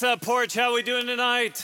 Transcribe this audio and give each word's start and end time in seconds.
What's 0.00 0.12
up, 0.14 0.22
Porch? 0.22 0.54
How 0.54 0.72
we 0.72 0.82
doing 0.82 1.06
tonight? 1.06 1.62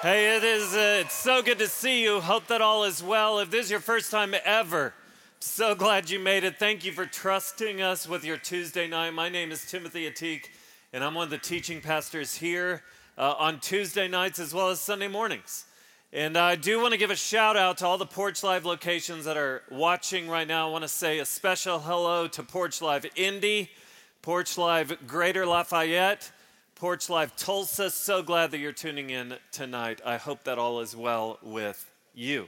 Hey, 0.00 0.38
it 0.38 0.42
is. 0.42 0.72
Uh, 0.72 1.02
it's 1.04 1.12
so 1.12 1.42
good 1.42 1.58
to 1.58 1.68
see 1.68 2.02
you. 2.02 2.18
Hope 2.18 2.46
that 2.46 2.62
all 2.62 2.84
is 2.84 3.02
well. 3.02 3.40
If 3.40 3.50
this 3.50 3.66
is 3.66 3.70
your 3.70 3.80
first 3.80 4.10
time 4.10 4.34
ever, 4.42 4.94
so 5.38 5.74
glad 5.74 6.08
you 6.08 6.18
made 6.18 6.44
it. 6.44 6.58
Thank 6.58 6.82
you 6.82 6.92
for 6.92 7.04
trusting 7.04 7.82
us 7.82 8.08
with 8.08 8.24
your 8.24 8.38
Tuesday 8.38 8.88
night. 8.88 9.10
My 9.10 9.28
name 9.28 9.52
is 9.52 9.70
Timothy 9.70 10.10
Ateek, 10.10 10.46
and 10.94 11.04
I'm 11.04 11.12
one 11.12 11.24
of 11.24 11.30
the 11.30 11.36
teaching 11.36 11.82
pastors 11.82 12.36
here 12.36 12.82
uh, 13.18 13.34
on 13.38 13.60
Tuesday 13.60 14.08
nights 14.08 14.38
as 14.38 14.54
well 14.54 14.70
as 14.70 14.80
Sunday 14.80 15.08
mornings. 15.08 15.66
And 16.10 16.38
I 16.38 16.56
do 16.56 16.80
want 16.80 16.92
to 16.92 16.98
give 16.98 17.10
a 17.10 17.16
shout 17.16 17.58
out 17.58 17.76
to 17.78 17.86
all 17.86 17.98
the 17.98 18.06
Porch 18.06 18.42
Live 18.42 18.64
locations 18.64 19.26
that 19.26 19.36
are 19.36 19.60
watching 19.70 20.26
right 20.26 20.48
now. 20.48 20.68
I 20.68 20.72
want 20.72 20.84
to 20.84 20.88
say 20.88 21.18
a 21.18 21.26
special 21.26 21.80
hello 21.80 22.28
to 22.28 22.42
Porch 22.42 22.80
Live 22.80 23.04
Indy, 23.14 23.68
Porch 24.22 24.56
Live 24.56 25.06
Greater 25.06 25.44
Lafayette. 25.44 26.30
Porch 26.76 27.08
Live 27.08 27.36
Tulsa. 27.36 27.88
So 27.88 28.20
glad 28.20 28.50
that 28.50 28.58
you're 28.58 28.72
tuning 28.72 29.10
in 29.10 29.36
tonight. 29.52 30.00
I 30.04 30.16
hope 30.16 30.42
that 30.42 30.58
all 30.58 30.80
is 30.80 30.96
well 30.96 31.38
with 31.40 31.88
you. 32.14 32.46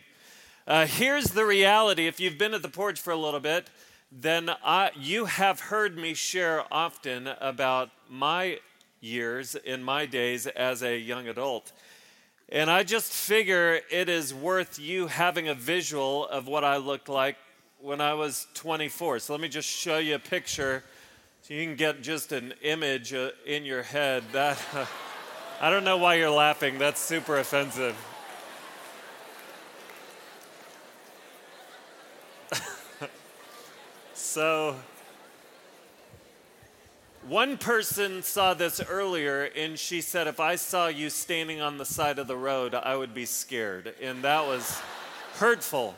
Uh, 0.66 0.84
here's 0.84 1.26
the 1.26 1.44
reality 1.44 2.08
if 2.08 2.18
you've 2.18 2.36
been 2.36 2.52
at 2.52 2.62
the 2.62 2.68
porch 2.68 2.98
for 2.98 3.12
a 3.12 3.16
little 3.16 3.38
bit, 3.38 3.70
then 4.10 4.50
I, 4.64 4.90
you 4.98 5.26
have 5.26 5.60
heard 5.60 5.96
me 5.96 6.12
share 6.14 6.64
often 6.72 7.28
about 7.40 7.90
my 8.10 8.58
years 9.00 9.54
in 9.54 9.84
my 9.84 10.06
days 10.06 10.48
as 10.48 10.82
a 10.82 10.98
young 10.98 11.28
adult. 11.28 11.70
And 12.48 12.68
I 12.68 12.82
just 12.82 13.12
figure 13.12 13.80
it 13.92 14.08
is 14.08 14.34
worth 14.34 14.76
you 14.76 15.06
having 15.06 15.46
a 15.46 15.54
visual 15.54 16.26
of 16.26 16.48
what 16.48 16.64
I 16.64 16.78
looked 16.78 17.08
like 17.08 17.36
when 17.78 18.00
I 18.00 18.14
was 18.14 18.48
24. 18.54 19.20
So 19.20 19.34
let 19.34 19.40
me 19.40 19.48
just 19.48 19.68
show 19.68 19.98
you 19.98 20.16
a 20.16 20.18
picture 20.18 20.82
so 21.46 21.54
you 21.54 21.64
can 21.64 21.76
get 21.76 22.02
just 22.02 22.32
an 22.32 22.54
image 22.62 23.14
uh, 23.14 23.30
in 23.46 23.64
your 23.64 23.84
head. 23.84 24.24
That 24.32 24.60
uh, 24.74 24.84
I 25.60 25.70
don't 25.70 25.84
know 25.84 25.96
why 25.96 26.16
you're 26.16 26.28
laughing. 26.28 26.76
That's 26.76 27.00
super 27.00 27.38
offensive. 27.38 27.94
so 34.14 34.74
one 37.28 37.58
person 37.58 38.24
saw 38.24 38.52
this 38.54 38.80
earlier 38.80 39.44
and 39.56 39.78
she 39.78 40.00
said 40.00 40.26
if 40.26 40.40
I 40.40 40.56
saw 40.56 40.88
you 40.88 41.10
standing 41.10 41.60
on 41.60 41.78
the 41.78 41.84
side 41.84 42.18
of 42.18 42.26
the 42.26 42.36
road, 42.36 42.74
I 42.74 42.96
would 42.96 43.14
be 43.14 43.24
scared. 43.24 43.94
And 44.02 44.24
that 44.24 44.44
was 44.44 44.80
hurtful. 45.34 45.94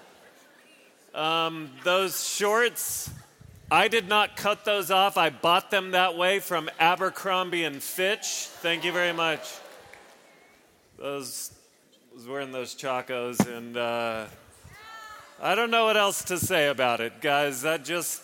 Um, 1.14 1.70
those 1.84 2.28
shorts 2.28 3.08
I 3.70 3.88
did 3.88 4.08
not 4.08 4.34
cut 4.34 4.64
those 4.64 4.90
off. 4.90 5.18
I 5.18 5.28
bought 5.28 5.70
them 5.70 5.90
that 5.90 6.16
way 6.16 6.38
from 6.38 6.70
Abercrombie 6.80 7.64
and 7.64 7.82
Fitch. 7.82 8.46
Thank 8.62 8.82
you 8.82 8.92
very 8.92 9.12
much. 9.12 9.46
Those 10.96 11.52
I 12.10 12.14
was 12.14 12.26
wearing 12.26 12.50
those 12.50 12.74
chacos, 12.74 13.46
and 13.46 13.76
uh, 13.76 14.24
I 15.42 15.54
don't 15.54 15.70
know 15.70 15.84
what 15.84 15.98
else 15.98 16.24
to 16.24 16.38
say 16.38 16.68
about 16.68 17.02
it, 17.02 17.20
guys. 17.20 17.60
That 17.60 17.84
just 17.84 18.22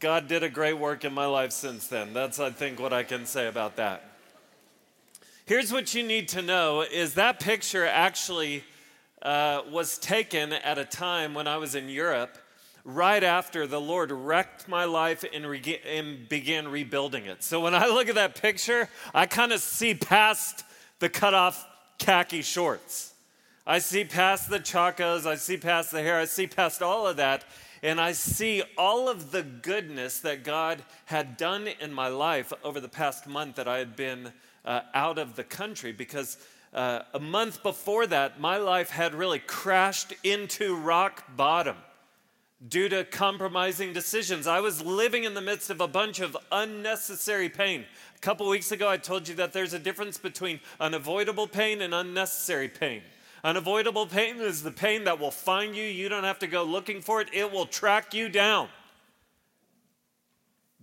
God 0.00 0.26
did 0.26 0.42
a 0.42 0.48
great 0.48 0.76
work 0.76 1.04
in 1.04 1.14
my 1.14 1.26
life 1.26 1.52
since 1.52 1.86
then. 1.86 2.12
That's 2.12 2.40
I 2.40 2.50
think 2.50 2.80
what 2.80 2.92
I 2.92 3.04
can 3.04 3.26
say 3.26 3.46
about 3.46 3.76
that. 3.76 4.10
Here's 5.44 5.72
what 5.72 5.94
you 5.94 6.02
need 6.02 6.26
to 6.30 6.42
know: 6.42 6.82
is 6.82 7.14
that 7.14 7.38
picture 7.38 7.86
actually 7.86 8.64
uh, 9.22 9.62
was 9.70 9.98
taken 9.98 10.52
at 10.52 10.78
a 10.78 10.84
time 10.84 11.32
when 11.32 11.46
I 11.46 11.58
was 11.58 11.76
in 11.76 11.88
Europe 11.88 12.38
right 12.86 13.24
after 13.24 13.66
the 13.66 13.80
Lord 13.80 14.12
wrecked 14.12 14.68
my 14.68 14.84
life 14.84 15.24
and, 15.34 15.44
and 15.44 16.28
began 16.28 16.68
rebuilding 16.68 17.26
it. 17.26 17.42
So 17.42 17.60
when 17.60 17.74
I 17.74 17.86
look 17.88 18.08
at 18.08 18.14
that 18.14 18.40
picture, 18.40 18.88
I 19.12 19.26
kind 19.26 19.52
of 19.52 19.60
see 19.60 19.92
past 19.92 20.64
the 21.00 21.08
cut 21.08 21.34
off 21.34 21.66
khaki 21.98 22.42
shorts. 22.42 23.12
I 23.66 23.80
see 23.80 24.04
past 24.04 24.48
the 24.48 24.60
chacos, 24.60 25.26
I 25.26 25.34
see 25.34 25.56
past 25.56 25.90
the 25.90 26.00
hair, 26.00 26.20
I 26.20 26.26
see 26.26 26.46
past 26.46 26.80
all 26.80 27.08
of 27.08 27.16
that, 27.16 27.44
and 27.82 28.00
I 28.00 28.12
see 28.12 28.62
all 28.78 29.08
of 29.08 29.32
the 29.32 29.42
goodness 29.42 30.20
that 30.20 30.44
God 30.44 30.80
had 31.06 31.36
done 31.36 31.68
in 31.80 31.92
my 31.92 32.06
life 32.06 32.52
over 32.62 32.78
the 32.78 32.88
past 32.88 33.26
month 33.26 33.56
that 33.56 33.66
I 33.66 33.78
had 33.78 33.96
been 33.96 34.32
uh, 34.64 34.82
out 34.94 35.18
of 35.18 35.34
the 35.36 35.44
country 35.44 35.92
because. 35.92 36.38
Uh, 36.74 37.02
a 37.14 37.20
month 37.20 37.62
before 37.62 38.06
that, 38.06 38.38
my 38.38 38.58
life 38.58 38.90
had 38.90 39.14
really 39.14 39.38
crashed 39.38 40.12
into 40.24 40.76
rock 40.76 41.24
bottom 41.34 41.76
due 42.68 42.88
to 42.88 43.04
compromising 43.04 43.92
decisions. 43.92 44.46
I 44.46 44.60
was 44.60 44.82
living 44.82 45.24
in 45.24 45.34
the 45.34 45.42
midst 45.42 45.68
of 45.68 45.80
a 45.80 45.88
bunch 45.88 46.20
of 46.20 46.36
unnecessary 46.50 47.48
pain. 47.48 47.84
A 48.14 48.18
couple 48.20 48.48
weeks 48.48 48.72
ago, 48.72 48.88
I 48.88 48.96
told 48.96 49.28
you 49.28 49.34
that 49.36 49.52
there's 49.52 49.74
a 49.74 49.78
difference 49.78 50.16
between 50.16 50.60
unavoidable 50.80 51.46
pain 51.46 51.82
and 51.82 51.94
unnecessary 51.94 52.68
pain. 52.68 53.02
Unavoidable 53.44 54.06
pain 54.06 54.40
is 54.40 54.62
the 54.62 54.70
pain 54.70 55.04
that 55.04 55.20
will 55.20 55.30
find 55.30 55.76
you. 55.76 55.84
You 55.84 56.08
don't 56.08 56.24
have 56.24 56.38
to 56.40 56.46
go 56.46 56.64
looking 56.64 57.02
for 57.02 57.20
it, 57.20 57.28
it 57.32 57.52
will 57.52 57.66
track 57.66 58.14
you 58.14 58.28
down. 58.28 58.68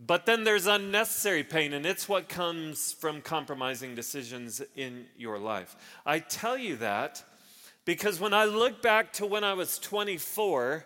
But 0.06 0.26
then 0.26 0.44
there's 0.44 0.68
unnecessary 0.68 1.44
pain, 1.44 1.74
and 1.74 1.86
it's 1.86 2.10
what 2.10 2.28
comes 2.28 2.92
from 2.92 3.22
compromising 3.22 3.96
decisions 3.96 4.62
in 4.76 5.06
your 5.18 5.40
life. 5.40 5.76
I 6.06 6.20
tell 6.20 6.58
you 6.58 6.76
that 6.78 7.24
because 7.86 8.20
when 8.20 8.34
I 8.34 8.46
look 8.46 8.82
back 8.82 9.14
to 9.14 9.26
when 9.26 9.44
I 9.44 9.54
was 9.54 9.80
24, 9.80 10.86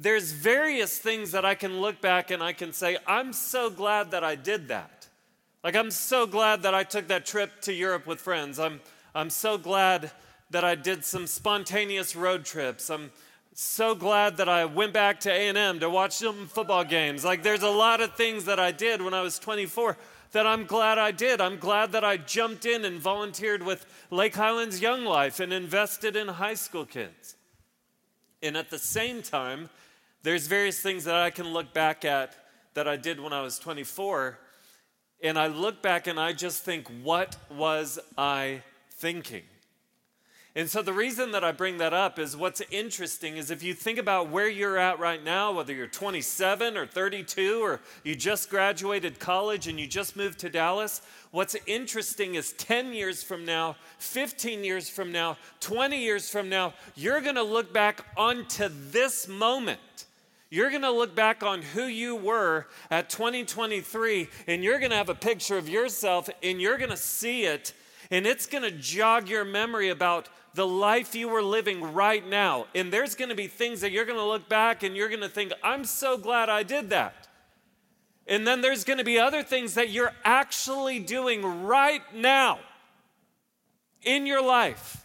there's 0.00 0.30
various 0.30 0.96
things 0.96 1.32
that 1.32 1.44
I 1.44 1.56
can 1.56 1.80
look 1.80 2.00
back 2.00 2.30
and 2.30 2.40
I 2.40 2.52
can 2.52 2.72
say, 2.72 2.98
I'm 3.06 3.32
so 3.32 3.68
glad 3.68 4.12
that 4.12 4.22
I 4.22 4.36
did 4.36 4.68
that. 4.68 5.08
Like, 5.64 5.74
I'm 5.74 5.90
so 5.90 6.24
glad 6.24 6.62
that 6.62 6.72
I 6.72 6.84
took 6.84 7.08
that 7.08 7.26
trip 7.26 7.60
to 7.62 7.72
Europe 7.72 8.06
with 8.06 8.20
friends. 8.20 8.60
I'm, 8.60 8.80
I'm 9.12 9.28
so 9.28 9.58
glad 9.58 10.12
that 10.50 10.62
I 10.62 10.76
did 10.76 11.04
some 11.04 11.26
spontaneous 11.26 12.14
road 12.14 12.44
trips. 12.44 12.90
I'm 12.90 13.10
so 13.54 13.96
glad 13.96 14.36
that 14.36 14.48
I 14.48 14.66
went 14.66 14.92
back 14.92 15.18
to 15.20 15.32
A&M 15.32 15.80
to 15.80 15.90
watch 15.90 16.12
some 16.12 16.46
football 16.46 16.84
games. 16.84 17.24
Like, 17.24 17.42
there's 17.42 17.64
a 17.64 17.68
lot 17.68 18.00
of 18.00 18.14
things 18.14 18.44
that 18.44 18.60
I 18.60 18.70
did 18.70 19.02
when 19.02 19.14
I 19.14 19.20
was 19.20 19.40
24 19.40 19.96
that 20.30 20.46
I'm 20.46 20.64
glad 20.64 20.98
I 20.98 21.10
did. 21.10 21.40
I'm 21.40 21.58
glad 21.58 21.90
that 21.90 22.04
I 22.04 22.18
jumped 22.18 22.66
in 22.66 22.84
and 22.84 23.00
volunteered 23.00 23.64
with 23.64 23.84
Lake 24.12 24.36
Highlands 24.36 24.80
Young 24.80 25.04
Life 25.04 25.40
and 25.40 25.52
invested 25.52 26.14
in 26.14 26.28
high 26.28 26.54
school 26.54 26.84
kids. 26.84 27.34
And 28.40 28.56
at 28.56 28.70
the 28.70 28.78
same 28.78 29.22
time, 29.22 29.70
there's 30.22 30.46
various 30.46 30.80
things 30.80 31.04
that 31.04 31.14
I 31.14 31.30
can 31.30 31.52
look 31.52 31.72
back 31.72 32.04
at 32.04 32.34
that 32.74 32.88
I 32.88 32.96
did 32.96 33.20
when 33.20 33.32
I 33.32 33.42
was 33.42 33.58
24, 33.58 34.38
and 35.22 35.38
I 35.38 35.48
look 35.48 35.82
back 35.82 36.06
and 36.06 36.18
I 36.18 36.32
just 36.32 36.62
think, 36.62 36.88
what 37.02 37.36
was 37.50 37.98
I 38.16 38.62
thinking? 38.92 39.42
And 40.58 40.68
so 40.68 40.82
the 40.82 40.92
reason 40.92 41.30
that 41.32 41.44
I 41.44 41.52
bring 41.52 41.78
that 41.78 41.92
up 41.92 42.18
is 42.18 42.36
what's 42.36 42.60
interesting 42.72 43.36
is 43.36 43.50
if 43.52 43.62
you 43.62 43.74
think 43.74 43.96
about 43.96 44.30
where 44.30 44.48
you're 44.48 44.76
at 44.76 44.98
right 44.98 45.22
now, 45.22 45.52
whether 45.52 45.72
you're 45.72 45.86
27 45.86 46.76
or 46.76 46.84
32 46.84 47.62
or 47.62 47.80
you 48.02 48.16
just 48.16 48.50
graduated 48.50 49.20
college 49.20 49.68
and 49.68 49.78
you 49.78 49.86
just 49.86 50.16
moved 50.16 50.40
to 50.40 50.50
Dallas, 50.50 51.00
what's 51.30 51.54
interesting 51.66 52.34
is 52.34 52.54
10 52.54 52.92
years 52.92 53.22
from 53.22 53.44
now, 53.44 53.76
15 53.98 54.64
years 54.64 54.88
from 54.88 55.12
now, 55.12 55.36
20 55.60 55.96
years 55.96 56.28
from 56.28 56.48
now, 56.48 56.74
you're 56.96 57.20
going 57.20 57.36
to 57.36 57.42
look 57.44 57.72
back 57.72 58.04
onto 58.16 58.68
this 58.90 59.28
moment 59.28 60.06
you're 60.50 60.70
going 60.70 60.82
to 60.82 60.90
look 60.90 61.14
back 61.14 61.42
on 61.42 61.62
who 61.62 61.84
you 61.84 62.16
were 62.16 62.66
at 62.90 63.10
2023 63.10 64.28
and 64.46 64.64
you're 64.64 64.78
going 64.78 64.90
to 64.90 64.96
have 64.96 65.10
a 65.10 65.14
picture 65.14 65.58
of 65.58 65.68
yourself 65.68 66.30
and 66.42 66.60
you're 66.60 66.78
going 66.78 66.90
to 66.90 66.96
see 66.96 67.44
it 67.44 67.74
and 68.10 68.26
it's 68.26 68.46
going 68.46 68.64
to 68.64 68.70
jog 68.70 69.28
your 69.28 69.44
memory 69.44 69.90
about 69.90 70.28
the 70.54 70.66
life 70.66 71.14
you 71.14 71.28
were 71.28 71.42
living 71.42 71.92
right 71.92 72.26
now. 72.26 72.66
And 72.74 72.90
there's 72.90 73.14
going 73.14 73.28
to 73.28 73.34
be 73.34 73.46
things 73.46 73.82
that 73.82 73.92
you're 73.92 74.06
going 74.06 74.18
to 74.18 74.24
look 74.24 74.48
back 74.48 74.82
and 74.82 74.96
you're 74.96 75.10
going 75.10 75.20
to 75.20 75.28
think, 75.28 75.52
I'm 75.62 75.84
so 75.84 76.16
glad 76.16 76.48
I 76.48 76.62
did 76.62 76.90
that. 76.90 77.28
And 78.26 78.46
then 78.46 78.62
there's 78.62 78.84
going 78.84 78.98
to 78.98 79.04
be 79.04 79.18
other 79.18 79.42
things 79.42 79.74
that 79.74 79.90
you're 79.90 80.12
actually 80.24 80.98
doing 80.98 81.64
right 81.64 82.02
now 82.14 82.60
in 84.02 84.26
your 84.26 84.42
life 84.42 85.04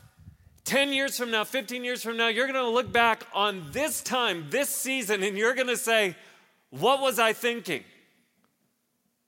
10 0.66 0.94
years 0.94 1.18
from 1.18 1.32
now, 1.32 1.44
15 1.44 1.84
years 1.84 2.02
from 2.02 2.16
now, 2.16 2.30
you're 2.30 2.48
going 2.48 2.64
to 2.64 2.70
look 2.70 2.92
back 2.92 3.26
on 3.34 3.66
this 3.72 4.02
time, 4.02 4.48
this 4.50 4.70
season, 4.70 5.22
and 5.24 5.38
you're 5.38 5.56
going 5.56 5.68
to 5.68 5.78
say, 5.78 6.16
What 6.70 7.02
was 7.02 7.20
I 7.20 7.34
thinking? 7.34 7.84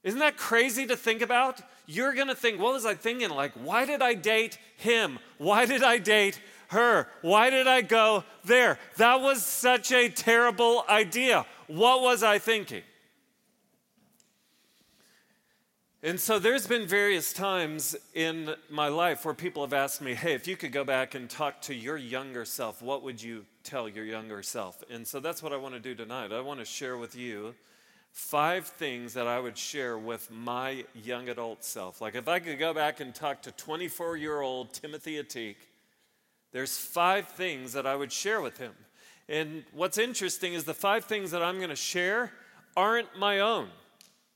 Isn't 0.03 0.19
that 0.19 0.37
crazy 0.37 0.85
to 0.85 0.95
think 0.95 1.21
about? 1.21 1.61
You're 1.87 2.13
going 2.13 2.27
to 2.27 2.35
think, 2.35 2.59
What 2.59 2.73
was 2.73 2.85
I 2.85 2.93
thinking? 2.93 3.29
Like, 3.29 3.51
why 3.53 3.85
did 3.85 4.01
I 4.01 4.13
date 4.13 4.57
him? 4.77 5.19
Why 5.37 5.65
did 5.65 5.83
I 5.83 5.97
date 5.97 6.39
her? 6.69 7.07
Why 7.21 7.49
did 7.49 7.67
I 7.67 7.81
go 7.81 8.23
there? 8.45 8.79
That 8.97 9.21
was 9.21 9.45
such 9.45 9.91
a 9.91 10.09
terrible 10.09 10.85
idea. 10.87 11.45
What 11.67 12.01
was 12.01 12.23
I 12.23 12.39
thinking? 12.39 12.83
And 16.05 16.19
so 16.19 16.37
there's 16.37 16.67
been 16.67 16.85
various 16.85 17.33
times 17.33 17.95
in 18.13 18.53
my 18.69 18.89
life 18.89 19.25
where 19.25 19.33
people 19.33 19.63
have 19.63 19.73
asked 19.73 20.03
me, 20.03 20.13
hey, 20.13 20.35
if 20.35 20.47
you 20.47 20.55
could 20.55 20.71
go 20.71 20.83
back 20.83 21.15
and 21.15 21.27
talk 21.27 21.61
to 21.61 21.73
your 21.73 21.97
younger 21.97 22.45
self, 22.45 22.79
what 22.79 23.01
would 23.01 23.19
you 23.19 23.43
tell 23.63 23.89
your 23.89 24.05
younger 24.05 24.43
self? 24.43 24.83
And 24.91 25.07
so 25.07 25.19
that's 25.19 25.41
what 25.41 25.51
I 25.51 25.57
want 25.57 25.73
to 25.73 25.79
do 25.79 25.95
tonight. 25.95 26.31
I 26.31 26.41
want 26.41 26.59
to 26.59 26.65
share 26.65 26.95
with 26.95 27.15
you 27.15 27.55
five 28.11 28.67
things 28.67 29.15
that 29.15 29.25
I 29.25 29.39
would 29.39 29.57
share 29.57 29.97
with 29.97 30.29
my 30.29 30.85
young 30.93 31.29
adult 31.29 31.63
self. 31.63 32.01
Like 32.01 32.13
if 32.13 32.27
I 32.27 32.37
could 32.37 32.59
go 32.59 32.71
back 32.71 32.99
and 32.99 33.15
talk 33.15 33.41
to 33.41 33.51
24 33.53 34.15
year 34.15 34.41
old 34.41 34.73
Timothy 34.73 35.15
Ateek, 35.15 35.55
there's 36.51 36.77
five 36.77 37.29
things 37.29 37.73
that 37.73 37.87
I 37.87 37.95
would 37.95 38.11
share 38.11 38.41
with 38.41 38.59
him. 38.59 38.73
And 39.27 39.63
what's 39.73 39.97
interesting 39.97 40.53
is 40.53 40.65
the 40.65 40.75
five 40.75 41.05
things 41.05 41.31
that 41.31 41.41
I'm 41.41 41.57
going 41.57 41.71
to 41.71 41.75
share 41.75 42.31
aren't 42.77 43.17
my 43.17 43.39
own. 43.39 43.69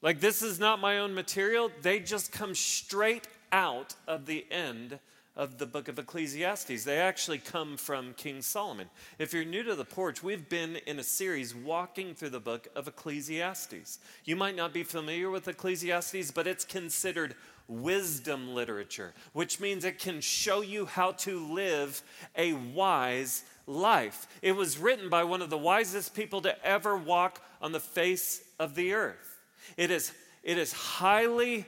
Like, 0.02 0.22
this 0.22 0.42
is 0.42 0.60
not 0.60 0.80
my 0.80 1.00
own 1.00 1.14
material. 1.14 1.72
They 1.82 2.00
just 2.00 2.32
come 2.32 2.56
straight 2.56 3.28
out 3.52 3.96
of 4.08 4.26
the 4.26 4.46
end 4.50 5.00
of 5.36 5.58
the 5.58 5.66
book 5.66 5.88
of 5.88 6.00
Ecclesiastes. 6.00 6.84
They 6.84 6.98
actually 6.98 7.38
come 7.38 7.78
from 7.78 8.14
King 8.14 8.42
Solomon. 8.42 8.90
If 9.18 9.34
you're 9.34 9.46
new 9.46 9.64
to 9.64 9.76
the 9.76 9.86
porch, 9.86 10.24
we've 10.24 10.48
been 10.50 10.78
in 10.88 11.00
a 11.00 11.04
series 11.04 11.54
walking 11.54 12.14
through 12.14 12.32
the 12.32 12.40
book 12.40 12.68
of 12.76 12.88
Ecclesiastes. 12.88 14.00
You 14.26 14.36
might 14.36 14.56
not 14.56 14.74
be 14.74 14.84
familiar 14.84 15.30
with 15.30 15.48
Ecclesiastes, 15.48 16.32
but 16.32 16.48
it's 16.48 16.66
considered 16.66 17.36
wisdom 17.68 18.54
literature, 18.54 19.14
which 19.34 19.60
means 19.60 19.86
it 19.86 20.00
can 20.00 20.22
show 20.22 20.62
you 20.62 20.86
how 20.86 21.12
to 21.12 21.54
live 21.54 22.02
a 22.36 22.54
wise 22.54 23.44
life. 23.68 24.28
It 24.42 24.54
was 24.54 24.78
written 24.78 25.10
by 25.10 25.24
one 25.24 25.42
of 25.42 25.50
the 25.50 25.58
wisest 25.58 26.16
people 26.16 26.42
to 26.42 26.66
ever 26.66 26.98
walk 26.98 27.42
on 27.62 27.72
the 27.72 27.80
face 27.80 28.44
of 28.60 28.76
the 28.76 28.94
earth. 28.94 29.39
It 29.78 29.92
is, 29.92 30.12
it 30.44 30.58
is 30.58 30.74
highly 30.74 31.66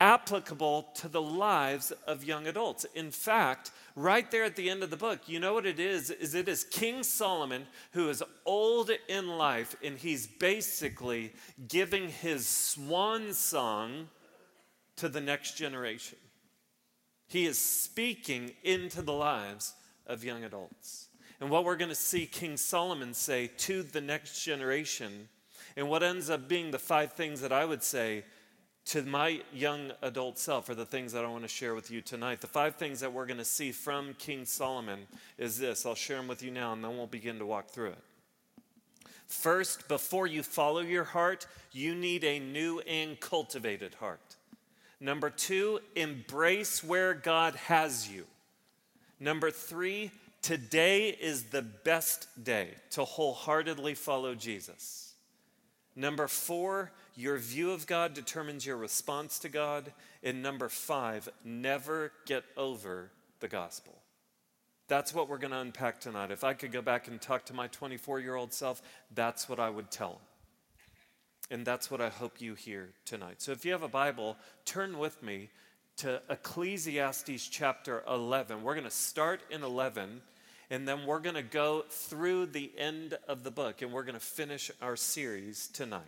applicable 0.00 0.88
to 0.94 1.08
the 1.08 1.20
lives 1.20 1.92
of 2.06 2.24
young 2.24 2.46
adults. 2.46 2.86
In 2.94 3.10
fact, 3.10 3.70
right 3.94 4.30
there 4.30 4.44
at 4.44 4.56
the 4.56 4.70
end 4.70 4.82
of 4.82 4.90
the 4.90 4.96
book, 4.96 5.28
you 5.28 5.38
know 5.38 5.52
what 5.52 5.66
it 5.66 5.78
is? 5.78 6.10
Is 6.10 6.34
it 6.34 6.48
is 6.48 6.64
King 6.64 7.02
Solomon 7.02 7.66
who 7.92 8.08
is 8.08 8.22
old 8.46 8.90
in 9.08 9.28
life 9.28 9.76
and 9.84 9.98
he's 9.98 10.26
basically 10.26 11.32
giving 11.68 12.08
his 12.08 12.46
swan 12.46 13.34
song 13.34 14.08
to 14.96 15.08
the 15.08 15.20
next 15.20 15.56
generation. 15.56 16.18
He 17.26 17.46
is 17.46 17.58
speaking 17.58 18.52
into 18.64 19.02
the 19.02 19.12
lives 19.12 19.74
of 20.06 20.24
young 20.24 20.44
adults. 20.44 21.08
And 21.40 21.48
what 21.48 21.64
we're 21.64 21.76
going 21.76 21.90
to 21.90 21.94
see 21.94 22.26
King 22.26 22.56
Solomon 22.56 23.14
say 23.14 23.46
to 23.58 23.82
the 23.82 24.00
next 24.00 24.44
generation, 24.44 25.28
and 25.80 25.88
what 25.88 26.02
ends 26.02 26.28
up 26.28 26.46
being 26.46 26.70
the 26.70 26.78
five 26.78 27.14
things 27.14 27.40
that 27.40 27.52
I 27.52 27.64
would 27.64 27.82
say 27.82 28.24
to 28.84 29.02
my 29.02 29.40
young 29.50 29.92
adult 30.02 30.38
self 30.38 30.68
are 30.68 30.74
the 30.74 30.84
things 30.84 31.12
that 31.14 31.24
I 31.24 31.28
want 31.28 31.42
to 31.42 31.48
share 31.48 31.74
with 31.74 31.90
you 31.90 32.02
tonight. 32.02 32.42
The 32.42 32.46
five 32.46 32.76
things 32.76 33.00
that 33.00 33.12
we're 33.12 33.24
going 33.24 33.38
to 33.38 33.46
see 33.46 33.72
from 33.72 34.12
King 34.18 34.44
Solomon 34.44 35.06
is 35.38 35.56
this. 35.58 35.86
I'll 35.86 35.94
share 35.94 36.18
them 36.18 36.28
with 36.28 36.42
you 36.42 36.50
now, 36.50 36.74
and 36.74 36.84
then 36.84 36.98
we'll 36.98 37.06
begin 37.06 37.38
to 37.38 37.46
walk 37.46 37.70
through 37.70 37.92
it. 37.92 37.98
First, 39.26 39.88
before 39.88 40.26
you 40.26 40.42
follow 40.42 40.80
your 40.80 41.04
heart, 41.04 41.46
you 41.72 41.94
need 41.94 42.24
a 42.24 42.38
new 42.38 42.80
and 42.80 43.18
cultivated 43.18 43.94
heart. 43.94 44.36
Number 45.00 45.30
two, 45.30 45.80
embrace 45.96 46.84
where 46.84 47.14
God 47.14 47.54
has 47.54 48.06
you. 48.06 48.26
Number 49.18 49.50
three, 49.50 50.10
Today 50.42 51.10
is 51.10 51.44
the 51.44 51.60
best 51.60 52.28
day 52.42 52.70
to 52.90 53.04
wholeheartedly 53.04 53.94
follow 53.94 54.34
Jesus. 54.34 55.09
Number 55.96 56.28
four, 56.28 56.92
your 57.16 57.36
view 57.36 57.72
of 57.72 57.86
God 57.86 58.14
determines 58.14 58.64
your 58.64 58.76
response 58.76 59.38
to 59.40 59.48
God. 59.48 59.92
And 60.22 60.42
number 60.42 60.68
five, 60.68 61.28
never 61.44 62.12
get 62.26 62.44
over 62.56 63.10
the 63.40 63.48
gospel. 63.48 64.00
That's 64.88 65.14
what 65.14 65.28
we're 65.28 65.38
going 65.38 65.52
to 65.52 65.58
unpack 65.58 66.00
tonight. 66.00 66.30
If 66.30 66.42
I 66.42 66.54
could 66.54 66.72
go 66.72 66.82
back 66.82 67.08
and 67.08 67.20
talk 67.20 67.44
to 67.46 67.54
my 67.54 67.68
24 67.68 68.20
year 68.20 68.34
old 68.34 68.52
self, 68.52 68.82
that's 69.14 69.48
what 69.48 69.60
I 69.60 69.70
would 69.70 69.90
tell 69.90 70.10
him. 70.10 70.18
And 71.52 71.66
that's 71.66 71.90
what 71.90 72.00
I 72.00 72.08
hope 72.08 72.40
you 72.40 72.54
hear 72.54 72.90
tonight. 73.04 73.42
So 73.42 73.52
if 73.52 73.64
you 73.64 73.72
have 73.72 73.82
a 73.82 73.88
Bible, 73.88 74.36
turn 74.64 74.98
with 74.98 75.22
me 75.22 75.50
to 75.98 76.22
Ecclesiastes 76.30 77.48
chapter 77.48 78.02
11. 78.08 78.62
We're 78.62 78.74
going 78.74 78.84
to 78.84 78.90
start 78.90 79.42
in 79.50 79.62
11 79.62 80.22
and 80.70 80.86
then 80.86 81.04
we're 81.04 81.18
going 81.18 81.34
to 81.34 81.42
go 81.42 81.84
through 81.88 82.46
the 82.46 82.70
end 82.78 83.18
of 83.26 83.42
the 83.42 83.50
book 83.50 83.82
and 83.82 83.92
we're 83.92 84.04
going 84.04 84.14
to 84.14 84.20
finish 84.20 84.70
our 84.80 84.94
series 84.94 85.66
tonight. 85.66 86.02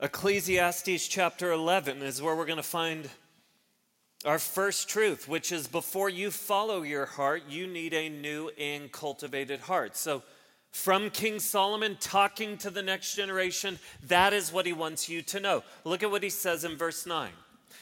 Ecclesiastes 0.00 1.08
chapter 1.08 1.50
11 1.50 2.02
is 2.02 2.22
where 2.22 2.36
we're 2.36 2.46
going 2.46 2.58
to 2.58 2.62
find 2.62 3.10
our 4.24 4.38
first 4.38 4.88
truth, 4.88 5.26
which 5.26 5.50
is 5.50 5.66
before 5.66 6.08
you 6.08 6.30
follow 6.30 6.82
your 6.82 7.06
heart, 7.06 7.44
you 7.48 7.66
need 7.66 7.94
a 7.94 8.08
new 8.08 8.50
and 8.58 8.92
cultivated 8.92 9.60
heart. 9.60 9.96
So, 9.96 10.22
from 10.70 11.10
King 11.10 11.40
Solomon 11.40 11.96
talking 12.00 12.56
to 12.58 12.70
the 12.70 12.82
next 12.82 13.14
generation. 13.14 13.78
That 14.06 14.32
is 14.32 14.52
what 14.52 14.66
he 14.66 14.72
wants 14.72 15.08
you 15.08 15.22
to 15.22 15.40
know. 15.40 15.62
Look 15.84 16.02
at 16.02 16.10
what 16.10 16.22
he 16.22 16.30
says 16.30 16.64
in 16.64 16.76
verse 16.76 17.06
9. 17.06 17.30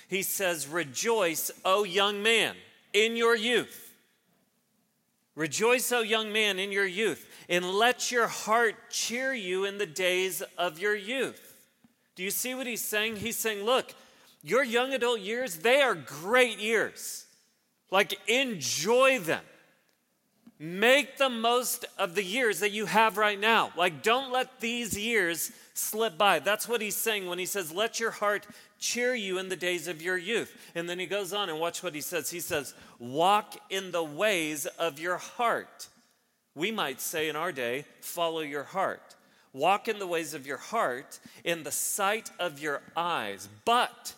He 0.09 0.23
says, 0.23 0.69
Rejoice, 0.69 1.51
O 1.65 1.85
young 1.85 2.23
man, 2.23 2.55
in 2.93 3.17
your 3.17 3.37
youth. 3.37 3.83
Rejoice, 5.35 5.93
O 5.93 6.01
young 6.01 6.33
man, 6.33 6.59
in 6.59 6.73
your 6.73 6.87
youth, 6.87 7.29
and 7.49 7.71
let 7.71 8.11
your 8.11 8.27
heart 8.27 8.77
cheer 8.91 9.35
you 9.35 9.65
in 9.65 9.79
the 9.79 9.87
days 9.87 10.43
of 10.57 10.79
your 10.79 10.97
youth. 10.97 11.55
Do 12.15 12.23
you 12.23 12.31
see 12.31 12.55
what 12.55 12.67
he's 12.67 12.83
saying? 12.83 13.17
He's 13.17 13.37
saying, 13.37 13.65
Look, 13.65 13.95
your 14.43 14.65
young 14.65 14.95
adult 14.95 15.21
years, 15.21 15.57
they 15.57 15.83
are 15.83 15.95
great 15.95 16.59
years. 16.59 17.27
Like, 17.91 18.19
enjoy 18.29 19.19
them. 19.19 19.43
Make 20.59 21.19
the 21.19 21.29
most 21.29 21.85
of 21.99 22.15
the 22.15 22.25
years 22.25 22.61
that 22.61 22.73
you 22.73 22.87
have 22.87 23.19
right 23.19 23.39
now. 23.39 23.73
Like, 23.77 24.03
don't 24.03 24.33
let 24.33 24.61
these 24.61 24.99
years 24.99 25.53
slip 25.75 26.17
by. 26.17 26.39
That's 26.39 26.67
what 26.67 26.81
he's 26.81 26.97
saying 26.97 27.27
when 27.27 27.39
he 27.39 27.45
says, 27.45 27.73
Let 27.73 28.01
your 28.01 28.11
heart 28.11 28.47
cheer 28.79 29.15
you 29.15 29.39
in 29.39 29.51
the 29.51 29.57
days 29.57 29.87
of 29.87 30.01
your 30.01 30.17
youth. 30.17 30.57
And 30.75 30.89
then 30.89 30.99
he 30.99 31.07
goes 31.07 31.35
on 31.35 31.51
and 31.51 31.61
watch 31.61 31.83
what 31.83 31.95
he 31.95 32.01
says. 32.01 32.31
He 32.31 32.41
says, 32.41 32.75
Walk 32.99 33.57
in 33.69 33.93
the 33.93 34.03
ways 34.03 34.65
of 34.65 34.99
your 34.99 35.19
heart. 35.19 35.89
We 36.55 36.71
might 36.71 37.03
say 37.03 37.29
in 37.29 37.37
our 37.37 37.53
day, 37.53 37.85
Follow 38.01 38.41
your 38.41 38.65
heart. 38.65 39.15
Walk 39.53 39.89
in 39.89 39.99
the 39.99 40.07
ways 40.07 40.33
of 40.33 40.47
your 40.47 40.57
heart 40.57 41.19
in 41.45 41.63
the 41.63 41.73
sight 41.73 42.31
of 42.39 42.61
your 42.61 42.81
eyes. 42.97 43.49
But 43.65 44.15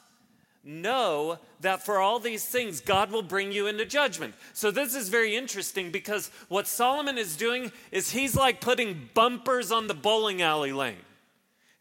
know 0.69 1.39
that 1.61 1.85
for 1.85 1.99
all 1.99 2.19
these 2.19 2.45
things, 2.45 2.81
God 2.81 3.11
will 3.11 3.23
bring 3.23 3.51
you 3.51 3.67
into 3.67 3.87
judgment. 3.87 4.35
So, 4.53 4.71
this 4.71 4.95
is 4.95 5.09
very 5.09 5.35
interesting 5.35 5.91
because 5.91 6.31
what 6.49 6.69
Solomon 6.69 7.17
is 7.17 7.37
doing 7.37 7.73
is 7.91 8.11
he's 8.11 8.37
like 8.37 8.61
putting 8.61 9.09
bumpers 9.15 9.73
on 9.73 9.87
the 9.87 9.95
bowling 9.95 10.43
alley 10.43 10.73
lane. 10.73 10.97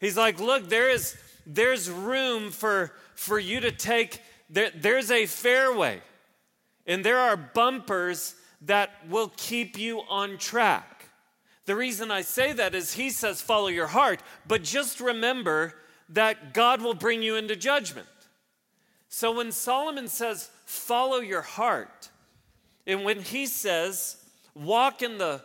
He's 0.00 0.16
like, 0.16 0.40
look, 0.40 0.68
there 0.68 0.88
is, 0.88 1.16
there's 1.46 1.90
room 1.90 2.50
for, 2.50 2.92
for 3.14 3.38
you 3.38 3.60
to 3.60 3.70
take, 3.70 4.22
there, 4.48 4.70
there's 4.74 5.10
a 5.10 5.26
fairway, 5.26 6.00
and 6.86 7.04
there 7.04 7.18
are 7.18 7.36
bumpers 7.36 8.34
that 8.62 8.90
will 9.08 9.32
keep 9.36 9.78
you 9.78 10.00
on 10.08 10.38
track. 10.38 11.06
The 11.66 11.76
reason 11.76 12.10
I 12.10 12.22
say 12.22 12.54
that 12.54 12.74
is 12.74 12.94
he 12.94 13.10
says, 13.10 13.42
follow 13.42 13.68
your 13.68 13.88
heart, 13.88 14.22
but 14.46 14.62
just 14.62 15.00
remember 15.00 15.74
that 16.08 16.54
God 16.54 16.80
will 16.80 16.94
bring 16.94 17.22
you 17.22 17.36
into 17.36 17.54
judgment. 17.54 18.06
So 19.08 19.32
when 19.36 19.52
Solomon 19.52 20.08
says, 20.08 20.50
follow 20.66 21.18
your 21.18 21.42
heart, 21.42 22.10
and 22.86 23.04
when 23.04 23.20
he 23.20 23.46
says, 23.46 24.16
walk 24.54 25.02
in 25.02 25.18
the, 25.18 25.42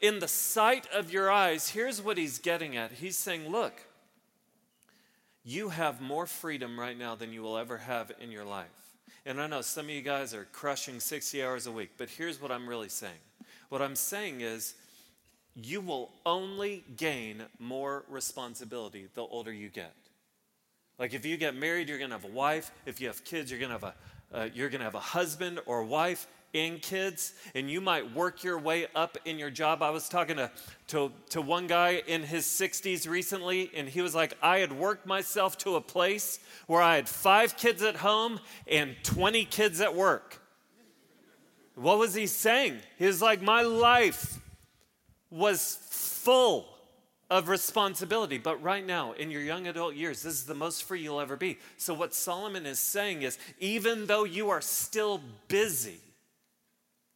in 0.00 0.18
the 0.18 0.28
sight 0.28 0.86
of 0.92 1.12
your 1.12 1.30
eyes, 1.30 1.68
here's 1.68 2.02
what 2.02 2.16
he's 2.16 2.38
getting 2.38 2.76
at. 2.76 2.92
He's 2.92 3.16
saying, 3.16 3.48
look, 3.48 3.74
you 5.44 5.70
have 5.70 6.00
more 6.00 6.26
freedom 6.26 6.78
right 6.78 6.98
now 6.98 7.14
than 7.14 7.32
you 7.32 7.42
will 7.42 7.58
ever 7.58 7.78
have 7.78 8.12
in 8.20 8.30
your 8.30 8.44
life. 8.44 8.66
And 9.24 9.40
I 9.40 9.46
know 9.46 9.60
some 9.60 9.86
of 9.86 9.90
you 9.90 10.02
guys 10.02 10.34
are 10.34 10.46
crushing 10.52 10.98
60 11.00 11.42
hours 11.42 11.66
a 11.66 11.72
week, 11.72 11.90
but 11.96 12.08
here's 12.08 12.40
what 12.40 12.50
I'm 12.50 12.68
really 12.68 12.88
saying. 12.88 13.12
What 13.68 13.82
I'm 13.82 13.96
saying 13.96 14.40
is, 14.40 14.74
you 15.54 15.80
will 15.80 16.10
only 16.24 16.84
gain 16.96 17.42
more 17.58 18.04
responsibility 18.08 19.08
the 19.14 19.22
older 19.22 19.52
you 19.52 19.68
get. 19.68 19.94
Like 21.02 21.14
if 21.14 21.26
you 21.26 21.36
get 21.36 21.56
married, 21.56 21.88
you're 21.88 21.98
going 21.98 22.10
to 22.10 22.16
have 22.16 22.24
a 22.24 22.28
wife. 22.28 22.70
If 22.86 23.00
you 23.00 23.08
have 23.08 23.24
kids, 23.24 23.50
you're 23.50 23.58
going 23.58 23.70
to 23.70 23.74
have 23.74 23.82
a 23.82 23.94
uh, 24.32 24.48
you're 24.54 24.68
going 24.68 24.78
to 24.78 24.84
have 24.84 24.94
a 24.94 25.00
husband 25.00 25.58
or 25.66 25.82
wife 25.82 26.28
and 26.54 26.80
kids, 26.80 27.34
and 27.56 27.68
you 27.68 27.80
might 27.80 28.14
work 28.14 28.44
your 28.44 28.56
way 28.56 28.86
up 28.94 29.18
in 29.24 29.36
your 29.36 29.50
job. 29.50 29.82
I 29.82 29.90
was 29.90 30.08
talking 30.08 30.36
to, 30.36 30.48
to, 30.86 31.10
to 31.30 31.42
one 31.42 31.66
guy 31.66 32.04
in 32.06 32.22
his 32.22 32.44
60s 32.44 33.08
recently, 33.08 33.68
and 33.74 33.88
he 33.88 34.00
was 34.00 34.14
like, 34.14 34.34
I 34.40 34.58
had 34.58 34.72
worked 34.72 35.04
myself 35.04 35.58
to 35.58 35.74
a 35.74 35.80
place 35.80 36.38
where 36.68 36.80
I 36.80 36.94
had 36.94 37.08
five 37.08 37.56
kids 37.56 37.82
at 37.82 37.96
home 37.96 38.38
and 38.68 38.94
20 39.02 39.44
kids 39.46 39.80
at 39.80 39.96
work. 39.96 40.40
What 41.74 41.98
was 41.98 42.14
he 42.14 42.28
saying? 42.28 42.78
He 42.96 43.06
was 43.06 43.20
like, 43.20 43.42
My 43.42 43.62
life 43.62 44.38
was 45.30 45.78
full 45.90 46.71
of 47.32 47.48
responsibility. 47.48 48.36
But 48.36 48.62
right 48.62 48.84
now, 48.84 49.12
in 49.12 49.30
your 49.30 49.40
young 49.40 49.66
adult 49.66 49.94
years, 49.94 50.22
this 50.22 50.34
is 50.34 50.44
the 50.44 50.54
most 50.54 50.84
free 50.84 51.00
you'll 51.00 51.18
ever 51.18 51.34
be. 51.34 51.58
So, 51.78 51.94
what 51.94 52.12
Solomon 52.12 52.66
is 52.66 52.78
saying 52.78 53.22
is 53.22 53.38
even 53.58 54.04
though 54.04 54.24
you 54.24 54.50
are 54.50 54.60
still 54.60 55.22
busy, 55.48 55.98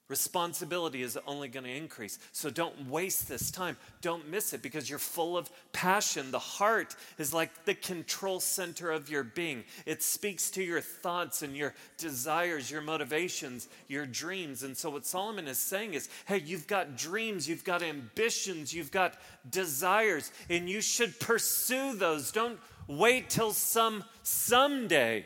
Responsibility 0.08 1.02
is 1.02 1.18
only 1.26 1.48
going 1.48 1.64
to 1.64 1.70
increase. 1.70 2.20
So 2.30 2.48
don't 2.48 2.88
waste 2.88 3.26
this 3.26 3.50
time. 3.50 3.76
Don't 4.02 4.28
miss 4.28 4.52
it 4.52 4.62
because 4.62 4.88
you're 4.88 5.00
full 5.00 5.36
of 5.36 5.50
passion. 5.72 6.30
The 6.30 6.38
heart 6.38 6.94
is 7.18 7.34
like 7.34 7.64
the 7.64 7.74
control 7.74 8.38
center 8.38 8.92
of 8.92 9.10
your 9.10 9.24
being. 9.24 9.64
It 9.84 10.04
speaks 10.04 10.48
to 10.52 10.62
your 10.62 10.80
thoughts 10.80 11.42
and 11.42 11.56
your 11.56 11.74
desires, 11.98 12.70
your 12.70 12.82
motivations, 12.82 13.68
your 13.88 14.06
dreams. 14.06 14.62
And 14.62 14.76
so, 14.76 14.90
what 14.90 15.04
Solomon 15.04 15.48
is 15.48 15.58
saying 15.58 15.94
is 15.94 16.08
hey, 16.26 16.38
you've 16.38 16.68
got 16.68 16.96
dreams, 16.96 17.48
you've 17.48 17.64
got 17.64 17.82
ambitions, 17.82 18.72
you've 18.72 18.92
got 18.92 19.14
desires, 19.50 20.30
and 20.48 20.70
you 20.70 20.80
should 20.80 21.18
pursue 21.18 21.94
those. 21.96 22.30
Don't 22.30 22.60
wait 22.86 23.28
till 23.28 23.52
some 23.52 24.04
someday 24.22 25.24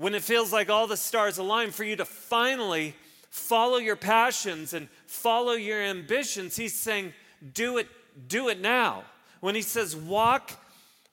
when 0.00 0.14
it 0.14 0.22
feels 0.22 0.50
like 0.50 0.70
all 0.70 0.86
the 0.86 0.96
stars 0.96 1.36
align 1.36 1.70
for 1.70 1.84
you 1.84 1.94
to 1.94 2.06
finally 2.06 2.94
follow 3.28 3.76
your 3.76 3.96
passions 3.96 4.72
and 4.72 4.88
follow 5.06 5.52
your 5.52 5.78
ambitions 5.78 6.56
he's 6.56 6.72
saying 6.72 7.12
do 7.52 7.76
it 7.76 7.86
do 8.26 8.48
it 8.48 8.58
now. 8.60 9.04
When 9.40 9.54
he 9.54 9.60
says 9.60 9.94
walk 9.94 10.52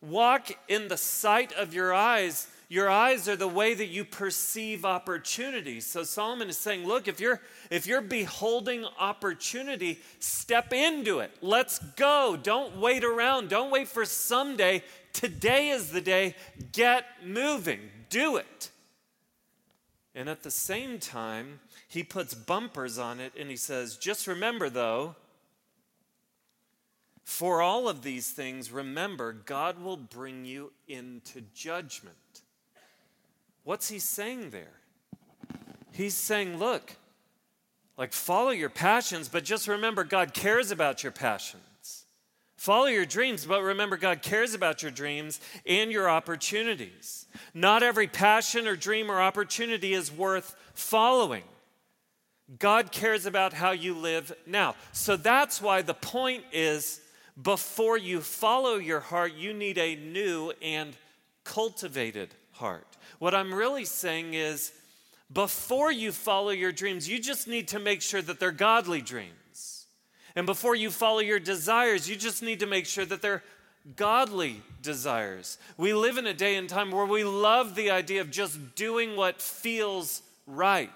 walk 0.02 0.52
in 0.70 0.88
the 0.88 0.96
sight 0.96 1.52
of 1.52 1.74
your 1.74 1.94
eyes 1.94 2.48
your 2.70 2.90
eyes 2.90 3.28
are 3.28 3.36
the 3.36 3.48
way 3.48 3.74
that 3.74 3.88
you 3.88 4.06
perceive 4.06 4.86
opportunities 4.86 5.86
so 5.86 6.04
solomon 6.04 6.48
is 6.48 6.58
saying 6.58 6.88
look 6.88 7.10
if 7.10 7.20
you're 7.20 7.42
if 7.70 7.88
you're 7.88 8.00
beholding 8.00 8.86
opportunity 8.98 10.00
step 10.20 10.72
into 10.72 11.20
it. 11.20 11.32
Let's 11.42 11.80
go. 11.98 12.40
Don't 12.42 12.78
wait 12.78 13.04
around. 13.04 13.50
Don't 13.50 13.70
wait 13.70 13.90
for 13.90 14.06
someday. 14.06 14.82
Today 15.12 15.72
is 15.72 15.92
the 15.92 16.00
day. 16.00 16.36
Get 16.72 17.04
moving. 17.26 17.82
Do 18.10 18.38
it 18.38 18.72
and 20.18 20.28
at 20.28 20.42
the 20.42 20.50
same 20.50 20.98
time, 20.98 21.60
he 21.88 22.02
puts 22.04 22.34
bumpers 22.34 22.98
on 22.98 23.20
it 23.20 23.34
and 23.40 23.52
he 23.52 23.56
says, 23.56 23.98
Just 23.98 24.26
remember 24.26 24.68
though, 24.68 25.16
for 27.24 27.62
all 27.62 27.88
of 27.88 28.02
these 28.02 28.32
things, 28.32 28.72
remember, 28.72 29.32
God 29.32 29.80
will 29.80 29.96
bring 29.96 30.44
you 30.44 30.74
into 30.88 31.44
judgment. 31.54 32.16
What's 33.64 33.90
he 33.90 34.00
saying 34.00 34.50
there? 34.50 34.80
He's 35.92 36.16
saying, 36.16 36.58
Look, 36.58 36.96
like 37.96 38.12
follow 38.12 38.50
your 38.50 38.72
passions, 38.72 39.30
but 39.30 39.44
just 39.44 39.68
remember, 39.68 40.04
God 40.04 40.34
cares 40.34 40.72
about 40.72 41.04
your 41.04 41.12
passions. 41.12 41.62
Follow 42.58 42.88
your 42.88 43.06
dreams, 43.06 43.46
but 43.46 43.62
remember, 43.62 43.98
God 43.98 44.24
cares 44.24 44.56
about 44.56 44.82
your 44.82 44.92
dreams 44.92 45.40
and 45.66 45.92
your 45.92 46.10
opportunities. 46.10 47.28
Not 47.54 47.84
every 47.84 48.08
passion 48.08 48.68
or 48.68 48.76
dream 48.76 49.12
or 49.12 49.22
opportunity 49.22 49.94
is 49.94 50.12
worth 50.12 50.56
following. 50.74 51.44
God 52.60 52.92
cares 52.92 53.26
about 53.26 53.54
how 53.54 53.72
you 53.72 53.94
live 53.94 54.34
now. 54.48 54.76
So 54.92 55.18
that's 55.18 55.62
why 55.62 55.84
the 55.84 55.94
point 55.94 56.46
is 56.52 57.00
before 57.40 57.98
you 57.98 58.22
follow 58.22 58.76
your 58.76 59.02
heart, 59.02 59.34
you 59.34 59.54
need 59.54 59.78
a 59.78 59.96
new 59.96 60.52
and 60.62 60.96
cultivated 61.44 62.34
heart. 62.54 62.88
What 63.20 63.36
I'm 63.36 63.54
really 63.54 63.86
saying 63.86 64.34
is 64.34 64.72
before 65.32 65.92
you 65.92 66.12
follow 66.12 66.50
your 66.50 66.72
dreams, 66.72 67.08
you 67.08 67.20
just 67.20 67.48
need 67.48 67.68
to 67.70 67.80
make 67.80 68.02
sure 68.02 68.22
that 68.22 68.40
they're 68.40 68.52
godly 68.52 69.02
dreams. 69.02 69.34
And 70.38 70.46
before 70.46 70.76
you 70.76 70.92
follow 70.92 71.18
your 71.18 71.40
desires, 71.40 72.08
you 72.08 72.16
just 72.16 72.44
need 72.44 72.60
to 72.60 72.68
make 72.68 72.86
sure 72.86 73.06
that 73.06 73.24
they're 73.24 73.42
godly 73.96 74.62
desires. 74.84 75.58
We 75.78 75.96
live 75.96 76.20
in 76.20 76.28
a 76.28 76.34
day 76.34 76.58
and 76.58 76.70
time 76.70 76.92
where 76.92 77.08
we 77.08 77.24
love 77.24 77.74
the 77.74 77.90
idea 77.90 78.22
of 78.22 78.30
just 78.30 78.76
doing 78.76 79.16
what 79.16 79.42
feels 79.42 80.22
right. 80.46 80.92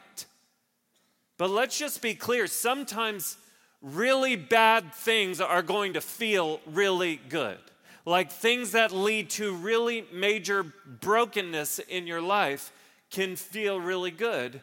But 1.39 1.49
let's 1.49 1.75
just 1.75 2.03
be 2.03 2.13
clear 2.13 2.45
sometimes 2.45 3.35
really 3.81 4.35
bad 4.35 4.93
things 4.93 5.41
are 5.41 5.63
going 5.63 5.93
to 5.93 6.01
feel 6.01 6.61
really 6.67 7.19
good. 7.27 7.57
Like 8.05 8.31
things 8.31 8.73
that 8.73 8.91
lead 8.91 9.31
to 9.31 9.55
really 9.55 10.05
major 10.13 10.63
brokenness 11.01 11.79
in 11.79 12.05
your 12.05 12.21
life 12.21 12.71
can 13.09 13.35
feel 13.35 13.79
really 13.79 14.11
good 14.11 14.61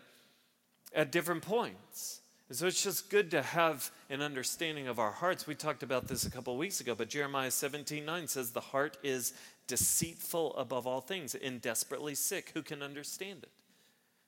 at 0.94 1.10
different 1.10 1.42
points. 1.42 2.20
And 2.48 2.56
so 2.56 2.68
it's 2.68 2.84
just 2.84 3.10
good 3.10 3.32
to 3.32 3.42
have 3.42 3.90
an 4.10 4.22
understanding 4.22 4.88
of 4.88 4.98
our 4.98 5.10
hearts. 5.10 5.46
We 5.46 5.54
talked 5.54 5.82
about 5.82 6.08
this 6.08 6.24
a 6.24 6.30
couple 6.30 6.56
weeks 6.56 6.80
ago, 6.80 6.94
but 6.94 7.08
Jeremiah 7.08 7.50
17 7.50 8.04
9 8.04 8.28
says, 8.28 8.50
The 8.50 8.60
heart 8.60 8.96
is 9.02 9.34
deceitful 9.66 10.56
above 10.56 10.86
all 10.86 11.00
things 11.00 11.34
and 11.34 11.60
desperately 11.60 12.14
sick. 12.14 12.52
Who 12.54 12.62
can 12.62 12.82
understand 12.82 13.40
it? 13.42 13.50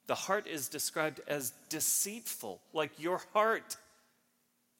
The 0.06 0.14
heart 0.14 0.46
is 0.46 0.68
described 0.68 1.20
as 1.26 1.52
deceitful, 1.68 2.60
like 2.72 2.90
your 2.98 3.22
heart. 3.32 3.76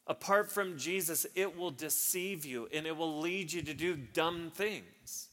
Apart 0.07 0.51
from 0.51 0.77
Jesus, 0.77 1.25
it 1.35 1.57
will 1.57 1.71
deceive 1.71 2.45
you 2.45 2.69
and 2.75 2.87
it 2.87 2.97
will 2.97 3.21
lead 3.21 3.53
you 3.53 3.63
to 3.63 3.75
do 3.75 3.97
dumb 3.97 4.51
things. 4.53 5.29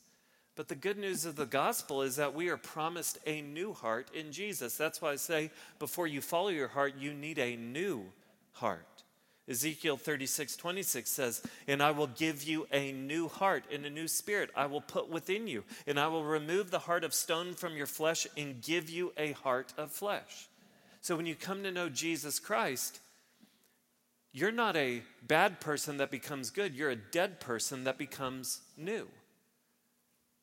But 0.55 0.67
the 0.67 0.75
good 0.75 0.97
news 0.97 1.25
of 1.25 1.35
the 1.35 1.45
gospel 1.45 2.01
is 2.01 2.15
that 2.15 2.33
we 2.33 2.49
are 2.49 2.57
promised 2.57 3.19
a 3.25 3.41
new 3.41 3.73
heart 3.73 4.09
in 4.13 4.31
Jesus. 4.31 4.77
That's 4.77 5.01
why 5.01 5.11
I 5.11 5.15
say 5.15 5.51
before 5.79 6.07
you 6.07 6.21
follow 6.21 6.49
your 6.49 6.67
heart, 6.67 6.93
you 6.97 7.13
need 7.13 7.37
a 7.39 7.55
new 7.55 8.05
heart. 8.53 8.96
Ezekiel 9.49 9.95
36, 9.95 10.57
26 10.57 11.09
says, 11.09 11.41
And 11.67 11.81
I 11.81 11.91
will 11.91 12.07
give 12.07 12.43
you 12.43 12.67
a 12.71 12.91
new 12.91 13.27
heart 13.29 13.63
and 13.71 13.85
a 13.85 13.89
new 13.89 14.07
spirit 14.07 14.49
I 14.55 14.65
will 14.65 14.81
put 14.81 15.09
within 15.09 15.47
you, 15.47 15.63
and 15.85 15.99
I 15.99 16.07
will 16.07 16.23
remove 16.23 16.69
the 16.69 16.79
heart 16.79 17.03
of 17.03 17.13
stone 17.13 17.53
from 17.53 17.75
your 17.75 17.85
flesh 17.85 18.27
and 18.35 18.61
give 18.61 18.89
you 18.89 19.13
a 19.17 19.31
heart 19.31 19.73
of 19.77 19.91
flesh. 19.91 20.49
So 21.01 21.15
when 21.15 21.25
you 21.25 21.35
come 21.35 21.63
to 21.63 21.71
know 21.71 21.87
Jesus 21.87 22.39
Christ, 22.39 22.99
you're 24.33 24.51
not 24.51 24.75
a 24.75 25.01
bad 25.25 25.61
person 25.61 25.97
that 25.97 26.11
becomes 26.11 26.49
good, 26.49 26.75
you're 26.75 26.89
a 26.89 26.95
dead 26.95 27.39
person 27.39 27.85
that 27.85 27.97
becomes 27.97 28.61
new. 28.75 29.07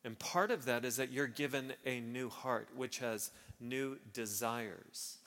And 0.03 0.17
part 0.17 0.51
of 0.51 0.65
that 0.65 0.83
is 0.83 0.97
that 0.97 1.11
you're 1.11 1.27
given 1.27 1.73
a 1.85 1.99
new 1.99 2.29
heart, 2.29 2.69
which 2.75 2.99
has 2.99 3.31
new 3.59 3.97
desires. 4.13 5.17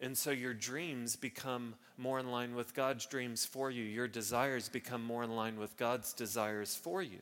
And 0.00 0.16
so 0.16 0.30
your 0.30 0.54
dreams 0.54 1.16
become 1.16 1.74
more 1.96 2.20
in 2.20 2.30
line 2.30 2.54
with 2.54 2.74
God's 2.74 3.06
dreams 3.06 3.44
for 3.44 3.70
you. 3.70 3.82
Your 3.82 4.06
desires 4.06 4.68
become 4.68 5.02
more 5.02 5.24
in 5.24 5.34
line 5.34 5.58
with 5.58 5.76
God's 5.76 6.12
desires 6.12 6.76
for 6.76 7.02
you. 7.02 7.18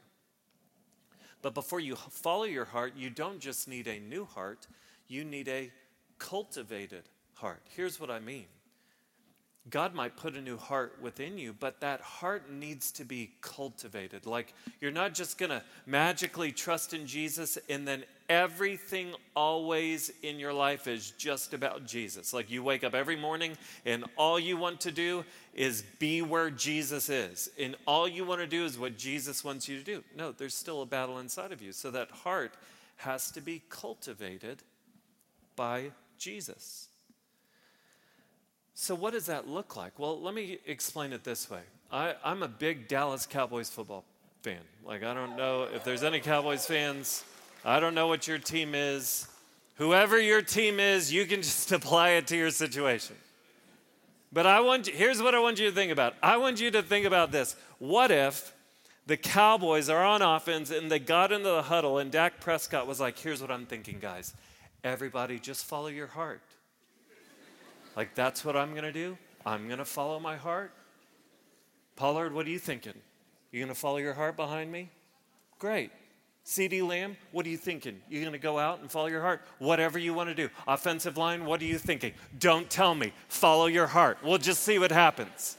But 1.40 1.54
before 1.54 1.80
you 1.80 1.97
follow 1.97 2.45
your 2.45 2.64
heart, 2.64 2.95
you 2.97 3.09
don't 3.09 3.40
just 3.40 3.68
need 3.68 3.87
a 3.87 4.00
new 4.00 4.25
heart, 4.25 4.66
you 5.09 5.25
need 5.25 5.49
a 5.49 5.71
cultivated 6.18 7.04
heart. 7.35 7.62
Here's 7.75 8.00
what 8.00 8.11
I 8.11 8.21
mean 8.21 8.47
God 9.68 9.95
might 9.95 10.16
put 10.16 10.35
a 10.35 10.40
new 10.40 10.56
heart 10.56 10.99
within 11.00 11.38
you, 11.38 11.52
but 11.52 11.80
that 11.80 12.00
heart 12.00 12.50
needs 12.50 12.92
to 12.92 13.04
be 13.04 13.33
cultivated. 13.40 14.26
Like 14.26 14.54
you're 14.80 14.92
not 14.92 15.14
just 15.14 15.38
going 15.38 15.50
to 15.50 15.62
magically 15.87 16.52
trust 16.52 16.95
in 16.95 17.06
Jesus 17.06 17.59
and 17.68 17.87
then 17.87 18.04
everything 18.28 19.14
always 19.35 20.11
in 20.23 20.38
your 20.38 20.52
life 20.52 20.87
is 20.87 21.12
just 21.12 21.54
about 21.54 21.87
Jesus. 21.87 22.33
Like 22.33 22.50
you 22.50 22.62
wake 22.62 22.85
up 22.85 22.95
every 22.95 23.16
morning 23.16 23.56
and 23.85 24.04
all 24.16 24.38
you 24.38 24.56
want 24.56 24.80
to 24.83 24.90
do 24.90 25.25
is 25.54 25.83
be 25.99 26.23
where 26.23 26.50
Jesus 26.50 27.09
is. 27.09 27.49
And 27.59 27.76
all 27.87 28.09
you 28.09 28.25
want 28.25 28.40
to 28.40 28.47
do 28.47 28.64
is 28.64 28.78
what 28.78 28.97
Jesus 28.97 29.45
wants 29.45 29.68
you 29.68 29.78
to 29.78 29.85
do. 29.85 30.04
No, 30.16 30.33
there's 30.33 30.54
still 30.54 30.83
a 30.83 30.87
battle 30.87 31.18
inside 31.18 31.52
of 31.52 31.62
you. 31.62 31.73
So 31.73 31.90
that 31.90 32.11
heart 32.11 32.54
has 32.97 33.30
to 33.33 33.40
be 33.40 33.62
cultivated 33.68 34.62
by 35.54 35.90
Jesus. 36.18 36.88
So, 38.75 38.95
what 38.95 39.14
does 39.14 39.26
that 39.26 39.49
look 39.49 39.75
like? 39.75 39.99
Well, 39.99 40.21
let 40.21 40.35
me 40.35 40.59
explain 40.66 41.14
it 41.14 41.25
this 41.25 41.49
way. 41.50 41.61
I, 41.90 42.14
am 42.25 42.42
a 42.42 42.49
big 42.49 42.88
Dallas 42.88 43.25
Cowboys 43.25 43.71
football 43.71 44.04
fan. 44.42 44.61
Like, 44.85 45.02
I 45.02 45.14
don't 45.14 45.37
know 45.37 45.66
if 45.75 45.83
there's 45.83 46.02
any 46.02 46.21
Cowboys 46.21 46.66
fans. 46.66 47.25
I 47.66 47.80
don't 47.80 47.96
know 47.96 48.06
what 48.06 48.28
your 48.28 48.38
team 48.38 48.76
is. 48.76 49.26
Whoever 49.75 50.20
your 50.20 50.40
team 50.40 50.78
is, 50.78 51.12
you 51.12 51.26
can 51.26 51.42
just 51.42 51.73
apply 51.73 52.11
it 52.11 52.28
to 52.28 52.37
your 52.37 52.50
situation. 52.50 53.16
But 54.32 54.46
I 54.46 54.61
want 54.61 54.87
you, 54.87 54.94
here's 54.94 55.20
what 55.20 55.35
I 55.35 55.40
want 55.40 55.58
you 55.58 55.68
to 55.68 55.75
think 55.75 55.90
about. 55.90 56.14
I 56.23 56.37
want 56.37 56.61
you 56.61 56.70
to 56.70 56.82
think 56.82 57.06
about 57.06 57.32
this. 57.32 57.56
What 57.78 58.12
if 58.12 58.54
the 59.06 59.16
Cowboys 59.16 59.88
are 59.88 60.04
on 60.04 60.23
offense 60.23 60.70
and 60.70 60.90
they 60.90 61.00
got 61.00 61.32
into 61.32 61.49
the 61.49 61.62
huddle 61.62 61.99
and 61.99 62.12
Dak 62.12 62.40
Prescott 62.40 62.87
was 62.87 63.00
like, 63.00 63.18
here's 63.18 63.40
what 63.40 63.50
I'm 63.50 63.66
thinking, 63.66 63.99
guys. 63.99 64.32
Everybody 64.85 65.40
just 65.40 65.64
follow 65.64 65.88
your 65.88 66.06
heart. 66.06 66.42
Like, 67.96 68.14
that's 68.14 68.44
what 68.44 68.56
I'm 68.56 68.73
going 68.73 68.85
to 68.85 68.92
do? 68.92 69.18
I'm 69.44 69.66
going 69.66 69.78
to 69.78 69.85
follow 69.85 70.20
my 70.20 70.37
heart? 70.37 70.73
Pollard, 71.96 72.32
what 72.32 72.46
are 72.46 72.50
you 72.50 72.58
thinking? 72.58 72.94
You 73.50 73.61
going 73.61 73.75
to 73.75 73.80
follow 73.80 73.96
your 73.96 74.14
heart 74.14 74.37
behind 74.37 74.70
me? 74.70 74.90
Great. 75.58 75.90
CeeDee 76.46 76.86
Lamb, 76.86 77.16
what 77.32 77.44
are 77.44 77.48
you 77.48 77.56
thinking? 77.56 78.00
You're 78.08 78.22
going 78.22 78.32
to 78.32 78.38
go 78.38 78.56
out 78.56 78.78
and 78.78 78.88
follow 78.88 79.08
your 79.08 79.20
heart? 79.20 79.42
Whatever 79.58 79.98
you 79.98 80.14
want 80.14 80.28
to 80.28 80.34
do. 80.34 80.48
Offensive 80.68 81.16
line, 81.16 81.44
what 81.44 81.60
are 81.60 81.64
you 81.64 81.76
thinking? 81.76 82.12
Don't 82.38 82.70
tell 82.70 82.94
me. 82.94 83.12
Follow 83.26 83.66
your 83.66 83.88
heart. 83.88 84.18
We'll 84.22 84.38
just 84.38 84.62
see 84.62 84.78
what 84.78 84.92
happens. 84.92 85.56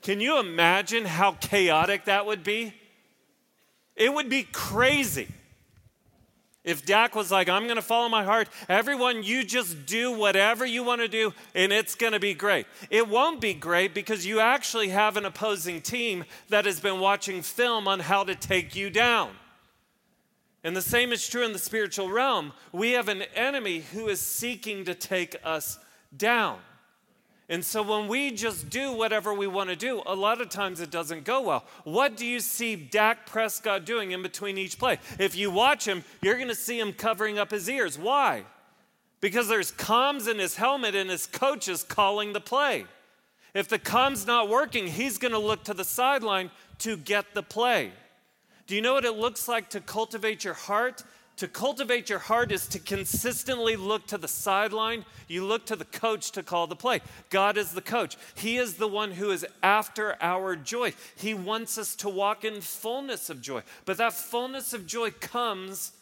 Can 0.00 0.20
you 0.20 0.40
imagine 0.40 1.04
how 1.04 1.32
chaotic 1.32 2.06
that 2.06 2.24
would 2.24 2.42
be? 2.42 2.72
It 3.94 4.12
would 4.12 4.30
be 4.30 4.44
crazy. 4.44 5.28
If 6.64 6.86
Dak 6.86 7.14
was 7.14 7.30
like, 7.30 7.50
I'm 7.50 7.64
going 7.64 7.76
to 7.76 7.82
follow 7.82 8.08
my 8.08 8.24
heart, 8.24 8.48
everyone, 8.70 9.22
you 9.22 9.44
just 9.44 9.84
do 9.84 10.16
whatever 10.16 10.64
you 10.64 10.82
want 10.82 11.02
to 11.02 11.08
do 11.08 11.34
and 11.54 11.72
it's 11.72 11.94
going 11.94 12.14
to 12.14 12.18
be 12.18 12.32
great. 12.32 12.66
It 12.88 13.06
won't 13.06 13.40
be 13.40 13.52
great 13.52 13.92
because 13.92 14.24
you 14.24 14.40
actually 14.40 14.88
have 14.88 15.18
an 15.18 15.26
opposing 15.26 15.82
team 15.82 16.24
that 16.48 16.64
has 16.64 16.80
been 16.80 17.00
watching 17.00 17.42
film 17.42 17.86
on 17.86 18.00
how 18.00 18.24
to 18.24 18.34
take 18.34 18.74
you 18.74 18.88
down. 18.88 19.32
And 20.66 20.76
the 20.76 20.82
same 20.82 21.12
is 21.12 21.28
true 21.28 21.44
in 21.44 21.52
the 21.52 21.60
spiritual 21.60 22.10
realm. 22.10 22.52
We 22.72 22.90
have 22.92 23.06
an 23.06 23.22
enemy 23.36 23.84
who 23.92 24.08
is 24.08 24.20
seeking 24.20 24.84
to 24.86 24.96
take 24.96 25.36
us 25.44 25.78
down. 26.16 26.58
And 27.48 27.64
so 27.64 27.84
when 27.84 28.08
we 28.08 28.32
just 28.32 28.68
do 28.68 28.90
whatever 28.90 29.32
we 29.32 29.46
want 29.46 29.70
to 29.70 29.76
do, 29.76 30.02
a 30.06 30.14
lot 30.16 30.40
of 30.40 30.48
times 30.48 30.80
it 30.80 30.90
doesn't 30.90 31.22
go 31.22 31.42
well. 31.42 31.64
What 31.84 32.16
do 32.16 32.26
you 32.26 32.40
see 32.40 32.74
Dak 32.74 33.26
Prescott 33.26 33.86
doing 33.86 34.10
in 34.10 34.24
between 34.24 34.58
each 34.58 34.76
play? 34.76 34.98
If 35.20 35.36
you 35.36 35.52
watch 35.52 35.86
him, 35.86 36.02
you're 36.20 36.34
going 36.34 36.48
to 36.48 36.54
see 36.56 36.80
him 36.80 36.92
covering 36.92 37.38
up 37.38 37.52
his 37.52 37.70
ears. 37.70 37.96
Why? 37.96 38.42
Because 39.20 39.46
there's 39.46 39.70
comms 39.70 40.28
in 40.28 40.40
his 40.40 40.56
helmet 40.56 40.96
and 40.96 41.10
his 41.10 41.28
coach 41.28 41.68
is 41.68 41.84
calling 41.84 42.32
the 42.32 42.40
play. 42.40 42.86
If 43.54 43.68
the 43.68 43.78
comm's 43.78 44.26
not 44.26 44.48
working, 44.48 44.88
he's 44.88 45.16
going 45.16 45.30
to 45.30 45.38
look 45.38 45.62
to 45.62 45.74
the 45.74 45.84
sideline 45.84 46.50
to 46.80 46.96
get 46.96 47.34
the 47.34 47.44
play. 47.44 47.92
Do 48.66 48.74
you 48.74 48.80
know 48.80 48.94
what 48.94 49.04
it 49.04 49.16
looks 49.16 49.46
like 49.46 49.70
to 49.70 49.80
cultivate 49.80 50.44
your 50.44 50.54
heart? 50.54 51.02
To 51.36 51.48
cultivate 51.48 52.08
your 52.08 52.18
heart 52.18 52.50
is 52.50 52.66
to 52.68 52.78
consistently 52.78 53.76
look 53.76 54.06
to 54.06 54.18
the 54.18 54.26
sideline. 54.26 55.04
You 55.28 55.44
look 55.44 55.66
to 55.66 55.76
the 55.76 55.84
coach 55.84 56.30
to 56.32 56.42
call 56.42 56.66
the 56.66 56.74
play. 56.74 57.02
God 57.28 57.58
is 57.58 57.72
the 57.72 57.82
coach. 57.82 58.16
He 58.34 58.56
is 58.56 58.74
the 58.74 58.88
one 58.88 59.12
who 59.12 59.30
is 59.30 59.46
after 59.62 60.16
our 60.22 60.56
joy. 60.56 60.94
He 61.14 61.34
wants 61.34 61.76
us 61.76 61.94
to 61.96 62.08
walk 62.08 62.44
in 62.44 62.62
fullness 62.62 63.28
of 63.28 63.42
joy. 63.42 63.62
But 63.84 63.98
that 63.98 64.14
fullness 64.14 64.72
of 64.72 64.86
joy 64.86 65.10
comes 65.10 65.92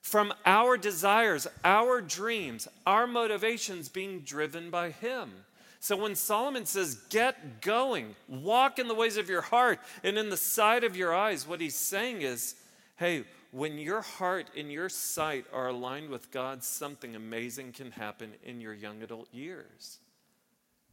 from 0.00 0.32
our 0.46 0.76
desires, 0.76 1.46
our 1.64 2.00
dreams, 2.00 2.68
our 2.86 3.06
motivations 3.06 3.88
being 3.88 4.20
driven 4.20 4.70
by 4.70 4.90
Him. 4.90 5.32
So 5.80 5.96
when 5.96 6.14
Solomon 6.14 6.66
says, 6.66 6.96
get 7.08 7.60
going, 7.60 8.16
walk 8.28 8.78
in 8.78 8.88
the 8.88 8.94
ways 8.94 9.16
of 9.16 9.28
your 9.28 9.42
heart 9.42 9.78
and 10.02 10.18
in 10.18 10.28
the 10.28 10.36
sight 10.36 10.82
of 10.82 10.96
your 10.96 11.14
eyes, 11.14 11.46
what 11.46 11.60
he's 11.60 11.76
saying 11.76 12.22
is, 12.22 12.56
hey, 12.96 13.24
when 13.52 13.78
your 13.78 14.02
heart 14.02 14.48
and 14.56 14.70
your 14.70 14.88
sight 14.88 15.46
are 15.52 15.68
aligned 15.68 16.10
with 16.10 16.30
God, 16.30 16.64
something 16.64 17.14
amazing 17.14 17.72
can 17.72 17.92
happen 17.92 18.32
in 18.44 18.60
your 18.60 18.74
young 18.74 19.02
adult 19.02 19.32
years. 19.32 19.98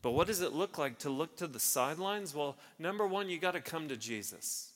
But 0.01 0.11
what 0.11 0.27
does 0.27 0.41
it 0.41 0.53
look 0.53 0.77
like 0.77 0.99
to 0.99 1.09
look 1.09 1.35
to 1.37 1.47
the 1.47 1.59
sidelines? 1.59 2.35
Well, 2.35 2.55
number 2.77 3.07
one, 3.07 3.27
you 3.27 3.39
got 3.39 3.53
to 3.53 3.61
come 3.61 3.87
to 3.87 3.97
Jesus. 3.97 4.71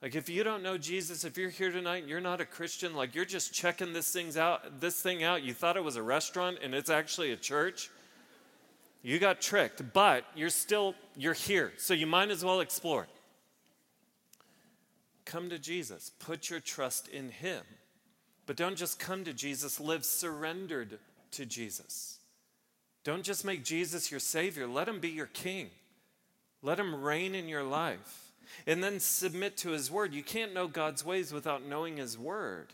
Like 0.00 0.14
if 0.14 0.28
you 0.28 0.44
don't 0.44 0.62
know 0.62 0.78
Jesus, 0.78 1.24
if 1.24 1.36
you're 1.36 1.50
here 1.50 1.72
tonight 1.72 2.02
and 2.02 2.08
you're 2.08 2.20
not 2.20 2.40
a 2.40 2.44
Christian, 2.44 2.94
like 2.94 3.14
you're 3.14 3.24
just 3.24 3.52
checking 3.52 3.92
this 3.92 4.12
things 4.12 4.36
out, 4.36 4.80
this 4.80 5.00
thing 5.02 5.24
out, 5.24 5.42
you 5.42 5.54
thought 5.54 5.76
it 5.76 5.82
was 5.82 5.96
a 5.96 6.02
restaurant 6.02 6.58
and 6.62 6.74
it's 6.74 6.90
actually 6.90 7.32
a 7.32 7.36
church. 7.36 7.90
You 9.04 9.18
got 9.18 9.42
tricked, 9.42 9.92
but 9.92 10.24
you're 10.34 10.48
still 10.48 10.94
you're 11.14 11.34
here. 11.34 11.74
So 11.76 11.92
you 11.92 12.06
might 12.06 12.30
as 12.30 12.42
well 12.42 12.60
explore. 12.60 13.06
Come 15.26 15.50
to 15.50 15.58
Jesus. 15.58 16.10
Put 16.18 16.48
your 16.48 16.60
trust 16.60 17.08
in 17.08 17.28
Him. 17.28 17.62
But 18.46 18.56
don't 18.56 18.76
just 18.76 18.98
come 18.98 19.22
to 19.24 19.34
Jesus, 19.34 19.78
live 19.78 20.06
surrendered 20.06 20.98
to 21.32 21.44
Jesus. 21.44 22.18
Don't 23.04 23.22
just 23.22 23.44
make 23.44 23.62
Jesus 23.62 24.10
your 24.10 24.20
Savior, 24.20 24.66
let 24.66 24.88
Him 24.88 25.00
be 25.00 25.10
your 25.10 25.26
King. 25.26 25.68
Let 26.62 26.80
Him 26.80 26.94
reign 26.94 27.34
in 27.34 27.46
your 27.46 27.62
life. 27.62 28.32
And 28.66 28.82
then 28.82 29.00
submit 29.00 29.58
to 29.58 29.70
His 29.70 29.90
Word. 29.90 30.14
You 30.14 30.22
can't 30.22 30.54
know 30.54 30.66
God's 30.66 31.04
ways 31.04 31.30
without 31.30 31.66
knowing 31.66 31.98
His 31.98 32.16
Word. 32.18 32.72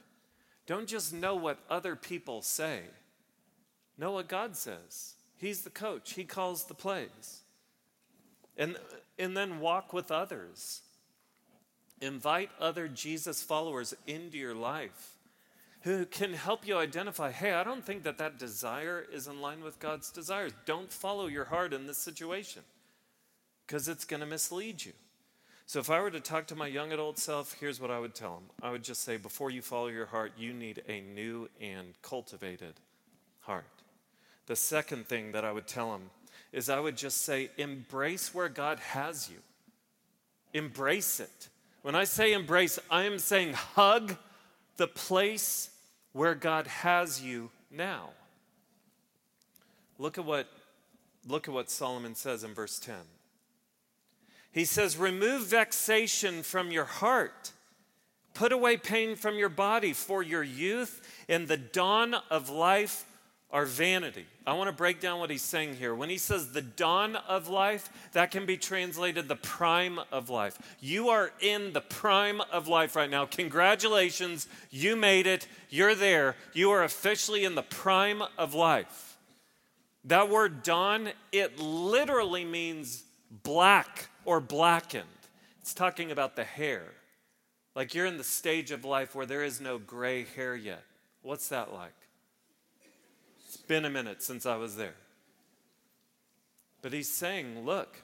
Don't 0.66 0.86
just 0.86 1.12
know 1.12 1.34
what 1.34 1.58
other 1.68 1.96
people 1.96 2.40
say, 2.42 2.82
know 3.98 4.12
what 4.12 4.28
God 4.28 4.54
says. 4.54 5.14
He's 5.40 5.62
the 5.62 5.70
coach, 5.70 6.12
He 6.12 6.24
calls 6.24 6.64
the 6.64 6.74
plays. 6.74 7.42
And, 8.57 8.76
and 9.18 9.35
then 9.35 9.61
walk 9.61 9.92
with 9.94 10.11
others. 10.11 10.83
Invite 12.03 12.50
other 12.61 12.88
Jesus 12.88 13.42
followers 13.42 13.94
into 14.07 14.37
your 14.37 14.55
life 14.55 15.16
who 15.83 16.05
can 16.05 16.35
help 16.35 16.66
you 16.66 16.76
identify 16.76 17.31
hey, 17.31 17.53
I 17.53 17.64
don't 17.64 17.85
think 17.85 18.03
that 18.03 18.18
that 18.18 18.38
desire 18.38 19.07
is 19.12 19.26
in 19.26 19.40
line 19.40 19.62
with 19.62 19.79
God's 19.79 20.11
desires. 20.11 20.53
Don't 20.66 20.92
follow 20.92 21.26
your 21.26 21.46
heart 21.46 21.72
in 21.72 21.87
this 21.87 21.98
situation 21.98 22.62
because 23.66 23.88
it's 23.88 24.05
going 24.05 24.20
to 24.20 24.26
mislead 24.26 24.85
you. 24.85 24.92
So, 25.64 25.79
if 25.79 25.88
I 25.88 26.00
were 26.00 26.11
to 26.11 26.20
talk 26.20 26.48
to 26.48 26.57
my 26.57 26.66
young 26.66 26.92
adult 26.92 27.18
self, 27.18 27.57
here's 27.61 27.81
what 27.81 27.90
I 27.90 27.98
would 27.98 28.14
tell 28.14 28.35
him 28.35 28.50
I 28.62 28.70
would 28.70 28.83
just 28.83 29.03
say, 29.03 29.16
before 29.16 29.50
you 29.50 29.62
follow 29.62 29.87
your 29.87 30.07
heart, 30.07 30.33
you 30.37 30.53
need 30.53 30.83
a 30.88 31.00
new 31.00 31.48
and 31.61 31.94
cultivated 32.03 32.74
heart. 33.40 33.79
The 34.46 34.57
second 34.57 35.07
thing 35.07 35.33
that 35.33 35.44
I 35.44 35.53
would 35.53 35.66
tell 35.66 35.94
him 35.94 36.11
is 36.53 36.68
I 36.68 36.81
would 36.81 36.96
just 36.96 37.22
say, 37.22 37.50
embrace 37.57 38.35
where 38.35 38.48
God 38.48 38.79
has 38.81 39.31
you, 39.31 39.38
embrace 40.53 41.20
it. 41.20 41.48
When 41.83 41.94
I 41.94 42.05
say 42.05 42.33
embrace, 42.33 42.79
I 42.90 43.05
am 43.05 43.18
saying 43.18 43.55
hug 43.55 44.16
the 44.76 44.88
place 44.88 45.70
where 46.12 46.35
God 46.35 46.66
has 46.66 47.22
you 47.22 47.50
now. 47.70 48.11
Look 49.98 50.18
at 50.18 50.24
what, 50.24 50.48
look 51.26 51.48
at 51.48 51.55
what 51.55 51.70
Solomon 51.70 52.14
says 52.14 52.44
in 52.44 52.55
verse 52.55 52.79
10. 52.79 52.94
He 54.53 54.64
says, 54.64 54.96
Remove 54.96 55.46
vexation 55.46 56.42
from 56.42 56.70
your 56.70 56.85
heart. 56.85 57.53
Put 58.35 58.53
away 58.53 58.76
pain 58.76 59.16
from 59.16 59.37
your 59.37 59.48
body, 59.48 59.92
for 59.92 60.22
your 60.22 60.42
youth 60.42 61.07
and 61.29 61.46
the 61.46 61.57
dawn 61.57 62.14
of 62.31 62.48
life 62.48 63.05
are 63.52 63.64
vanity. 63.64 64.26
I 64.46 64.52
want 64.54 64.68
to 64.68 64.76
break 64.76 65.00
down 65.00 65.18
what 65.18 65.30
he's 65.30 65.42
saying 65.42 65.76
here. 65.76 65.94
When 65.94 66.08
he 66.08 66.18
says 66.18 66.52
the 66.52 66.62
dawn 66.62 67.16
of 67.16 67.48
life, 67.48 67.90
that 68.12 68.30
can 68.30 68.46
be 68.46 68.56
translated 68.56 69.28
the 69.28 69.36
prime 69.36 69.98
of 70.12 70.30
life. 70.30 70.58
You 70.80 71.08
are 71.08 71.32
in 71.40 71.72
the 71.72 71.80
prime 71.80 72.40
of 72.52 72.68
life 72.68 72.94
right 72.94 73.10
now. 73.10 73.26
Congratulations, 73.26 74.46
you 74.70 74.94
made 74.96 75.26
it. 75.26 75.48
You're 75.68 75.94
there. 75.94 76.36
You 76.52 76.70
are 76.70 76.84
officially 76.84 77.44
in 77.44 77.54
the 77.54 77.62
prime 77.62 78.22
of 78.38 78.54
life. 78.54 79.18
That 80.04 80.30
word 80.30 80.62
dawn, 80.62 81.10
it 81.32 81.58
literally 81.58 82.44
means 82.44 83.04
black 83.42 84.08
or 84.24 84.40
blackened. 84.40 85.04
It's 85.60 85.74
talking 85.74 86.10
about 86.10 86.36
the 86.36 86.44
hair. 86.44 86.84
Like 87.74 87.94
you're 87.94 88.06
in 88.06 88.16
the 88.16 88.24
stage 88.24 88.70
of 88.70 88.84
life 88.84 89.14
where 89.14 89.26
there 89.26 89.44
is 89.44 89.60
no 89.60 89.78
gray 89.78 90.24
hair 90.36 90.56
yet. 90.56 90.82
What's 91.22 91.48
that 91.48 91.72
like? 91.72 91.92
Been 93.70 93.85
a 93.85 93.90
minute 93.90 94.20
since 94.20 94.46
I 94.46 94.56
was 94.56 94.74
there. 94.74 94.96
But 96.83 96.92
he's 96.92 97.09
saying, 97.09 97.64
look, 97.64 98.02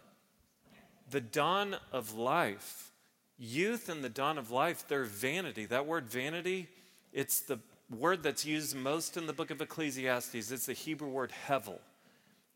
the 1.10 1.20
dawn 1.20 1.74
of 1.90 2.14
life, 2.14 2.92
youth 3.36 3.88
and 3.88 4.04
the 4.04 4.08
dawn 4.08 4.38
of 4.38 4.52
life, 4.52 4.84
they're 4.86 5.02
vanity. 5.02 5.66
That 5.66 5.84
word 5.84 6.06
vanity, 6.06 6.68
it's 7.12 7.40
the 7.40 7.58
word 7.90 8.22
that's 8.22 8.46
used 8.46 8.76
most 8.76 9.16
in 9.16 9.26
the 9.26 9.32
book 9.32 9.50
of 9.50 9.60
Ecclesiastes. 9.60 10.52
It's 10.52 10.66
the 10.66 10.72
Hebrew 10.72 11.08
word 11.08 11.32
hevel. 11.48 11.80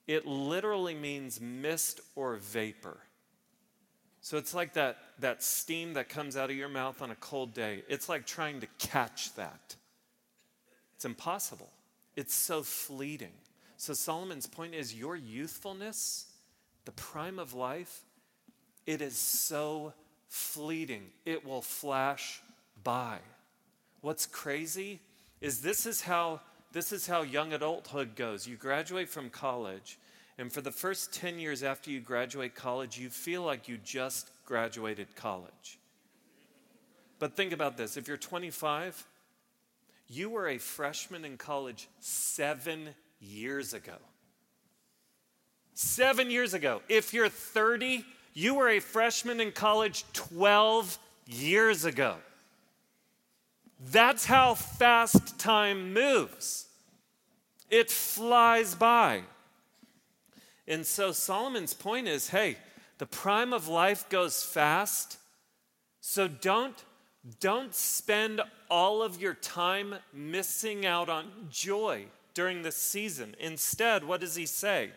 It 0.07 0.25
literally 0.25 0.95
means 0.95 1.41
mist 1.41 2.01
or 2.15 2.37
vapor. 2.37 2.97
So 4.21 4.37
it's 4.37 4.55
like 4.55 4.75
that, 4.75 4.99
that 5.19 5.43
steam 5.43 5.95
that 5.95 6.09
comes 6.09 6.37
out 6.37 6.49
of 6.49 6.55
your 6.55 6.69
mouth 6.69 7.03
on 7.03 7.11
a 7.11 7.17
cold 7.17 7.55
day. 7.55 7.83
It's 7.89 8.09
like 8.09 8.25
trying 8.25 8.61
to 8.61 8.69
catch 8.79 9.35
that. 9.35 9.75
It's 10.95 11.05
impossible. 11.05 11.71
It's 12.17 12.35
so 12.35 12.63
fleeting. 12.63 13.33
So, 13.77 13.95
Solomon's 13.95 14.47
point 14.47 14.75
is 14.75 14.95
your 14.95 15.17
youthfulness, 15.17 16.27
the 16.85 16.93
prime 16.93 17.39
of 17.39 17.55
life, 17.55 18.05
it 18.87 19.01
is 19.01 19.17
so 19.17 19.93
fleeting. 20.29 21.05
It 21.25 21.45
will 21.45 21.63
flash 21.63 22.41
by. 22.83 23.19
What's 24.01 24.27
crazy 24.27 25.01
is 25.41 25.61
this 25.61 25.87
is 25.87 26.01
how 26.01 26.41
this 26.73 26.93
is 26.93 27.07
how 27.07 27.23
young 27.23 27.53
adulthood 27.53 28.15
goes. 28.15 28.47
You 28.47 28.57
graduate 28.57 29.09
from 29.09 29.29
college, 29.29 29.99
and 30.39 30.53
for 30.53 30.61
the 30.61 30.71
first 30.71 31.13
10 31.13 31.39
years 31.39 31.63
after 31.63 31.91
you 31.91 32.01
graduate 32.01 32.55
college, 32.55 32.99
you 32.99 33.11
feel 33.11 33.43
like 33.43 33.69
you 33.69 33.79
just 33.83 34.31
graduated 34.47 35.15
college. 35.17 35.79
But 37.19 37.37
think 37.37 37.53
about 37.53 37.77
this 37.77 37.97
if 37.97 38.07
you're 38.09 38.17
25, 38.17 39.05
you 40.11 40.29
were 40.29 40.49
a 40.49 40.59
freshman 40.59 41.25
in 41.25 41.37
college 41.37 41.89
seven 42.01 42.89
years 43.21 43.73
ago. 43.73 43.97
Seven 45.75 46.31
years 46.31 46.53
ago. 46.53 46.83
If 46.89 47.15
you're 47.15 47.29
30, 47.29 48.05
you 48.35 48.55
were 48.57 48.69
a 48.69 48.81
freshman 48.81 49.41
in 49.41 49.53
college 49.53 50.05
12 50.13 50.99
years 51.27 51.85
ago. 51.85 52.17
That's 53.93 54.27
how 54.27 54.55
fast 54.55 55.39
time 55.39 55.95
moves. 55.95 56.67
It 57.71 57.89
flies 57.89 58.75
by. 58.75 59.23
And 60.67 60.85
so 60.85 61.13
Solomon's 61.13 61.73
point 61.73 62.09
is 62.09 62.31
hey, 62.31 62.57
the 62.99 63.07
prime 63.07 63.53
of 63.53 63.69
life 63.69 64.09
goes 64.09 64.43
fast, 64.43 65.19
so 66.01 66.27
don't 66.27 66.85
Don't 67.39 67.75
spend 67.75 68.41
all 68.71 69.03
of 69.03 69.21
your 69.21 69.35
time 69.35 69.97
missing 70.13 70.87
out 70.87 71.09
on 71.09 71.27
joy 71.51 72.07
during 72.33 72.63
this 72.63 72.77
season. 72.77 73.35
Instead, 73.39 74.05
what 74.05 74.21
does 74.21 74.37
he 74.37 74.47
say? 74.47 74.91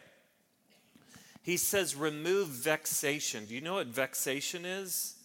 He 1.41 1.57
says, 1.57 1.95
remove 1.95 2.47
vexation. 2.47 3.45
Do 3.45 3.53
you 3.53 3.59
know 3.59 3.73
what 3.73 3.87
vexation 3.87 4.63
is? 4.63 5.15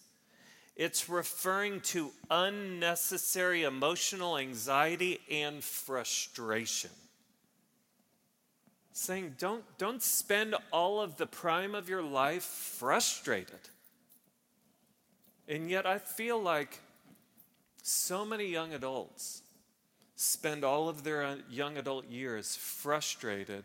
It's 0.75 1.07
referring 1.07 1.79
to 1.81 2.11
unnecessary 2.29 3.63
emotional 3.63 4.37
anxiety 4.37 5.19
and 5.31 5.63
frustration. 5.63 6.91
Saying, 8.91 9.35
don't, 9.39 9.63
don't 9.77 10.03
spend 10.03 10.55
all 10.71 10.99
of 10.99 11.15
the 11.15 11.27
prime 11.27 11.73
of 11.73 11.87
your 11.87 12.03
life 12.03 12.43
frustrated. 12.43 13.59
And 15.47 15.69
yet, 15.69 15.85
I 15.85 15.99
feel 15.99 16.41
like 16.41 16.79
so 17.89 18.23
many 18.23 18.45
young 18.45 18.73
adults 18.73 19.41
spend 20.15 20.63
all 20.63 20.89
of 20.89 21.03
their 21.03 21.23
uh, 21.23 21.35
young 21.49 21.77
adult 21.77 22.07
years 22.07 22.55
frustrated, 22.55 23.63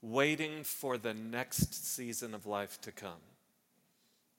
waiting 0.00 0.64
for 0.64 0.96
the 0.96 1.12
next 1.12 1.84
season 1.84 2.34
of 2.34 2.46
life 2.46 2.80
to 2.80 2.90
come. 2.90 3.20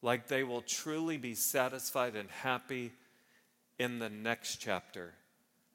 Like 0.01 0.27
they 0.27 0.43
will 0.43 0.61
truly 0.61 1.17
be 1.17 1.35
satisfied 1.35 2.15
and 2.15 2.29
happy 2.29 2.91
in 3.77 3.99
the 3.99 4.09
next 4.09 4.57
chapter, 4.57 5.13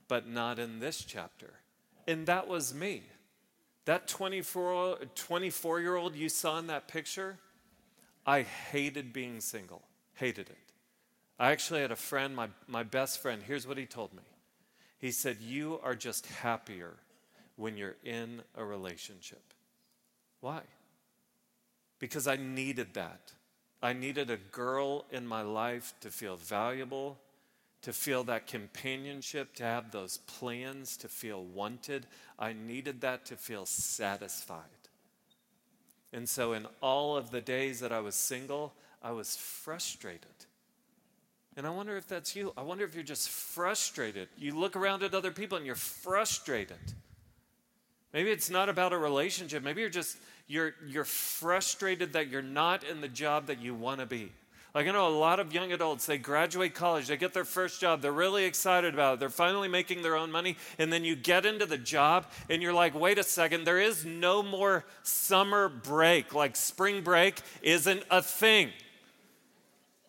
but 0.09 0.27
not 0.27 0.59
in 0.59 0.81
this 0.81 1.05
chapter. 1.05 1.55
And 2.09 2.27
that 2.27 2.49
was 2.49 2.75
me. 2.75 3.03
That 3.85 4.09
24, 4.09 4.99
24 5.15 5.81
year 5.81 5.97
old 5.97 6.17
you 6.17 6.29
saw 6.29 6.59
in 6.59 6.67
that 6.69 6.89
picture, 6.89 7.39
I 8.27 8.43
hated 8.43 9.13
being 9.13 9.41
single, 9.41 9.83
hated 10.15 10.51
it. 10.51 10.72
I 11.39 11.51
actually 11.51 11.81
had 11.81 11.91
a 11.91 11.97
friend, 11.97 12.37
my, 12.37 12.49
my 12.69 12.83
best 12.83 13.21
friend, 13.21 13.43
here's 13.43 13.67
what 13.67 13.79
he 13.79 13.87
told 13.87 14.13
me. 14.13 14.23
He 14.99 15.11
said, 15.11 15.39
You 15.41 15.81
are 15.83 15.95
just 15.95 16.27
happier 16.27 16.95
when 17.57 17.77
you're 17.77 17.97
in 18.05 18.43
a 18.57 18.65
relationship. 18.65 19.43
Why? 20.41 20.61
Because 21.99 22.27
I 22.27 22.37
needed 22.37 22.95
that. 22.95 23.33
I 23.83 23.93
needed 23.93 24.31
a 24.31 24.37
girl 24.37 25.05
in 25.11 25.27
my 25.27 25.43
life 25.43 25.93
to 26.03 26.11
feel 26.11 26.37
valuable, 26.37 27.19
to 27.83 27.93
feel 27.93 28.23
that 28.25 28.47
companionship, 28.47 29.55
to 29.57 29.65
have 29.65 29.91
those 29.91 30.19
plans, 30.19 30.97
to 30.99 31.09
feel 31.09 31.43
wanted. 31.43 32.07
I 32.39 32.53
needed 32.53 33.01
that 33.01 33.27
to 33.27 33.37
feel 33.37 33.67
satisfied. 33.67 34.61
And 36.13 36.29
so, 36.29 36.53
in 36.53 36.67
all 36.81 37.17
of 37.17 37.31
the 37.31 37.41
days 37.41 37.81
that 37.81 37.91
I 37.91 38.01
was 38.01 38.15
single, 38.15 38.75
I 39.03 39.11
was 39.13 39.37
frustrated. 39.37 40.47
And 41.57 41.67
I 41.67 41.71
wonder 41.71 41.97
if 41.97 42.09
that's 42.09 42.35
you. 42.35 42.53
I 42.57 42.63
wonder 42.63 42.85
if 42.85 42.95
you're 42.95 43.05
just 43.05 43.29
frustrated. 43.29 44.29
You 44.39 44.59
look 44.59 44.75
around 44.75 45.03
at 45.03 45.15
other 45.15 45.31
people 45.31 45.59
and 45.59 45.67
you're 45.67 45.75
frustrated. 45.75 46.79
Maybe 48.13 48.31
it's 48.31 48.51
not 48.51 48.69
about 48.69 48.93
a 48.93 48.99
relationship. 48.99 49.63
Maybe 49.63 49.81
you're 49.81 49.91
just 49.91 50.17
you're 50.49 50.75
you're 50.87 51.05
frustrated 51.05 52.15
that 52.15 52.29
you're 52.29 52.43
not 52.43 52.85
in 52.85 53.01
the 53.01 53.09
job 53.09 53.47
that 53.47 53.61
you 53.61 53.75
want 53.75 54.01
to 54.01 54.07
be. 54.07 54.33
Like 54.75 54.87
I 54.87 54.93
know 54.93 55.07
a 55.07 55.11
lot 55.11 55.39
of 55.39 55.53
young 55.53 55.73
adults, 55.73 56.07
they 56.07 56.17
graduate 56.17 56.75
college, 56.75 57.09
they 57.09 57.19
get 57.19 57.35
their 57.35 57.45
first 57.45 57.79
job, 57.79 58.01
they're 58.01 58.11
really 58.11 58.47
excited 58.47 58.95
about 58.95 59.15
it, 59.15 59.21
they're 59.21 59.29
finally 59.29 59.69
making 59.69 60.01
their 60.01 60.17
own 60.17 60.33
money, 60.33 60.57
and 60.79 60.91
then 60.91 61.05
you 61.05 61.15
get 61.15 61.45
into 61.45 61.67
the 61.67 61.77
job 61.77 62.25
and 62.49 62.63
you're 62.63 62.73
like, 62.73 62.99
wait 62.99 63.19
a 63.19 63.23
second, 63.23 63.65
there 63.65 63.79
is 63.79 64.07
no 64.07 64.43
more 64.43 64.87
summer 65.03 65.69
break. 65.69 66.33
Like 66.33 66.57
spring 66.57 67.03
break 67.03 67.41
isn't 67.61 68.03
a 68.11 68.23
thing. 68.23 68.71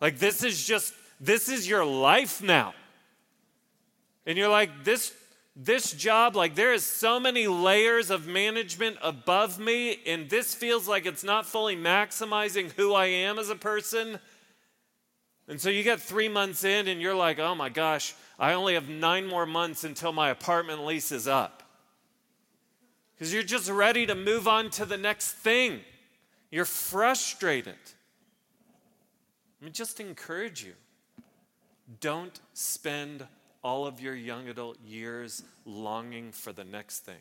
Like 0.00 0.18
this 0.18 0.42
is 0.42 0.64
just 0.64 0.94
this 1.20 1.48
is 1.48 1.68
your 1.68 1.84
life 1.84 2.42
now. 2.42 2.74
And 4.26 4.38
you're 4.38 4.48
like, 4.48 4.84
this, 4.84 5.12
this 5.56 5.92
job, 5.92 6.34
like 6.34 6.54
there 6.54 6.72
is 6.72 6.84
so 6.84 7.20
many 7.20 7.46
layers 7.46 8.10
of 8.10 8.26
management 8.26 8.96
above 9.02 9.58
me, 9.58 9.98
and 10.06 10.28
this 10.28 10.54
feels 10.54 10.88
like 10.88 11.06
it's 11.06 11.24
not 11.24 11.46
fully 11.46 11.76
maximizing 11.76 12.72
who 12.72 12.94
I 12.94 13.06
am 13.06 13.38
as 13.38 13.50
a 13.50 13.56
person. 13.56 14.18
And 15.46 15.60
so 15.60 15.68
you 15.68 15.82
get 15.82 16.00
three 16.00 16.28
months 16.28 16.64
in, 16.64 16.88
and 16.88 17.00
you're 17.00 17.14
like, 17.14 17.38
oh 17.38 17.54
my 17.54 17.68
gosh, 17.68 18.14
I 18.38 18.54
only 18.54 18.74
have 18.74 18.88
nine 18.88 19.26
more 19.26 19.46
months 19.46 19.84
until 19.84 20.12
my 20.12 20.30
apartment 20.30 20.84
lease 20.84 21.12
is 21.12 21.28
up. 21.28 21.62
Because 23.14 23.32
you're 23.32 23.42
just 23.42 23.70
ready 23.70 24.06
to 24.06 24.14
move 24.14 24.48
on 24.48 24.70
to 24.70 24.84
the 24.84 24.96
next 24.96 25.32
thing. 25.32 25.80
You're 26.50 26.64
frustrated. 26.64 27.76
Let 29.60 29.66
me 29.66 29.70
just 29.70 30.00
encourage 30.00 30.64
you 30.64 30.72
don't 32.00 32.38
spend 32.52 33.26
all 33.62 33.86
of 33.86 34.00
your 34.00 34.14
young 34.14 34.48
adult 34.48 34.78
years 34.80 35.42
longing 35.64 36.32
for 36.32 36.52
the 36.52 36.64
next 36.64 37.00
thing. 37.00 37.20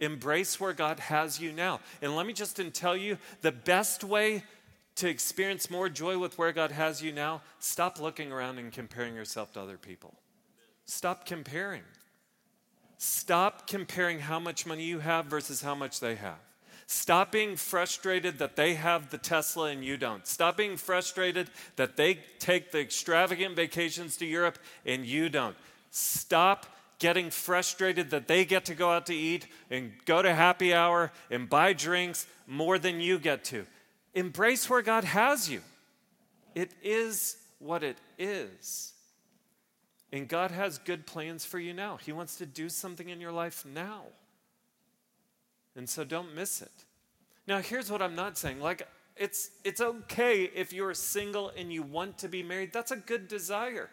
Embrace 0.00 0.58
where 0.58 0.72
God 0.72 0.98
has 1.00 1.40
you 1.40 1.52
now. 1.52 1.80
And 2.02 2.16
let 2.16 2.26
me 2.26 2.32
just 2.32 2.60
tell 2.74 2.96
you 2.96 3.16
the 3.42 3.52
best 3.52 4.04
way 4.04 4.42
to 4.96 5.08
experience 5.08 5.70
more 5.70 5.88
joy 5.88 6.18
with 6.18 6.38
where 6.38 6.52
God 6.52 6.70
has 6.70 7.02
you 7.02 7.12
now, 7.12 7.42
stop 7.58 8.00
looking 8.00 8.30
around 8.30 8.58
and 8.58 8.72
comparing 8.72 9.14
yourself 9.14 9.52
to 9.54 9.60
other 9.60 9.76
people. 9.76 10.14
Stop 10.84 11.26
comparing. 11.26 11.82
Stop 12.98 13.66
comparing 13.66 14.20
how 14.20 14.38
much 14.38 14.66
money 14.66 14.84
you 14.84 15.00
have 15.00 15.26
versus 15.26 15.62
how 15.62 15.74
much 15.74 16.00
they 16.00 16.14
have. 16.14 16.38
Stop 16.86 17.32
being 17.32 17.56
frustrated 17.56 18.38
that 18.38 18.56
they 18.56 18.74
have 18.74 19.10
the 19.10 19.18
Tesla 19.18 19.70
and 19.70 19.84
you 19.84 19.96
don't. 19.96 20.26
Stop 20.26 20.56
being 20.56 20.76
frustrated 20.76 21.48
that 21.76 21.96
they 21.96 22.18
take 22.38 22.72
the 22.72 22.80
extravagant 22.80 23.56
vacations 23.56 24.16
to 24.18 24.26
Europe 24.26 24.58
and 24.84 25.06
you 25.06 25.28
don't. 25.28 25.56
Stop 25.90 26.66
getting 26.98 27.30
frustrated 27.30 28.10
that 28.10 28.28
they 28.28 28.44
get 28.44 28.64
to 28.66 28.74
go 28.74 28.90
out 28.90 29.06
to 29.06 29.14
eat 29.14 29.46
and 29.70 29.92
go 30.04 30.22
to 30.22 30.34
happy 30.34 30.74
hour 30.74 31.10
and 31.30 31.48
buy 31.48 31.72
drinks 31.72 32.26
more 32.46 32.78
than 32.78 33.00
you 33.00 33.18
get 33.18 33.44
to. 33.44 33.66
Embrace 34.14 34.68
where 34.70 34.82
God 34.82 35.04
has 35.04 35.50
you. 35.50 35.60
It 36.54 36.70
is 36.82 37.36
what 37.58 37.82
it 37.82 37.98
is. 38.18 38.92
And 40.12 40.28
God 40.28 40.50
has 40.50 40.78
good 40.78 41.06
plans 41.06 41.44
for 41.44 41.58
you 41.58 41.74
now. 41.74 41.96
He 41.96 42.12
wants 42.12 42.36
to 42.36 42.46
do 42.46 42.68
something 42.68 43.08
in 43.08 43.20
your 43.20 43.32
life 43.32 43.64
now. 43.66 44.04
And 45.76 45.88
so 45.88 46.04
don't 46.04 46.34
miss 46.34 46.62
it. 46.62 46.72
Now, 47.46 47.58
here's 47.58 47.90
what 47.90 48.00
I'm 48.00 48.14
not 48.14 48.38
saying. 48.38 48.60
Like, 48.60 48.86
it's, 49.16 49.50
it's 49.64 49.80
okay 49.80 50.44
if 50.54 50.72
you're 50.72 50.94
single 50.94 51.52
and 51.56 51.72
you 51.72 51.82
want 51.82 52.18
to 52.18 52.28
be 52.28 52.42
married. 52.42 52.72
That's 52.72 52.90
a 52.90 52.96
good 52.96 53.28
desire. 53.28 53.90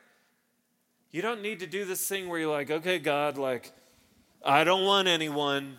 You 1.12 1.22
don't 1.22 1.41
need 1.41 1.60
to 1.60 1.67
do 1.67 1.84
this 1.86 2.08
thing 2.08 2.30
where 2.30 2.39
you're 2.39 2.52
like, 2.52 2.72
okay, 2.72 2.98
God, 2.98 3.38
like, 3.38 3.72
I 4.44 4.63
don't 4.63 4.86
want 4.86 5.08
anyone. 5.08 5.78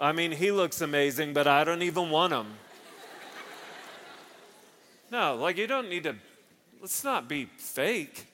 I 0.00 0.12
mean, 0.12 0.32
he 0.32 0.50
looks 0.50 0.80
amazing, 0.80 1.32
but 1.32 1.46
I 1.46 1.64
don't 1.64 1.82
even 1.82 2.10
want 2.10 2.32
him. 2.32 2.46
No, 5.10 5.36
like, 5.36 5.56
you 5.56 5.66
don't 5.66 5.88
need 5.88 6.04
to, 6.04 6.16
let's 6.80 7.02
not 7.02 7.28
be 7.28 7.46
fake. 7.56 8.26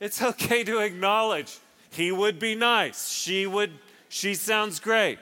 It's 0.00 0.22
okay 0.22 0.62
to 0.64 0.78
acknowledge 0.78 1.58
he 1.90 2.12
would 2.12 2.38
be 2.38 2.54
nice. 2.54 3.08
She 3.08 3.46
would, 3.46 3.72
she 4.08 4.34
sounds 4.34 4.80
great. 4.80 5.18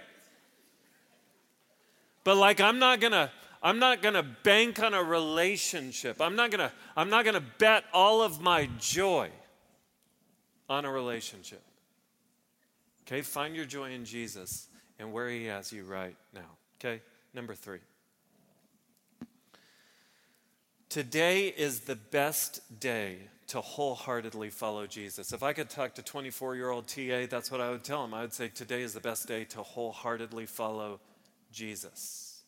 But 2.24 2.37
like, 2.37 2.61
I'm 2.61 2.79
not 2.79 3.00
gonna, 3.00 3.31
I'm 3.62 3.79
not 3.79 4.02
gonna 4.02 4.22
bank 4.22 4.83
on 4.83 4.94
a 4.94 5.02
relationship. 5.02 6.20
I'm 6.20 6.37
not 6.37 6.50
gonna, 6.50 6.72
I'm 6.96 7.09
not 7.09 7.24
gonna 7.24 7.44
bet 7.59 7.85
all 7.92 8.22
of 8.22 8.40
my 8.40 8.68
joy 8.81 9.31
on 10.68 10.85
a 10.85 10.90
relationship. 10.90 11.62
Okay, 13.07 13.22
find 13.22 13.55
your 13.55 13.64
joy 13.64 13.92
in 13.92 14.05
Jesus 14.05 14.66
and 14.98 15.12
where 15.12 15.29
He 15.29 15.44
has 15.44 15.72
you 15.72 15.85
right 15.85 16.16
now. 16.35 16.57
Okay, 16.81 17.00
number 17.33 17.55
three. 17.55 17.79
Today 20.88 21.48
is 21.48 21.81
the 21.81 21.96
best 21.96 22.81
day 22.81 23.18
to 23.48 23.61
wholeheartedly 23.61 24.50
follow 24.50 24.87
Jesus. 24.87 25.32
If 25.32 25.42
I 25.42 25.52
could 25.52 25.70
talk 25.70 25.94
to 25.94 26.02
24 26.02 26.56
year 26.56 26.70
old 26.70 26.88
TA, 26.88 27.26
that's 27.28 27.50
what 27.50 27.61
I 27.61 27.70
would 27.70 27.85
tell 27.85 28.04
him. 28.04 28.14
I 28.14 28.22
would 28.22 28.32
say, 28.32 28.48
Today 28.48 28.82
is 28.82 28.94
the 28.94 29.00
best 29.00 29.28
day 29.28 29.44
to 29.44 29.62
wholeheartedly 29.62 30.46
follow 30.46 31.00
Jesus. 31.52 32.42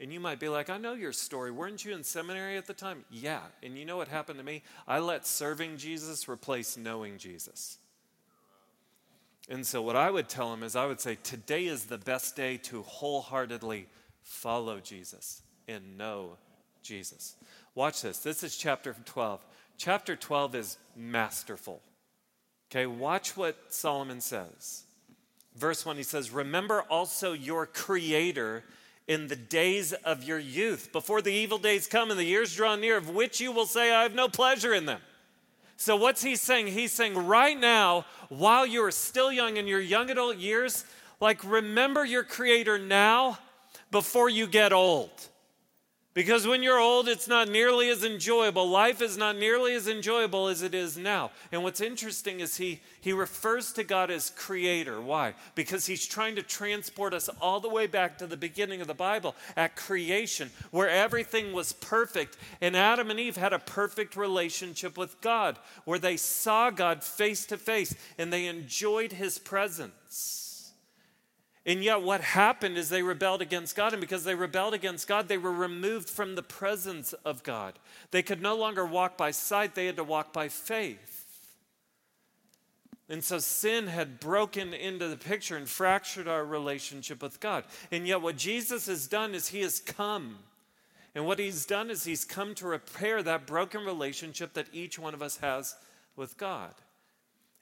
And 0.00 0.12
you 0.12 0.18
might 0.18 0.40
be 0.40 0.48
like, 0.48 0.70
I 0.70 0.76
know 0.76 0.94
your 0.94 1.12
story. 1.12 1.52
Weren't 1.52 1.84
you 1.84 1.94
in 1.94 2.02
seminary 2.02 2.56
at 2.56 2.66
the 2.66 2.74
time? 2.74 3.04
Yeah. 3.10 3.40
And 3.62 3.78
you 3.78 3.84
know 3.84 3.96
what 3.96 4.08
happened 4.08 4.38
to 4.38 4.44
me? 4.44 4.62
I 4.88 4.98
let 4.98 5.24
serving 5.26 5.76
Jesus 5.76 6.28
replace 6.28 6.76
knowing 6.76 7.16
Jesus. 7.16 7.78
And 9.48 9.64
so, 9.64 9.82
what 9.82 9.94
I 9.94 10.10
would 10.10 10.28
tell 10.28 10.52
him 10.52 10.62
is, 10.62 10.74
I 10.74 10.86
would 10.86 11.00
say, 11.00 11.16
Today 11.22 11.66
is 11.66 11.84
the 11.84 11.98
best 11.98 12.34
day 12.34 12.56
to 12.58 12.82
wholeheartedly 12.82 13.86
follow 14.22 14.80
Jesus 14.80 15.42
and 15.68 15.96
know 15.96 16.38
Jesus. 16.82 17.36
Watch 17.74 18.02
this. 18.02 18.18
This 18.18 18.42
is 18.42 18.56
chapter 18.56 18.94
12. 19.04 19.44
Chapter 19.76 20.16
12 20.16 20.54
is 20.54 20.78
masterful. 20.96 21.80
Okay, 22.70 22.86
watch 22.86 23.36
what 23.36 23.56
Solomon 23.68 24.20
says. 24.20 24.84
Verse 25.54 25.86
1, 25.86 25.96
he 25.96 26.02
says, 26.02 26.30
Remember 26.30 26.82
also 26.82 27.32
your 27.32 27.66
Creator 27.66 28.64
in 29.06 29.28
the 29.28 29.36
days 29.36 29.92
of 29.92 30.24
your 30.24 30.38
youth, 30.38 30.90
before 30.90 31.20
the 31.20 31.32
evil 31.32 31.58
days 31.58 31.86
come 31.86 32.10
and 32.10 32.18
the 32.18 32.24
years 32.24 32.56
draw 32.56 32.74
near, 32.74 32.96
of 32.96 33.10
which 33.10 33.40
you 33.40 33.52
will 33.52 33.66
say, 33.66 33.92
I 33.92 34.02
have 34.02 34.14
no 34.14 34.28
pleasure 34.28 34.72
in 34.72 34.86
them. 34.86 35.00
So, 35.76 35.96
what's 35.96 36.22
he 36.22 36.36
saying? 36.36 36.68
He's 36.68 36.92
saying, 36.92 37.14
right 37.14 37.58
now, 37.58 38.06
while 38.28 38.64
you 38.64 38.82
are 38.84 38.90
still 38.90 39.30
young 39.30 39.56
in 39.56 39.66
your 39.66 39.80
young 39.80 40.08
adult 40.08 40.38
years, 40.38 40.84
like 41.20 41.44
remember 41.44 42.04
your 42.04 42.24
Creator 42.24 42.78
now 42.78 43.38
before 43.90 44.28
you 44.28 44.46
get 44.46 44.72
old. 44.72 45.10
Because 46.14 46.46
when 46.46 46.62
you're 46.62 46.78
old, 46.78 47.08
it's 47.08 47.26
not 47.26 47.48
nearly 47.48 47.90
as 47.90 48.04
enjoyable. 48.04 48.68
Life 48.68 49.02
is 49.02 49.16
not 49.16 49.36
nearly 49.36 49.74
as 49.74 49.88
enjoyable 49.88 50.46
as 50.46 50.62
it 50.62 50.72
is 50.72 50.96
now. 50.96 51.32
And 51.50 51.64
what's 51.64 51.80
interesting 51.80 52.38
is 52.38 52.56
he, 52.56 52.80
he 53.00 53.12
refers 53.12 53.72
to 53.72 53.82
God 53.82 54.12
as 54.12 54.30
creator. 54.30 55.00
Why? 55.00 55.34
Because 55.56 55.86
he's 55.86 56.06
trying 56.06 56.36
to 56.36 56.42
transport 56.42 57.14
us 57.14 57.28
all 57.40 57.58
the 57.58 57.68
way 57.68 57.88
back 57.88 58.16
to 58.18 58.28
the 58.28 58.36
beginning 58.36 58.80
of 58.80 58.86
the 58.86 58.94
Bible 58.94 59.34
at 59.56 59.74
creation, 59.74 60.52
where 60.70 60.88
everything 60.88 61.52
was 61.52 61.72
perfect. 61.72 62.36
And 62.60 62.76
Adam 62.76 63.10
and 63.10 63.18
Eve 63.18 63.36
had 63.36 63.52
a 63.52 63.58
perfect 63.58 64.14
relationship 64.14 64.96
with 64.96 65.20
God, 65.20 65.58
where 65.84 65.98
they 65.98 66.16
saw 66.16 66.70
God 66.70 67.02
face 67.02 67.44
to 67.46 67.56
face 67.56 67.92
and 68.18 68.32
they 68.32 68.46
enjoyed 68.46 69.10
his 69.10 69.38
presence. 69.38 70.43
And 71.66 71.82
yet, 71.82 72.02
what 72.02 72.20
happened 72.20 72.76
is 72.76 72.90
they 72.90 73.02
rebelled 73.02 73.40
against 73.40 73.74
God. 73.74 73.94
And 73.94 74.00
because 74.00 74.24
they 74.24 74.34
rebelled 74.34 74.74
against 74.74 75.08
God, 75.08 75.28
they 75.28 75.38
were 75.38 75.52
removed 75.52 76.10
from 76.10 76.34
the 76.34 76.42
presence 76.42 77.14
of 77.24 77.42
God. 77.42 77.78
They 78.10 78.22
could 78.22 78.42
no 78.42 78.54
longer 78.54 78.84
walk 78.84 79.16
by 79.16 79.30
sight, 79.30 79.74
they 79.74 79.86
had 79.86 79.96
to 79.96 80.04
walk 80.04 80.32
by 80.32 80.48
faith. 80.48 81.24
And 83.08 83.22
so 83.22 83.38
sin 83.38 83.86
had 83.86 84.20
broken 84.20 84.72
into 84.72 85.08
the 85.08 85.16
picture 85.16 85.56
and 85.56 85.68
fractured 85.68 86.26
our 86.26 86.44
relationship 86.44 87.22
with 87.22 87.40
God. 87.40 87.64
And 87.90 88.06
yet, 88.06 88.20
what 88.20 88.36
Jesus 88.36 88.86
has 88.86 89.06
done 89.06 89.34
is 89.34 89.48
he 89.48 89.60
has 89.60 89.80
come. 89.80 90.38
And 91.14 91.26
what 91.26 91.38
he's 91.38 91.64
done 91.64 91.90
is 91.90 92.04
he's 92.04 92.24
come 92.24 92.54
to 92.56 92.66
repair 92.66 93.22
that 93.22 93.46
broken 93.46 93.84
relationship 93.84 94.52
that 94.54 94.66
each 94.72 94.98
one 94.98 95.14
of 95.14 95.22
us 95.22 95.36
has 95.38 95.76
with 96.16 96.36
God. 96.36 96.74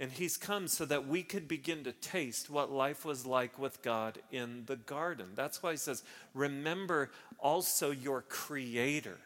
And 0.03 0.11
he's 0.11 0.37
come 0.37 0.67
so 0.67 0.85
that 0.87 1.07
we 1.07 1.23
could 1.23 1.47
begin 1.47 1.85
to 1.85 1.93
taste 1.93 2.51
what 2.51 2.73
life 2.73 3.05
was 3.05 3.25
like 3.25 3.57
with 3.57 3.83
God 3.83 4.19
in 4.33 4.65
the 4.67 4.75
garden. 4.75 5.27
That's 5.37 5.63
why 5.63 5.71
he 5.71 5.77
says, 5.77 6.03
Remember 6.35 7.13
also 7.39 7.93
your 7.93 8.23
creator. 8.23 9.19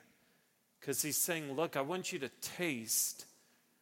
Because 0.79 1.01
he's 1.01 1.17
saying, 1.17 1.55
Look, 1.55 1.79
I 1.79 1.81
want 1.81 2.13
you 2.13 2.19
to 2.19 2.29
taste 2.43 3.25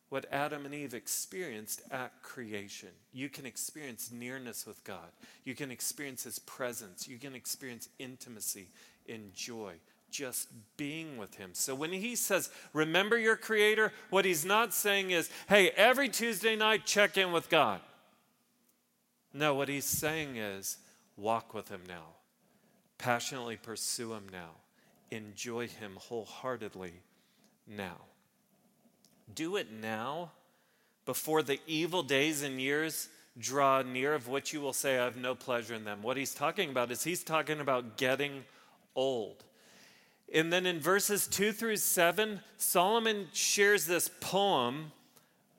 what 0.09 0.27
Adam 0.31 0.67
and 0.67 0.73
Eve 0.73 0.95
experienced 0.95 1.83
at 1.91 2.23
creation. 2.23 2.91
You 3.13 3.29
can 3.29 3.45
experience 3.45 4.13
nearness 4.13 4.65
with 4.65 4.85
God, 4.85 5.11
you 5.45 5.57
can 5.57 5.73
experience 5.73 6.23
his 6.23 6.39
presence, 6.39 7.09
you 7.09 7.19
can 7.19 7.35
experience 7.35 7.89
intimacy 7.99 8.69
in 9.07 9.33
joy 9.35 9.73
just 10.15 10.49
being 10.77 11.19
with 11.19 11.35
Him. 11.35 11.51
So 11.53 11.75
when 11.75 11.93
He 11.93 12.15
says, 12.15 12.49
remember 12.73 13.19
your 13.19 13.37
Creator, 13.37 13.93
what 14.11 14.25
He's 14.25 14.45
not 14.45 14.73
saying 14.73 15.11
is, 15.11 15.29
hey, 15.49 15.71
every 15.71 16.09
Tuesday 16.09 16.55
night, 16.55 16.87
check 16.87 17.19
in 17.19 17.33
with 17.33 17.51
God. 17.51 17.81
No, 19.33 19.55
what 19.55 19.69
He's 19.69 19.85
saying 19.85 20.37
is, 20.37 20.79
walk 21.17 21.53
with 21.53 21.69
Him 21.69 21.81
now, 21.89 22.05
passionately 22.97 23.57
pursue 23.57 24.13
Him 24.13 24.27
now, 24.31 24.51
enjoy 25.11 25.67
Him 25.67 25.97
wholeheartedly 25.97 26.93
now. 27.67 27.97
Do 29.35 29.57
it 29.57 29.73
now 29.73 30.31
before 31.07 31.43
the 31.43 31.59
evil 31.67 32.05
days 32.05 32.43
and 32.43 32.61
years 32.61 33.09
draw 33.37 33.83
near 33.83 34.15
of 34.15 34.29
which 34.29 34.53
you 34.53 34.61
will 34.61 34.73
say, 34.73 34.97
I 34.97 35.05
have 35.05 35.17
no 35.17 35.35
pleasure 35.35 35.75
in 35.75 35.85
them. 35.85 36.03
What 36.03 36.17
he's 36.17 36.35
talking 36.35 36.71
about 36.71 36.93
is 36.93 37.03
he's 37.03 37.25
talking 37.25 37.59
about 37.59 37.97
getting 37.97 38.45
old. 38.95 39.43
And 40.33 40.53
then 40.53 40.67
in 40.67 40.81
verses 40.81 41.27
2 41.27 41.53
through 41.53 41.77
7, 41.77 42.41
Solomon 42.57 43.29
shares 43.33 43.87
this 43.87 44.11
poem 44.21 44.93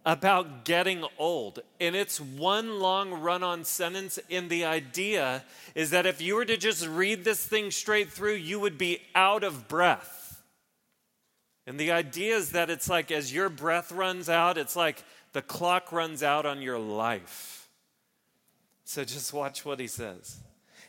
about 0.05 0.65
getting 0.65 1.03
old. 1.17 1.59
And 1.79 1.95
it's 1.95 2.19
one 2.21 2.79
long 2.79 3.11
run 3.21 3.41
on 3.43 3.63
sentence. 3.63 4.19
And 4.29 4.49
the 4.49 4.65
idea 4.65 5.43
is 5.73 5.89
that 5.91 6.05
if 6.05 6.21
you 6.21 6.35
were 6.35 6.45
to 6.45 6.57
just 6.57 6.87
read 6.87 7.23
this 7.23 7.45
thing 7.45 7.71
straight 7.71 8.11
through, 8.11 8.35
you 8.35 8.59
would 8.59 8.77
be 8.77 8.99
out 9.15 9.43
of 9.43 9.67
breath. 9.67 10.43
And 11.67 11.79
the 11.79 11.91
idea 11.91 12.35
is 12.35 12.51
that 12.51 12.69
it's 12.69 12.89
like 12.89 13.11
as 13.11 13.33
your 13.33 13.49
breath 13.49 13.91
runs 13.91 14.29
out, 14.29 14.57
it's 14.57 14.75
like 14.75 15.03
the 15.33 15.41
clock 15.41 15.91
runs 15.91 16.21
out 16.21 16.45
on 16.45 16.61
your 16.61 16.77
life. 16.77 17.67
So 18.83 19.03
just 19.03 19.33
watch 19.33 19.65
what 19.65 19.79
he 19.79 19.87
says. 19.87 20.37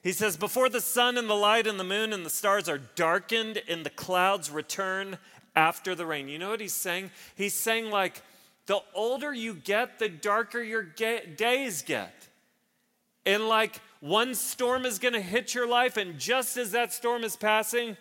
He 0.06 0.12
says, 0.12 0.36
Before 0.36 0.68
the 0.68 0.80
sun 0.80 1.18
and 1.18 1.28
the 1.28 1.34
light 1.34 1.66
and 1.66 1.80
the 1.80 1.84
moon 1.84 2.12
and 2.12 2.24
the 2.24 2.30
stars 2.30 2.68
are 2.68 2.78
darkened 2.78 3.60
and 3.68 3.84
the 3.84 3.90
clouds 3.90 4.52
return 4.52 5.18
after 5.56 5.96
the 5.96 6.06
rain. 6.06 6.28
You 6.28 6.38
know 6.38 6.50
what 6.50 6.60
he's 6.60 6.74
saying? 6.74 7.10
He's 7.34 7.54
saying, 7.54 7.90
like, 7.90 8.22
the 8.66 8.78
older 8.94 9.34
you 9.34 9.54
get, 9.54 9.98
the 9.98 10.08
darker 10.08 10.62
your 10.62 10.84
days 10.84 11.82
get. 11.82 12.28
And 13.24 13.48
like, 13.48 13.80
one 13.98 14.36
storm 14.36 14.86
is 14.86 15.00
gonna 15.00 15.20
hit 15.20 15.56
your 15.56 15.66
life, 15.66 15.96
and 15.96 16.20
just 16.20 16.56
as 16.56 16.70
that 16.70 16.92
storm 16.92 17.24
is 17.24 17.34
passing, 17.34 17.96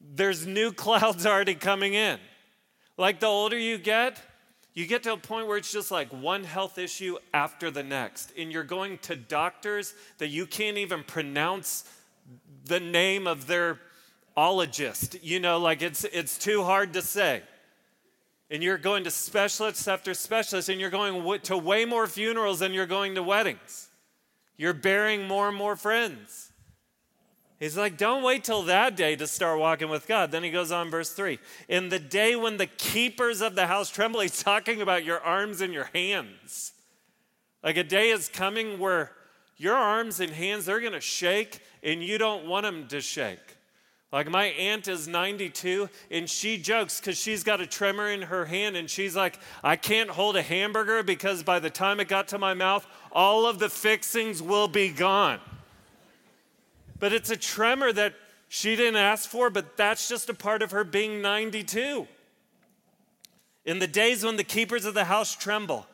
there's 0.00 0.46
new 0.46 0.70
clouds 0.86 1.26
already 1.26 1.56
coming 1.56 1.94
in. 1.94 2.20
Like, 2.96 3.18
the 3.18 3.26
older 3.26 3.58
you 3.58 3.76
get, 3.76 4.22
you 4.74 4.86
get 4.86 5.02
to 5.02 5.12
a 5.12 5.16
point 5.16 5.48
where 5.48 5.56
it's 5.56 5.72
just 5.72 5.90
like 5.90 6.08
one 6.10 6.44
health 6.44 6.78
issue 6.78 7.18
after 7.34 7.70
the 7.70 7.82
next. 7.82 8.32
And 8.38 8.52
you're 8.52 8.62
going 8.62 8.98
to 8.98 9.16
doctors 9.16 9.94
that 10.18 10.28
you 10.28 10.46
can't 10.46 10.78
even 10.78 11.02
pronounce 11.02 11.84
the 12.66 12.80
name 12.80 13.26
of 13.26 13.46
their 13.46 13.80
ologist. 14.36 15.18
You 15.22 15.40
know, 15.40 15.58
like 15.58 15.82
it's, 15.82 16.04
it's 16.04 16.38
too 16.38 16.62
hard 16.62 16.92
to 16.92 17.02
say. 17.02 17.42
And 18.48 18.62
you're 18.62 18.78
going 18.78 19.04
to 19.04 19.10
specialists 19.10 19.86
after 19.86 20.12
specialists, 20.12 20.68
and 20.68 20.80
you're 20.80 20.90
going 20.90 21.40
to 21.42 21.56
way 21.56 21.84
more 21.84 22.06
funerals 22.06 22.58
than 22.58 22.72
you're 22.72 22.86
going 22.86 23.14
to 23.14 23.22
weddings. 23.22 23.88
You're 24.56 24.74
burying 24.74 25.26
more 25.26 25.48
and 25.48 25.56
more 25.56 25.76
friends. 25.76 26.49
He's 27.60 27.76
like, 27.76 27.98
don't 27.98 28.22
wait 28.22 28.42
till 28.42 28.62
that 28.62 28.96
day 28.96 29.16
to 29.16 29.26
start 29.26 29.60
walking 29.60 29.90
with 29.90 30.08
God. 30.08 30.30
Then 30.30 30.42
he 30.42 30.50
goes 30.50 30.72
on, 30.72 30.90
verse 30.90 31.10
3. 31.10 31.38
In 31.68 31.90
the 31.90 31.98
day 31.98 32.34
when 32.34 32.56
the 32.56 32.66
keepers 32.66 33.42
of 33.42 33.54
the 33.54 33.66
house 33.66 33.90
tremble, 33.90 34.20
he's 34.20 34.42
talking 34.42 34.80
about 34.80 35.04
your 35.04 35.20
arms 35.20 35.60
and 35.60 35.70
your 35.70 35.90
hands. 35.92 36.72
Like 37.62 37.76
a 37.76 37.84
day 37.84 38.08
is 38.08 38.30
coming 38.30 38.78
where 38.78 39.12
your 39.58 39.76
arms 39.76 40.20
and 40.20 40.32
hands, 40.32 40.64
they're 40.64 40.80
going 40.80 40.94
to 40.94 41.02
shake 41.02 41.60
and 41.82 42.02
you 42.02 42.16
don't 42.16 42.46
want 42.46 42.64
them 42.64 42.88
to 42.88 43.02
shake. 43.02 43.38
Like 44.10 44.30
my 44.30 44.46
aunt 44.46 44.88
is 44.88 45.06
92 45.06 45.90
and 46.10 46.30
she 46.30 46.56
jokes 46.56 46.98
because 46.98 47.18
she's 47.18 47.44
got 47.44 47.60
a 47.60 47.66
tremor 47.66 48.08
in 48.08 48.22
her 48.22 48.46
hand 48.46 48.74
and 48.74 48.88
she's 48.88 49.14
like, 49.14 49.38
I 49.62 49.76
can't 49.76 50.08
hold 50.08 50.36
a 50.36 50.42
hamburger 50.42 51.02
because 51.02 51.42
by 51.42 51.58
the 51.58 51.68
time 51.68 52.00
it 52.00 52.08
got 52.08 52.28
to 52.28 52.38
my 52.38 52.54
mouth, 52.54 52.86
all 53.12 53.44
of 53.44 53.58
the 53.58 53.68
fixings 53.68 54.42
will 54.42 54.66
be 54.66 54.88
gone. 54.88 55.40
But 57.00 57.12
it's 57.12 57.30
a 57.30 57.36
tremor 57.36 57.92
that 57.92 58.14
she 58.48 58.76
didn't 58.76 58.96
ask 58.96 59.28
for, 59.28 59.50
but 59.50 59.76
that's 59.76 60.08
just 60.08 60.28
a 60.28 60.34
part 60.34 60.62
of 60.62 60.70
her 60.70 60.84
being 60.84 61.20
92. 61.20 62.06
In 63.64 63.78
the 63.78 63.86
days 63.86 64.24
when 64.24 64.36
the 64.36 64.44
keepers 64.44 64.84
of 64.84 64.94
the 64.94 65.04
house 65.04 65.34
tremble, 65.34 65.86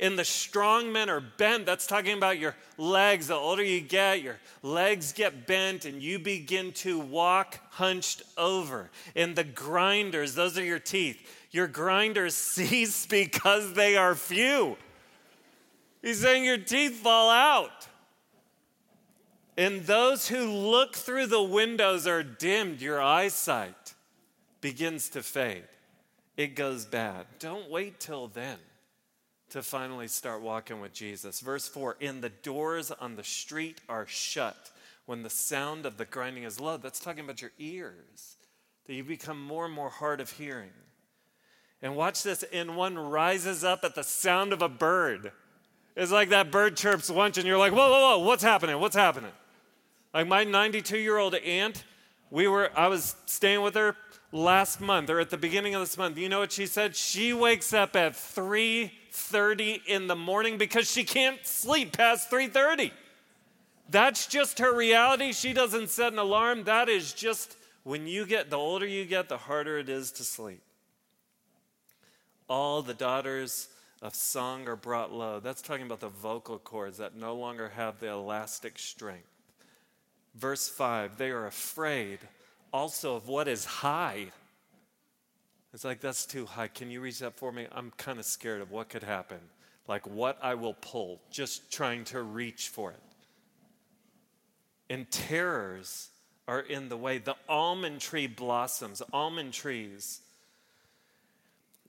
and 0.00 0.18
the 0.18 0.24
strong 0.24 0.92
men 0.92 1.08
are 1.08 1.20
bent, 1.20 1.66
that's 1.66 1.86
talking 1.86 2.16
about 2.16 2.38
your 2.38 2.56
legs. 2.76 3.28
The 3.28 3.34
older 3.34 3.62
you 3.62 3.80
get, 3.80 4.22
your 4.22 4.38
legs 4.62 5.12
get 5.12 5.46
bent 5.46 5.84
and 5.84 6.02
you 6.02 6.18
begin 6.18 6.72
to 6.72 6.98
walk 6.98 7.60
hunched 7.70 8.22
over. 8.36 8.90
And 9.14 9.36
the 9.36 9.44
grinders, 9.44 10.34
those 10.34 10.58
are 10.58 10.64
your 10.64 10.80
teeth, 10.80 11.46
your 11.50 11.68
grinders 11.68 12.34
cease 12.34 13.06
because 13.06 13.74
they 13.74 13.96
are 13.96 14.14
few. 14.14 14.76
He's 16.02 16.20
saying 16.20 16.44
your 16.44 16.58
teeth 16.58 16.96
fall 16.96 17.30
out. 17.30 17.88
And 19.56 19.82
those 19.82 20.28
who 20.28 20.46
look 20.46 20.96
through 20.96 21.26
the 21.26 21.42
windows 21.42 22.06
are 22.06 22.22
dimmed, 22.22 22.80
your 22.80 23.00
eyesight 23.00 23.94
begins 24.60 25.08
to 25.10 25.22
fade. 25.22 25.64
It 26.36 26.56
goes 26.56 26.84
bad. 26.84 27.26
Don't 27.38 27.70
wait 27.70 28.00
till 28.00 28.26
then 28.26 28.58
to 29.50 29.62
finally 29.62 30.08
start 30.08 30.42
walking 30.42 30.80
with 30.80 30.92
Jesus. 30.92 31.40
Verse 31.40 31.68
4 31.68 31.96
In 32.00 32.20
the 32.20 32.30
doors 32.30 32.90
on 32.90 33.14
the 33.14 33.22
street 33.22 33.80
are 33.88 34.06
shut 34.06 34.72
when 35.06 35.22
the 35.22 35.30
sound 35.30 35.86
of 35.86 35.96
the 35.96 36.04
grinding 36.04 36.42
is 36.42 36.58
low. 36.58 36.76
That's 36.76 36.98
talking 36.98 37.24
about 37.24 37.40
your 37.40 37.52
ears, 37.58 38.36
that 38.86 38.94
you 38.94 39.04
become 39.04 39.40
more 39.40 39.64
and 39.64 39.74
more 39.74 39.90
hard 39.90 40.20
of 40.20 40.30
hearing. 40.30 40.70
And 41.80 41.94
watch 41.94 42.22
this, 42.22 42.42
and 42.52 42.76
one 42.76 42.98
rises 42.98 43.62
up 43.62 43.84
at 43.84 43.94
the 43.94 44.02
sound 44.02 44.52
of 44.52 44.62
a 44.62 44.68
bird. 44.68 45.30
It's 45.94 46.10
like 46.10 46.30
that 46.30 46.50
bird 46.50 46.76
chirps 46.76 47.10
once, 47.10 47.36
and 47.36 47.46
you're 47.46 47.58
like, 47.58 47.72
whoa, 47.72 47.90
whoa, 47.90 48.18
whoa, 48.18 48.26
what's 48.26 48.42
happening? 48.42 48.80
What's 48.80 48.96
happening? 48.96 49.30
Like 50.14 50.28
my 50.28 50.44
92 50.44 50.96
year 50.96 51.18
old 51.18 51.34
aunt, 51.34 51.82
we 52.30 52.46
were, 52.46 52.70
I 52.76 52.86
was 52.86 53.16
staying 53.26 53.62
with 53.62 53.74
her 53.74 53.96
last 54.30 54.80
month 54.80 55.10
or 55.10 55.18
at 55.18 55.30
the 55.30 55.36
beginning 55.36 55.74
of 55.74 55.80
this 55.82 55.98
month. 55.98 56.16
You 56.16 56.28
know 56.28 56.38
what 56.38 56.52
she 56.52 56.66
said? 56.66 56.94
She 56.94 57.32
wakes 57.32 57.72
up 57.72 57.96
at 57.96 58.12
3:30 58.12 59.82
in 59.86 60.06
the 60.06 60.14
morning 60.14 60.56
because 60.56 60.88
she 60.90 61.02
can't 61.02 61.44
sleep 61.44 61.96
past 61.96 62.30
3:30. 62.30 62.92
That's 63.90 64.26
just 64.26 64.60
her 64.60 64.74
reality. 64.74 65.32
She 65.32 65.52
doesn't 65.52 65.90
set 65.90 66.12
an 66.12 66.18
alarm. 66.20 66.64
That 66.64 66.88
is 66.88 67.12
just 67.12 67.56
when 67.82 68.06
you 68.06 68.24
get, 68.24 68.50
the 68.50 68.56
older 68.56 68.86
you 68.86 69.04
get, 69.04 69.28
the 69.28 69.36
harder 69.36 69.78
it 69.78 69.88
is 69.88 70.10
to 70.12 70.24
sleep. 70.24 70.62
All 72.48 72.82
the 72.82 72.94
daughters 72.94 73.68
of 74.00 74.14
song 74.14 74.68
are 74.68 74.76
brought 74.76 75.12
low. 75.12 75.40
That's 75.40 75.60
talking 75.60 75.86
about 75.86 76.00
the 76.00 76.08
vocal 76.08 76.58
cords 76.58 76.98
that 76.98 77.14
no 77.14 77.34
longer 77.34 77.70
have 77.70 77.98
the 77.98 78.08
elastic 78.08 78.78
strength. 78.78 79.33
Verse 80.34 80.68
5 80.68 81.16
they 81.16 81.30
are 81.30 81.46
afraid 81.46 82.18
also 82.72 83.14
of 83.16 83.28
what 83.28 83.46
is 83.46 83.64
high. 83.64 84.26
It's 85.72 85.84
like, 85.84 86.00
that's 86.00 86.26
too 86.26 86.46
high. 86.46 86.68
Can 86.68 86.90
you 86.90 87.00
reach 87.00 87.20
that 87.20 87.36
for 87.36 87.52
me? 87.52 87.66
I'm 87.72 87.92
kind 87.96 88.18
of 88.18 88.24
scared 88.24 88.60
of 88.60 88.70
what 88.70 88.88
could 88.88 89.02
happen. 89.02 89.38
Like 89.86 90.06
what 90.06 90.38
I 90.42 90.54
will 90.54 90.74
pull, 90.74 91.20
just 91.30 91.70
trying 91.70 92.04
to 92.06 92.22
reach 92.22 92.68
for 92.68 92.90
it. 92.90 93.00
And 94.90 95.10
terrors 95.10 96.10
are 96.46 96.60
in 96.60 96.88
the 96.88 96.96
way. 96.96 97.18
The 97.18 97.36
almond 97.48 98.00
tree 98.00 98.26
blossoms, 98.26 99.02
almond 99.12 99.52
trees. 99.52 100.20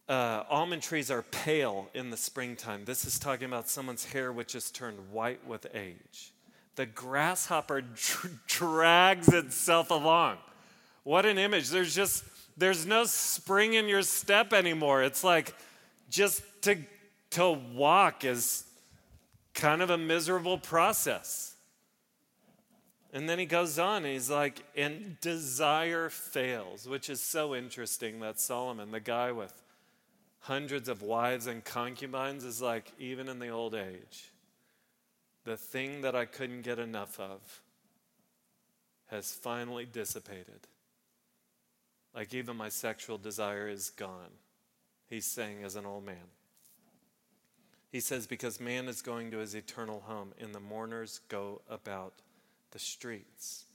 Uh, 0.08 0.44
almond 0.50 0.84
trees 0.84 1.10
are 1.10 1.24
pale 1.24 1.90
in 1.94 2.10
the 2.10 2.18
springtime. 2.18 2.86
This 2.86 3.06
is 3.06 3.18
talking 3.18 3.46
about 3.46 3.70
someone's 3.70 4.06
hair 4.06 4.32
which 4.32 4.54
has 4.54 4.70
turned 4.70 5.12
white 5.12 5.46
with 5.48 5.66
age. 5.74 6.32
The 6.76 6.86
grasshopper 6.86 7.84
drags 8.48 9.30
itself 9.30 9.92
along. 9.92 10.38
What 11.04 11.26
an 11.26 11.38
image. 11.38 11.70
There's 11.70 11.96
just, 11.96 12.24
there's 12.58 12.86
no 12.86 13.06
spring 13.06 13.74
in 13.74 13.88
your 13.88 14.02
step 14.02 14.54
anymore. 14.54 15.04
It's 15.04 15.24
like 15.24 15.56
just 16.10 16.42
to, 16.64 16.78
to 17.32 17.52
walk 17.52 18.26
is 18.26 18.66
kind 19.54 19.82
of 19.82 19.90
a 19.90 19.98
miserable 19.98 20.58
process. 20.58 21.56
And 23.14 23.30
then 23.30 23.40
he 23.40 23.46
goes 23.46 23.80
on, 23.80 24.04
he's 24.04 24.30
like, 24.30 24.62
and 24.76 25.18
desire 25.22 26.10
fails, 26.10 26.86
which 26.86 27.10
is 27.10 27.22
so 27.22 27.56
interesting 27.56 28.20
that 28.20 28.42
Solomon, 28.42 28.92
the 28.92 29.00
guy 29.00 29.32
with 29.32 29.54
hundreds 30.42 30.90
of 30.90 31.02
wives 31.02 31.48
and 31.48 31.64
concubines, 31.64 32.44
is 32.44 32.62
like, 32.62 32.92
even 33.00 33.30
in 33.30 33.40
the 33.40 33.48
old 33.48 33.74
age, 33.74 34.32
the 35.46 35.56
thing 35.56 36.02
that 36.02 36.16
I 36.16 36.26
couldn't 36.26 36.64
get 36.64 36.80
enough 36.80 37.20
of 37.20 37.62
has 39.08 39.32
finally 39.32 39.86
dissipated. 39.86 40.68
Like, 42.14 42.34
even 42.34 42.58
my 42.58 42.70
sexual 42.70 43.18
desire 43.18 43.68
is 43.68 43.92
gone. 43.92 44.32
He's 45.08 45.26
saying 45.26 45.64
as 45.64 45.76
an 45.76 45.86
old 45.86 46.06
man. 46.06 46.32
He 47.92 48.00
says, 48.00 48.26
because 48.26 48.60
man 48.60 48.88
is 48.88 49.02
going 49.02 49.32
to 49.32 49.38
his 49.38 49.54
eternal 49.54 50.02
home, 50.08 50.34
and 50.42 50.54
the 50.54 50.60
mourners 50.60 51.22
go 51.30 51.62
about 51.70 52.14
the 52.72 52.80
streets. 52.80 53.66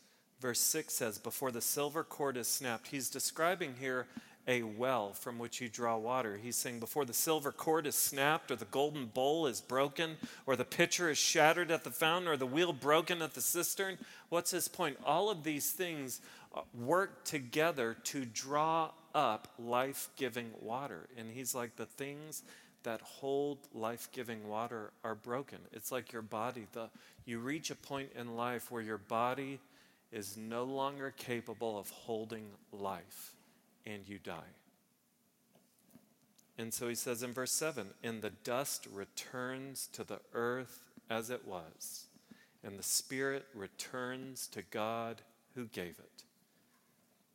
Verse 0.41 0.61
6 0.61 0.93
says, 0.93 1.19
Before 1.19 1.53
the 1.53 1.61
silver 1.61 2.03
cord 2.03 2.37
is 2.37 2.49
snapped, 2.49 2.89
he's 2.89 3.09
describing 3.09 3.75
here 3.79 4.07
a 4.51 4.65
well 4.65 5.13
from 5.13 5.39
which 5.39 5.61
you 5.61 5.69
draw 5.69 5.97
water. 5.97 6.37
He's 6.37 6.57
saying, 6.57 6.81
Before 6.81 7.05
the 7.05 7.15
silver 7.15 7.53
cord 7.53 7.87
is 7.87 7.95
snapped, 7.95 8.51
or 8.51 8.57
the 8.57 8.65
golden 8.65 9.07
bowl 9.07 9.47
is 9.47 9.61
broken, 9.61 10.17
or 10.45 10.57
the 10.57 10.65
pitcher 10.65 11.09
is 11.09 11.19
shattered 11.19 11.71
at 11.71 11.85
the 11.85 11.93
fountain, 11.93 12.29
or 12.29 12.37
the 12.37 12.47
wheel 12.47 12.73
broken 12.73 13.23
at 13.23 13.35
the 13.35 13.41
cistern. 13.41 13.97
What's 14.29 14.51
his 14.51 14.67
point? 14.67 14.99
All 15.07 15.31
of 15.31 15.45
these 15.45 15.71
things 15.71 16.21
uh, 16.53 16.63
work 16.75 17.25
together 17.25 17.97
to 18.05 18.25
draw 18.25 18.91
up 19.15 19.47
life 19.57 20.09
giving 20.17 20.51
water. 20.61 21.09
And 21.17 21.31
he's 21.31 21.55
like, 21.55 21.77
The 21.77 21.87
things 21.87 22.43
that 22.83 23.01
hold 23.03 23.59
life 23.73 24.09
giving 24.11 24.49
water 24.49 24.91
are 25.05 25.15
broken. 25.15 25.59
It's 25.73 25.93
like 25.93 26.13
your 26.13 26.23
body. 26.23 26.67
The, 26.73 26.91
you 27.25 27.39
reach 27.39 27.71
a 27.71 27.77
point 27.77 28.11
in 28.19 28.35
life 28.37 28.73
where 28.73 28.83
your 28.83 28.99
body 28.99 29.61
is 30.11 30.37
no 30.37 30.65
longer 30.65 31.15
capable 31.17 31.79
of 31.79 31.89
holding 31.91 32.47
life 32.73 33.37
and 33.87 34.09
you 34.09 34.19
die. 34.19 34.55
And 36.59 36.75
so 36.75 36.89
he 36.89 36.95
says 36.95 37.23
in 37.23 37.33
verse 37.33 37.53
7 37.53 37.87
And 38.03 38.21
the 38.21 38.31
dust 38.31 38.87
returns 38.93 39.89
to 39.93 40.05
the 40.05 40.21
earth 40.35 40.91
as 41.09 41.31
it 41.31 41.47
was, 41.47 42.05
and 42.63 42.79
the 42.79 42.83
spirit 42.83 43.47
returns 43.55 44.47
to 44.49 44.63
God 44.63 45.23
who 45.55 45.65
gave 45.67 45.99
it. 45.99 46.25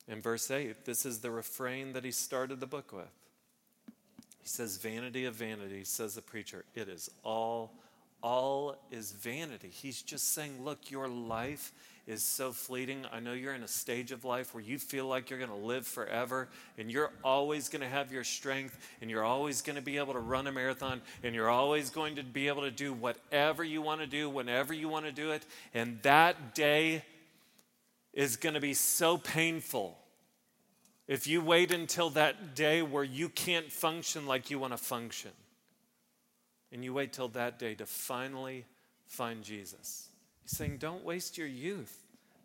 In 0.08 0.22
verse 0.22 0.52
8, 0.52 0.86
this 0.86 1.06
is 1.06 1.20
the 1.20 1.32
refrain 1.32 1.94
that 1.94 2.06
he 2.06 2.12
started 2.12 2.60
the 2.60 2.68
book 2.68 2.92
with. 2.94 3.10
He 4.40 4.48
says, 4.48 4.78
Vanity 4.78 5.26
of 5.26 5.34
vanity, 5.34 5.84
says 5.84 6.14
the 6.14 6.22
preacher. 6.22 6.64
It 6.76 6.88
is 6.88 7.10
all, 7.24 7.74
all 8.22 8.78
is 8.92 9.12
vanity. 9.12 9.70
He's 9.70 10.04
just 10.04 10.34
saying, 10.34 10.64
Look, 10.64 10.92
your 10.92 11.08
life 11.08 11.74
is 12.08 12.24
so 12.24 12.52
fleeting. 12.52 13.06
I 13.12 13.20
know 13.20 13.34
you're 13.34 13.54
in 13.54 13.64
a 13.64 13.68
stage 13.68 14.12
of 14.12 14.24
life 14.24 14.54
where 14.54 14.64
you 14.64 14.78
feel 14.78 15.08
like 15.08 15.30
you're 15.30 15.40
going 15.40 15.52
to 15.52 15.56
live 15.56 15.88
forever 15.88 16.50
and 16.78 16.92
you're 16.92 17.12
always 17.24 17.68
going 17.68 17.82
to 17.82 17.88
have 17.88 18.12
your 18.12 18.24
strength 18.24 18.78
and 19.02 19.10
you're 19.10 19.24
always 19.24 19.62
going 19.62 19.76
to 19.76 19.82
be 19.82 19.98
able 19.98 20.14
to 20.14 20.20
run 20.20 20.46
a 20.46 20.52
marathon 20.52 21.02
and 21.24 21.34
you're 21.34 21.50
always 21.50 21.90
going 21.90 22.16
to 22.18 22.24
be 22.24 22.48
able 22.48 22.62
to 22.62 22.72
do 22.72 22.94
whatever 22.94 23.64
you 23.64 23.82
want 23.82 24.02
to 24.02 24.08
do 24.08 24.30
whenever 24.30 24.74
you 24.74 24.88
want 24.88 25.06
to 25.06 25.12
do 25.12 25.32
it. 25.32 25.46
And 25.74 26.00
that 26.04 26.54
day 26.54 27.04
is 28.14 28.38
going 28.38 28.56
to 28.56 28.62
be 28.62 28.74
so 28.74 29.18
painful 29.18 29.98
if 31.08 31.28
you 31.28 31.42
wait 31.42 31.72
until 31.72 32.10
that 32.12 32.56
day 32.56 32.82
where 32.82 33.04
you 33.04 33.30
can't 33.30 33.72
function 33.72 34.26
like 34.26 34.50
you 34.50 34.58
want 34.58 34.74
to 34.74 34.78
function, 34.78 35.32
and 36.72 36.84
you 36.84 36.94
wait 36.94 37.14
till 37.14 37.28
that 37.30 37.60
day 37.60 37.76
to 37.76 37.86
finally 37.86 38.66
find 39.06 39.44
Jesus, 39.44 40.10
he's 40.46 40.58
saying, 40.58 40.78
don't 40.78 41.04
waste 41.04 41.38
your 41.38 41.48
youth. 41.48 42.04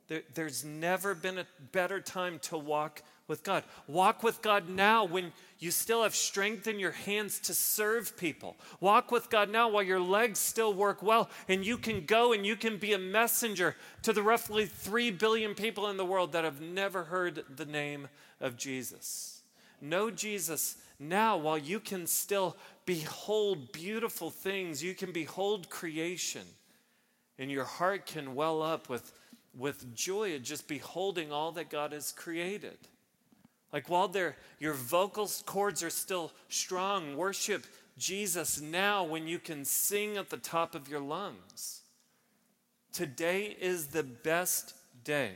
There, 0.08 0.22
there's 0.34 0.64
never 0.64 1.14
been 1.14 1.38
a 1.38 1.46
better 1.70 2.00
time 2.00 2.40
to 2.40 2.58
walk 2.58 3.02
with 3.28 3.44
God. 3.44 3.62
Walk 3.86 4.24
with 4.24 4.42
God 4.42 4.68
now 4.68 5.04
when 5.04 5.32
you 5.60 5.70
still 5.70 6.02
have 6.02 6.16
strength 6.16 6.66
in 6.66 6.80
your 6.80 6.90
hands 6.90 7.38
to 7.40 7.54
serve 7.54 8.16
people. 8.16 8.56
Walk 8.80 9.12
with 9.12 9.30
God 9.30 9.50
now 9.50 9.68
while 9.68 9.84
your 9.84 10.00
legs 10.00 10.40
still 10.40 10.74
work 10.74 11.00
well 11.00 11.30
and 11.48 11.64
you 11.64 11.78
can 11.78 12.04
go 12.06 12.32
and 12.32 12.44
you 12.44 12.56
can 12.56 12.76
be 12.76 12.92
a 12.92 12.98
messenger 12.98 13.76
to 14.02 14.12
the 14.12 14.22
roughly 14.22 14.66
3 14.66 15.12
billion 15.12 15.54
people 15.54 15.88
in 15.88 15.96
the 15.96 16.04
world 16.04 16.32
that 16.32 16.42
have 16.42 16.60
never 16.60 17.04
heard 17.04 17.44
the 17.56 17.66
name 17.66 18.08
of 18.40 18.56
Jesus. 18.56 19.42
Know 19.80 20.10
Jesus 20.10 20.76
now 20.98 21.36
while 21.36 21.56
you 21.56 21.78
can 21.78 22.06
still 22.08 22.56
behold 22.84 23.70
beautiful 23.70 24.30
things, 24.30 24.82
you 24.82 24.94
can 24.94 25.12
behold 25.12 25.70
creation, 25.70 26.42
and 27.40 27.50
your 27.50 27.64
heart 27.64 28.04
can 28.04 28.34
well 28.34 28.62
up 28.62 28.90
with, 28.90 29.12
with 29.56 29.94
joy 29.94 30.34
at 30.34 30.42
just 30.42 30.68
beholding 30.68 31.32
all 31.32 31.50
that 31.52 31.70
God 31.70 31.92
has 31.92 32.12
created. 32.12 32.76
Like 33.72 33.88
while 33.88 34.14
your 34.58 34.74
vocal 34.74 35.28
cords 35.46 35.82
are 35.82 35.90
still 35.90 36.32
strong, 36.50 37.16
worship 37.16 37.64
Jesus 37.96 38.60
now 38.60 39.04
when 39.04 39.26
you 39.26 39.38
can 39.38 39.64
sing 39.64 40.18
at 40.18 40.28
the 40.28 40.36
top 40.36 40.74
of 40.74 40.86
your 40.86 41.00
lungs. 41.00 41.80
Today 42.92 43.56
is 43.58 43.86
the 43.86 44.02
best 44.02 44.74
day 45.02 45.32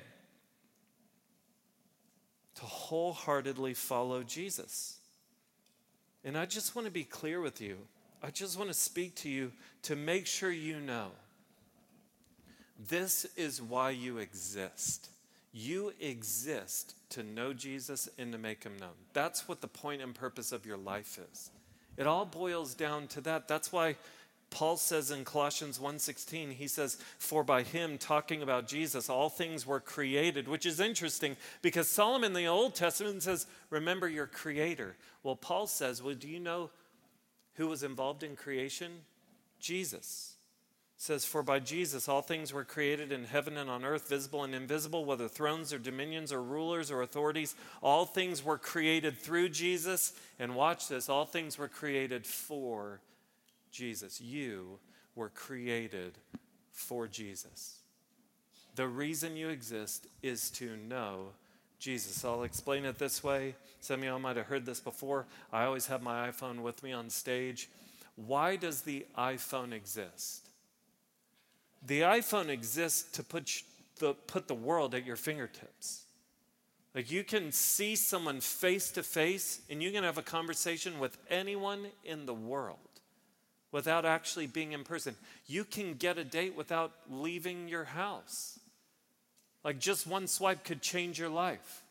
to 2.56 2.62
wholeheartedly 2.64 3.72
follow 3.72 4.22
Jesus. 4.22 4.98
And 6.22 6.36
I 6.36 6.44
just 6.44 6.76
want 6.76 6.86
to 6.86 6.92
be 6.92 7.04
clear 7.04 7.40
with 7.40 7.62
you. 7.62 7.78
I 8.22 8.30
just 8.30 8.58
want 8.58 8.68
to 8.68 8.74
speak 8.74 9.14
to 9.16 9.30
you 9.30 9.52
to 9.82 9.96
make 9.96 10.26
sure 10.26 10.50
you 10.50 10.80
know 10.80 11.10
this 12.78 13.26
is 13.36 13.62
why 13.62 13.90
you 13.90 14.18
exist. 14.18 15.08
You 15.52 15.92
exist 16.00 16.94
to 17.10 17.22
know 17.22 17.52
Jesus 17.52 18.08
and 18.18 18.32
to 18.32 18.38
make 18.38 18.64
him 18.64 18.76
known. 18.78 18.96
That's 19.12 19.46
what 19.46 19.60
the 19.60 19.68
point 19.68 20.02
and 20.02 20.14
purpose 20.14 20.50
of 20.50 20.66
your 20.66 20.76
life 20.76 21.18
is. 21.32 21.50
It 21.96 22.06
all 22.06 22.24
boils 22.24 22.74
down 22.74 23.06
to 23.08 23.20
that. 23.20 23.46
That's 23.46 23.70
why 23.70 23.96
Paul 24.50 24.76
says 24.76 25.10
in 25.10 25.24
Colossians 25.24 25.80
1:16, 25.80 26.52
he 26.52 26.68
says, 26.68 26.96
"For 27.18 27.42
by 27.42 27.62
him 27.62 27.98
talking 27.98 28.42
about 28.42 28.68
Jesus 28.68 29.08
all 29.08 29.28
things 29.28 29.66
were 29.66 29.80
created," 29.80 30.46
which 30.48 30.66
is 30.66 30.80
interesting 30.80 31.36
because 31.62 31.88
Solomon 31.88 32.28
in 32.28 32.32
the 32.34 32.46
Old 32.46 32.74
Testament 32.74 33.22
says, 33.22 33.46
"Remember 33.70 34.08
your 34.08 34.26
creator." 34.26 34.96
Well, 35.22 35.36
Paul 35.36 35.66
says, 35.66 36.02
"Well, 36.02 36.14
do 36.14 36.28
you 36.28 36.40
know 36.40 36.70
who 37.54 37.66
was 37.66 37.82
involved 37.82 38.22
in 38.22 38.36
creation? 38.36 39.04
Jesus." 39.58 40.33
Says, 40.96 41.24
For 41.24 41.42
by 41.42 41.58
Jesus 41.58 42.08
all 42.08 42.22
things 42.22 42.52
were 42.52 42.64
created 42.64 43.12
in 43.12 43.24
heaven 43.24 43.56
and 43.56 43.68
on 43.68 43.84
earth, 43.84 44.08
visible 44.08 44.44
and 44.44 44.54
invisible, 44.54 45.04
whether 45.04 45.28
thrones 45.28 45.72
or 45.72 45.78
dominions 45.78 46.32
or 46.32 46.42
rulers 46.42 46.90
or 46.90 47.02
authorities. 47.02 47.54
All 47.82 48.04
things 48.04 48.44
were 48.44 48.58
created 48.58 49.18
through 49.18 49.50
Jesus. 49.50 50.12
And 50.38 50.54
watch 50.54 50.88
this 50.88 51.08
all 51.08 51.24
things 51.24 51.58
were 51.58 51.68
created 51.68 52.26
for 52.26 53.00
Jesus. 53.70 54.20
You 54.20 54.78
were 55.14 55.30
created 55.30 56.18
for 56.70 57.06
Jesus. 57.06 57.78
The 58.76 58.88
reason 58.88 59.36
you 59.36 59.48
exist 59.48 60.08
is 60.22 60.50
to 60.52 60.76
know 60.76 61.28
Jesus. 61.78 62.24
I'll 62.24 62.42
explain 62.42 62.84
it 62.84 62.98
this 62.98 63.22
way. 63.22 63.54
Some 63.80 64.00
of 64.00 64.04
y'all 64.04 64.18
might 64.18 64.36
have 64.36 64.46
heard 64.46 64.66
this 64.66 64.80
before. 64.80 65.26
I 65.52 65.64
always 65.64 65.86
have 65.86 66.02
my 66.02 66.28
iPhone 66.28 66.60
with 66.60 66.82
me 66.82 66.92
on 66.92 67.10
stage. 67.10 67.68
Why 68.16 68.56
does 68.56 68.82
the 68.82 69.06
iPhone 69.16 69.72
exist? 69.72 70.43
The 71.86 72.00
iPhone 72.00 72.48
exists 72.48 73.10
to 73.12 73.22
put 73.22 73.62
the, 73.98 74.14
put 74.14 74.48
the 74.48 74.54
world 74.54 74.94
at 74.94 75.04
your 75.04 75.16
fingertips. 75.16 76.04
Like 76.94 77.10
you 77.10 77.24
can 77.24 77.50
see 77.52 77.96
someone 77.96 78.40
face 78.40 78.90
to 78.92 79.02
face 79.02 79.60
and 79.68 79.82
you 79.82 79.90
can 79.90 80.04
have 80.04 80.18
a 80.18 80.22
conversation 80.22 80.98
with 80.98 81.18
anyone 81.28 81.86
in 82.04 82.26
the 82.26 82.34
world 82.34 82.78
without 83.72 84.04
actually 84.04 84.46
being 84.46 84.72
in 84.72 84.84
person. 84.84 85.16
You 85.46 85.64
can 85.64 85.94
get 85.94 86.16
a 86.16 86.24
date 86.24 86.56
without 86.56 86.92
leaving 87.10 87.68
your 87.68 87.84
house. 87.84 88.60
Like 89.64 89.80
just 89.80 90.06
one 90.06 90.28
swipe 90.28 90.62
could 90.62 90.80
change 90.80 91.18
your 91.18 91.28
life. 91.28 91.82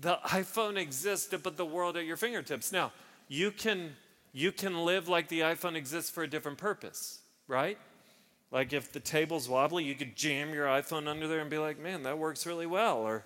The 0.00 0.18
iPhone 0.24 0.78
exists 0.78 1.26
to 1.28 1.38
put 1.38 1.56
the 1.56 1.66
world 1.66 1.96
at 1.96 2.06
your 2.06 2.16
fingertips. 2.16 2.72
Now, 2.72 2.92
you 3.26 3.50
can 3.50 3.96
you 4.32 4.52
can 4.52 4.84
live 4.84 5.08
like 5.08 5.28
the 5.28 5.40
iPhone 5.40 5.74
exists 5.74 6.10
for 6.10 6.22
a 6.22 6.28
different 6.28 6.58
purpose, 6.58 7.20
right? 7.46 7.78
Like 8.50 8.72
if 8.72 8.92
the 8.92 9.00
table's 9.00 9.48
wobbly, 9.48 9.84
you 9.84 9.94
could 9.94 10.16
jam 10.16 10.54
your 10.54 10.66
iPhone 10.66 11.06
under 11.06 11.28
there 11.28 11.40
and 11.40 11.50
be 11.50 11.58
like, 11.58 11.78
man, 11.78 12.02
that 12.04 12.18
works 12.18 12.46
really 12.46 12.66
well. 12.66 12.98
Or 12.98 13.24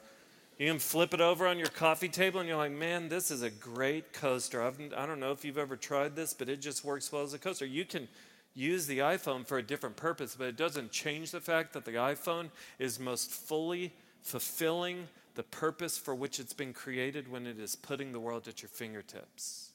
you 0.59 0.69
can 0.69 0.79
flip 0.79 1.15
it 1.15 1.21
over 1.21 1.47
on 1.47 1.59
your 1.59 1.69
coffee 1.69 2.09
table 2.09 2.41
and 2.41 2.49
you're 2.49 2.59
like, 2.59 2.73
man, 2.73 3.09
this 3.09 3.31
is 3.31 3.43
a 3.43 3.51
great 3.51 4.13
coaster. 4.13 4.63
I've, 4.63 4.81
I 4.97 5.07
don't 5.07 5.21
know 5.21 5.33
if 5.33 5.45
you've 5.45 5.59
ever 5.59 5.77
tried 5.77 6.17
this, 6.17 6.35
but 6.35 6.49
it 6.49 6.61
just 6.61 6.85
works 6.85 7.13
well 7.13 7.23
as 7.23 7.35
a 7.35 7.39
coaster. 7.39 7.67
You 7.67 7.85
can 7.85 8.09
use 8.55 8.87
the 8.87 8.99
iPhone 8.99 9.47
for 9.47 9.59
a 9.59 9.63
different 9.63 9.97
purpose, 9.97 10.37
but 10.37 10.49
it 10.49 10.57
doesn't 10.57 10.91
change 10.91 11.31
the 11.31 11.41
fact 11.41 11.73
that 11.73 11.85
the 11.85 11.93
iPhone 11.93 12.51
is 12.79 13.01
most 13.01 13.31
fully 13.31 13.93
fulfilling 14.23 15.09
the 15.35 15.43
purpose 15.43 15.97
for 15.97 16.15
which 16.15 16.39
it's 16.39 16.53
been 16.53 16.73
created 16.73 17.31
when 17.31 17.47
it 17.47 17.59
is 17.59 17.75
putting 17.75 18.13
the 18.13 18.21
world 18.21 18.47
at 18.47 18.61
your 18.61 18.69
fingertips. 18.69 19.72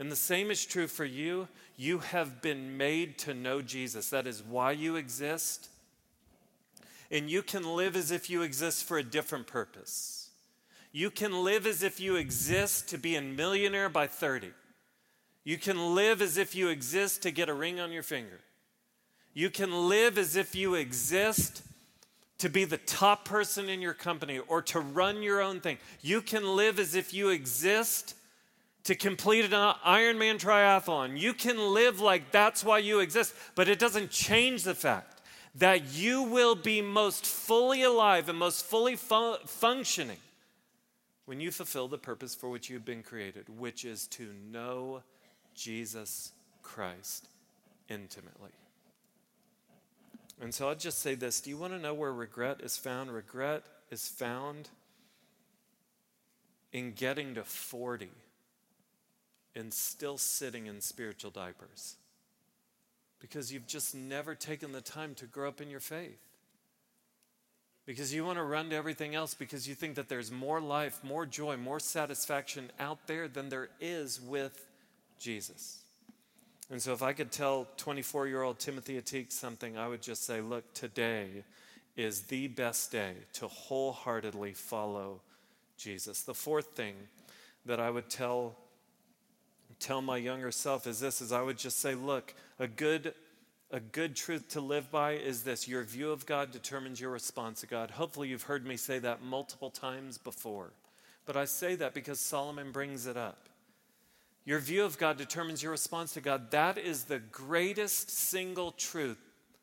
And 0.00 0.10
the 0.10 0.16
same 0.16 0.50
is 0.50 0.64
true 0.64 0.86
for 0.86 1.04
you. 1.04 1.46
You 1.76 1.98
have 1.98 2.40
been 2.40 2.78
made 2.78 3.18
to 3.18 3.34
know 3.34 3.60
Jesus. 3.60 4.08
That 4.08 4.26
is 4.26 4.42
why 4.42 4.72
you 4.72 4.96
exist. 4.96 5.68
And 7.10 7.30
you 7.30 7.42
can 7.42 7.64
live 7.76 7.96
as 7.96 8.10
if 8.10 8.30
you 8.30 8.40
exist 8.40 8.84
for 8.84 8.96
a 8.96 9.02
different 9.02 9.46
purpose. 9.46 10.30
You 10.90 11.10
can 11.10 11.44
live 11.44 11.66
as 11.66 11.82
if 11.82 12.00
you 12.00 12.16
exist 12.16 12.88
to 12.88 12.96
be 12.96 13.14
a 13.14 13.20
millionaire 13.20 13.90
by 13.90 14.06
30. 14.06 14.52
You 15.44 15.58
can 15.58 15.94
live 15.94 16.22
as 16.22 16.38
if 16.38 16.54
you 16.54 16.68
exist 16.68 17.20
to 17.22 17.30
get 17.30 17.50
a 17.50 17.54
ring 17.54 17.78
on 17.78 17.92
your 17.92 18.02
finger. 18.02 18.40
You 19.34 19.50
can 19.50 19.90
live 19.90 20.16
as 20.16 20.34
if 20.34 20.54
you 20.54 20.76
exist 20.76 21.62
to 22.38 22.48
be 22.48 22.64
the 22.64 22.78
top 22.78 23.26
person 23.26 23.68
in 23.68 23.82
your 23.82 23.92
company 23.92 24.38
or 24.38 24.62
to 24.62 24.80
run 24.80 25.22
your 25.22 25.42
own 25.42 25.60
thing. 25.60 25.76
You 26.00 26.22
can 26.22 26.56
live 26.56 26.78
as 26.78 26.94
if 26.94 27.12
you 27.12 27.28
exist 27.28 28.14
to 28.90 28.96
complete 28.96 29.44
an 29.44 29.52
Ironman 29.52 30.40
triathlon. 30.40 31.16
You 31.16 31.32
can 31.32 31.56
live 31.72 32.00
like 32.00 32.32
that's 32.32 32.64
why 32.64 32.78
you 32.78 32.98
exist, 32.98 33.32
but 33.54 33.68
it 33.68 33.78
doesn't 33.78 34.10
change 34.10 34.64
the 34.64 34.74
fact 34.74 35.22
that 35.54 35.92
you 35.94 36.24
will 36.24 36.56
be 36.56 36.82
most 36.82 37.24
fully 37.24 37.84
alive 37.84 38.28
and 38.28 38.36
most 38.36 38.64
fully 38.64 38.96
fu- 38.96 39.36
functioning 39.46 40.16
when 41.26 41.38
you 41.38 41.52
fulfill 41.52 41.86
the 41.86 41.98
purpose 41.98 42.34
for 42.34 42.50
which 42.50 42.68
you've 42.68 42.84
been 42.84 43.04
created, 43.04 43.44
which 43.60 43.84
is 43.84 44.08
to 44.08 44.32
know 44.50 45.04
Jesus 45.54 46.32
Christ 46.64 47.28
intimately. 47.88 48.50
And 50.40 50.52
so 50.52 50.68
I'll 50.68 50.74
just 50.74 50.98
say 50.98 51.14
this 51.14 51.40
Do 51.40 51.48
you 51.48 51.56
want 51.56 51.74
to 51.74 51.78
know 51.78 51.94
where 51.94 52.12
regret 52.12 52.60
is 52.60 52.76
found? 52.76 53.12
Regret 53.12 53.62
is 53.92 54.08
found 54.08 54.68
in 56.72 56.90
getting 56.90 57.36
to 57.36 57.44
40 57.44 58.08
and 59.54 59.72
still 59.72 60.18
sitting 60.18 60.66
in 60.66 60.80
spiritual 60.80 61.30
diapers 61.30 61.96
because 63.20 63.52
you've 63.52 63.66
just 63.66 63.94
never 63.94 64.34
taken 64.34 64.72
the 64.72 64.80
time 64.80 65.14
to 65.14 65.26
grow 65.26 65.48
up 65.48 65.60
in 65.60 65.70
your 65.70 65.80
faith. 65.80 66.18
Because 67.86 68.14
you 68.14 68.24
want 68.24 68.38
to 68.38 68.44
run 68.44 68.70
to 68.70 68.76
everything 68.76 69.14
else 69.14 69.34
because 69.34 69.68
you 69.68 69.74
think 69.74 69.96
that 69.96 70.08
there's 70.08 70.30
more 70.30 70.60
life, 70.60 71.00
more 71.02 71.26
joy, 71.26 71.56
more 71.56 71.80
satisfaction 71.80 72.70
out 72.78 73.06
there 73.06 73.28
than 73.28 73.48
there 73.48 73.68
is 73.80 74.20
with 74.20 74.66
Jesus. 75.18 75.80
And 76.70 76.80
so, 76.80 76.92
if 76.92 77.02
I 77.02 77.12
could 77.12 77.32
tell 77.32 77.66
24 77.78 78.28
year 78.28 78.42
old 78.42 78.58
Timothy 78.58 79.00
Ateek 79.00 79.32
something, 79.32 79.76
I 79.76 79.88
would 79.88 80.02
just 80.02 80.24
say, 80.24 80.40
look, 80.40 80.72
today 80.72 81.42
is 81.96 82.22
the 82.22 82.46
best 82.46 82.92
day 82.92 83.14
to 83.34 83.48
wholeheartedly 83.48 84.52
follow 84.54 85.20
Jesus. 85.76 86.22
The 86.22 86.34
fourth 86.34 86.68
thing 86.68 86.94
that 87.66 87.80
I 87.80 87.90
would 87.90 88.08
tell 88.08 88.54
tell 89.80 90.02
my 90.02 90.16
younger 90.16 90.52
self 90.52 90.86
is 90.86 91.00
this 91.00 91.20
is 91.20 91.32
I 91.32 91.42
would 91.42 91.58
just 91.58 91.80
say, 91.80 91.94
look, 91.94 92.34
a 92.58 92.68
good 92.68 93.14
a 93.72 93.80
good 93.80 94.16
truth 94.16 94.48
to 94.48 94.60
live 94.60 94.90
by 94.90 95.12
is 95.12 95.44
this 95.44 95.68
your 95.68 95.84
view 95.84 96.10
of 96.10 96.26
God 96.26 96.50
determines 96.50 97.00
your 97.00 97.10
response 97.10 97.60
to 97.60 97.66
God. 97.66 97.92
Hopefully 97.92 98.28
you've 98.28 98.42
heard 98.42 98.66
me 98.66 98.76
say 98.76 98.98
that 98.98 99.22
multiple 99.22 99.70
times 99.70 100.18
before. 100.18 100.72
But 101.24 101.36
I 101.36 101.44
say 101.44 101.76
that 101.76 101.94
because 101.94 102.18
Solomon 102.18 102.72
brings 102.72 103.06
it 103.06 103.16
up. 103.16 103.48
Your 104.44 104.58
view 104.58 104.84
of 104.84 104.98
God 104.98 105.16
determines 105.18 105.62
your 105.62 105.70
response 105.70 106.14
to 106.14 106.20
God. 106.20 106.50
That 106.50 106.78
is 106.78 107.04
the 107.04 107.20
greatest 107.20 108.10
single 108.10 108.72
truth 108.72 109.18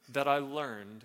that 0.10 0.28
I 0.28 0.38
learned 0.38 1.04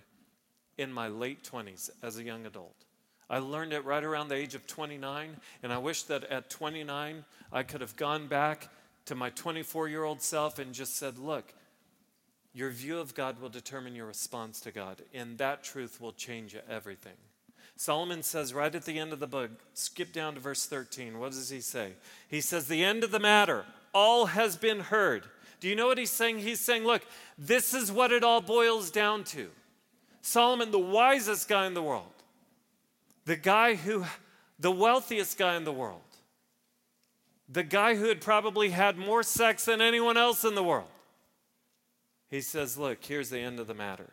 in 0.79 0.93
my 0.93 1.09
late 1.09 1.43
20s 1.43 1.91
as 2.03 2.19
a 2.19 2.23
young 2.23 2.47
adult. 2.47 2.85
I 3.29 3.39
learned 3.39 3.73
it 3.73 3.85
right 3.85 4.05
around 4.05 4.29
the 4.29 4.37
age 4.37 4.55
of 4.55 4.67
29, 4.67 5.37
and 5.63 5.73
I 5.73 5.79
wish 5.79 6.03
that 6.05 6.25
at 6.25 6.51
29 6.51 7.25
I 7.51 7.63
could 7.63 7.81
have 7.81 7.97
gone 7.97 8.27
back 8.27 8.69
to 9.07 9.15
my 9.15 9.31
24 9.31 9.89
year 9.89 10.05
old 10.05 10.23
self 10.23 10.59
and 10.59 10.73
just 10.73 10.97
said, 10.97 11.19
Look, 11.19 11.55
your 12.55 12.71
view 12.71 12.99
of 12.99 13.15
God 13.15 13.41
will 13.41 13.49
determine 13.49 13.95
your 13.95 14.07
response 14.07 14.61
to 14.61 14.71
God, 14.71 15.03
and 15.15 15.39
that 15.39 15.65
truth 15.65 16.01
will 16.01 16.13
change 16.13 16.57
everything. 16.69 17.17
Solomon 17.77 18.23
says 18.23 18.53
right 18.53 18.75
at 18.75 18.85
the 18.85 18.99
end 18.99 19.13
of 19.13 19.21
the 19.21 19.27
book, 19.27 19.51
skip 19.75 20.13
down 20.13 20.35
to 20.35 20.41
verse 20.41 20.67
13. 20.67 21.19
What 21.19 21.33
does 21.33 21.49
he 21.49 21.61
say? 21.61 21.95
He 22.29 22.41
says, 22.41 22.69
The 22.69 22.85
end 22.85 23.05
of 23.05 23.11
the 23.11 23.19
matter, 23.19 23.65
all 23.95 24.27
has 24.27 24.57
been 24.57 24.81
heard. 24.81 25.25
Do 25.61 25.69
you 25.69 25.77
know 25.77 25.87
what 25.87 25.99
he's 25.99 26.11
saying? 26.11 26.41
He's 26.41 26.61
saying, 26.61 26.85
Look, 26.85 27.03
this 27.39 27.73
is 27.75 27.91
what 27.91 28.13
it 28.13 28.23
all 28.23 28.41
boils 28.41 28.91
down 28.91 29.25
to. 29.25 29.49
Solomon, 30.21 30.71
the 30.71 30.79
wisest 30.79 31.49
guy 31.49 31.67
in 31.67 31.75
the 31.75 31.83
world, 31.83 32.13
the 33.25 33.37
guy 33.37 33.75
who, 33.75 34.05
the 34.61 34.71
wealthiest 34.71 35.37
guy 35.39 35.57
in 35.57 35.65
the 35.65 35.73
world, 35.73 36.01
the 37.49 37.63
guy 37.63 37.97
who 37.97 38.07
had 38.07 38.21
probably 38.21 38.71
had 38.71 38.97
more 38.97 39.23
sex 39.23 39.65
than 39.65 39.81
anyone 39.81 40.17
else 40.17 40.45
in 40.45 40.55
the 40.55 40.63
world. 40.63 40.89
He 42.29 42.41
says, 42.41 42.79
Look, 42.79 43.05
here's 43.05 43.31
the 43.31 43.41
end 43.41 43.61
of 43.61 43.67
the 43.67 43.75
matter. 43.75 44.11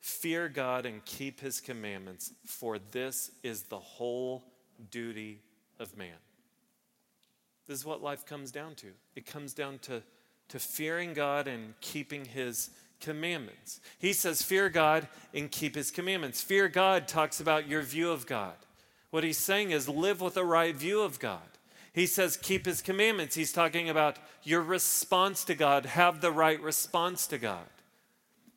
Fear 0.00 0.48
God 0.48 0.86
and 0.86 1.04
keep 1.04 1.40
his 1.40 1.60
commandments, 1.60 2.32
for 2.44 2.78
this 2.78 3.30
is 3.42 3.64
the 3.64 3.78
whole 3.78 4.44
duty 4.90 5.40
of 5.78 5.96
man. 5.96 6.16
This 7.66 7.78
is 7.78 7.84
what 7.84 8.02
life 8.02 8.26
comes 8.26 8.50
down 8.50 8.74
to. 8.76 8.88
It 9.14 9.26
comes 9.26 9.54
down 9.54 9.78
to, 9.82 10.02
to 10.48 10.58
fearing 10.58 11.14
God 11.14 11.46
and 11.46 11.74
keeping 11.80 12.24
his 12.24 12.70
commandments. 13.00 13.80
He 13.98 14.12
says, 14.12 14.42
Fear 14.42 14.70
God 14.70 15.08
and 15.34 15.50
keep 15.50 15.74
his 15.74 15.90
commandments. 15.90 16.42
Fear 16.42 16.68
God 16.68 17.06
talks 17.06 17.40
about 17.40 17.68
your 17.68 17.82
view 17.82 18.10
of 18.10 18.26
God. 18.26 18.54
What 19.10 19.24
he's 19.24 19.38
saying 19.38 19.72
is 19.72 19.88
live 19.88 20.20
with 20.20 20.36
a 20.36 20.44
right 20.44 20.74
view 20.74 21.02
of 21.02 21.18
God. 21.18 21.51
He 21.92 22.06
says, 22.06 22.36
keep 22.36 22.64
his 22.64 22.80
commandments. 22.80 23.34
He's 23.34 23.52
talking 23.52 23.90
about 23.90 24.16
your 24.42 24.62
response 24.62 25.44
to 25.44 25.54
God, 25.54 25.84
have 25.86 26.20
the 26.20 26.32
right 26.32 26.60
response 26.60 27.26
to 27.28 27.38
God. 27.38 27.66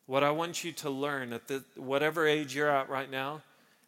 What 0.05 0.23
I 0.23 0.31
want 0.31 0.63
you 0.63 0.71
to 0.73 0.89
learn 0.89 1.33
at 1.33 1.47
the, 1.47 1.63
whatever 1.75 2.27
age 2.27 2.55
you're 2.55 2.69
at 2.69 2.89
right 2.89 3.09
now 3.09 3.41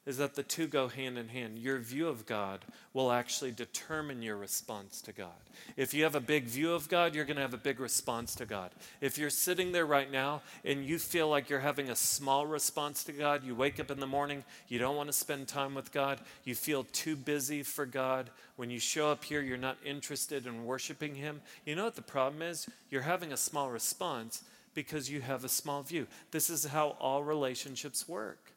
is 0.08 0.18
that 0.18 0.36
the 0.36 0.42
two 0.42 0.68
go 0.68 0.88
hand 0.88 1.18
in 1.18 1.28
hand. 1.28 1.60
Your 1.60 1.80
view 1.80 2.08
of 2.08 2.26
God 2.26 2.62
will 2.94 3.12
actually 3.12 3.52
determine 3.52 4.22
your 4.22 4.38
response 4.38 5.02
to 5.02 5.12
God. 5.12 5.36
If 5.76 5.94
you 5.94 6.06
have 6.06 6.16
a 6.16 6.22
big 6.22 6.46
view 6.46 6.72
of 6.72 6.88
God, 6.88 7.14
you're 7.14 7.26
going 7.26 7.36
to 7.36 7.42
have 7.42 7.54
a 7.54 7.58
big 7.58 7.82
response 7.82 8.34
to 8.36 8.46
God. 8.46 8.72
If 9.02 9.18
you're 9.18 9.30
sitting 9.30 9.74
there 9.74 9.86
right 9.86 10.10
now 10.10 10.44
and 10.64 10.86
you 10.86 10.98
feel 10.98 11.28
like 11.28 11.50
you're 11.50 11.60
having 11.60 11.90
a 11.90 11.96
small 11.96 12.48
response 12.48 13.04
to 13.04 13.12
God, 13.12 13.44
you 13.44 13.54
wake 13.54 13.82
up 13.82 13.92
in 13.92 14.00
the 14.00 14.08
morning, 14.08 14.46
you 14.70 14.80
don't 14.80 14.96
want 14.96 15.10
to 15.10 15.14
spend 15.14 15.50
time 15.50 15.76
with 15.76 15.92
God, 15.92 16.22
you 16.46 16.56
feel 16.56 16.86
too 16.94 17.18
busy 17.18 17.62
for 17.62 17.86
God. 17.86 18.30
When 18.56 18.70
you 18.70 18.80
show 18.80 19.12
up 19.12 19.26
here, 19.26 19.42
you're 19.42 19.58
not 19.58 19.78
interested 19.86 20.48
in 20.48 20.64
worshiping 20.64 21.16
Him. 21.16 21.42
You 21.66 21.76
know 21.76 21.84
what 21.84 21.96
the 21.96 22.02
problem 22.02 22.42
is? 22.42 22.70
You're 22.90 23.02
having 23.02 23.34
a 23.34 23.38
small 23.38 23.70
response 23.70 24.42
because 24.74 25.10
you 25.10 25.20
have 25.20 25.44
a 25.44 25.50
small 25.50 25.84
view. 25.84 26.08
This 26.32 26.50
is 26.50 26.64
how 26.64 26.96
all 27.02 27.26
relationships 27.26 28.08
work. 28.08 28.54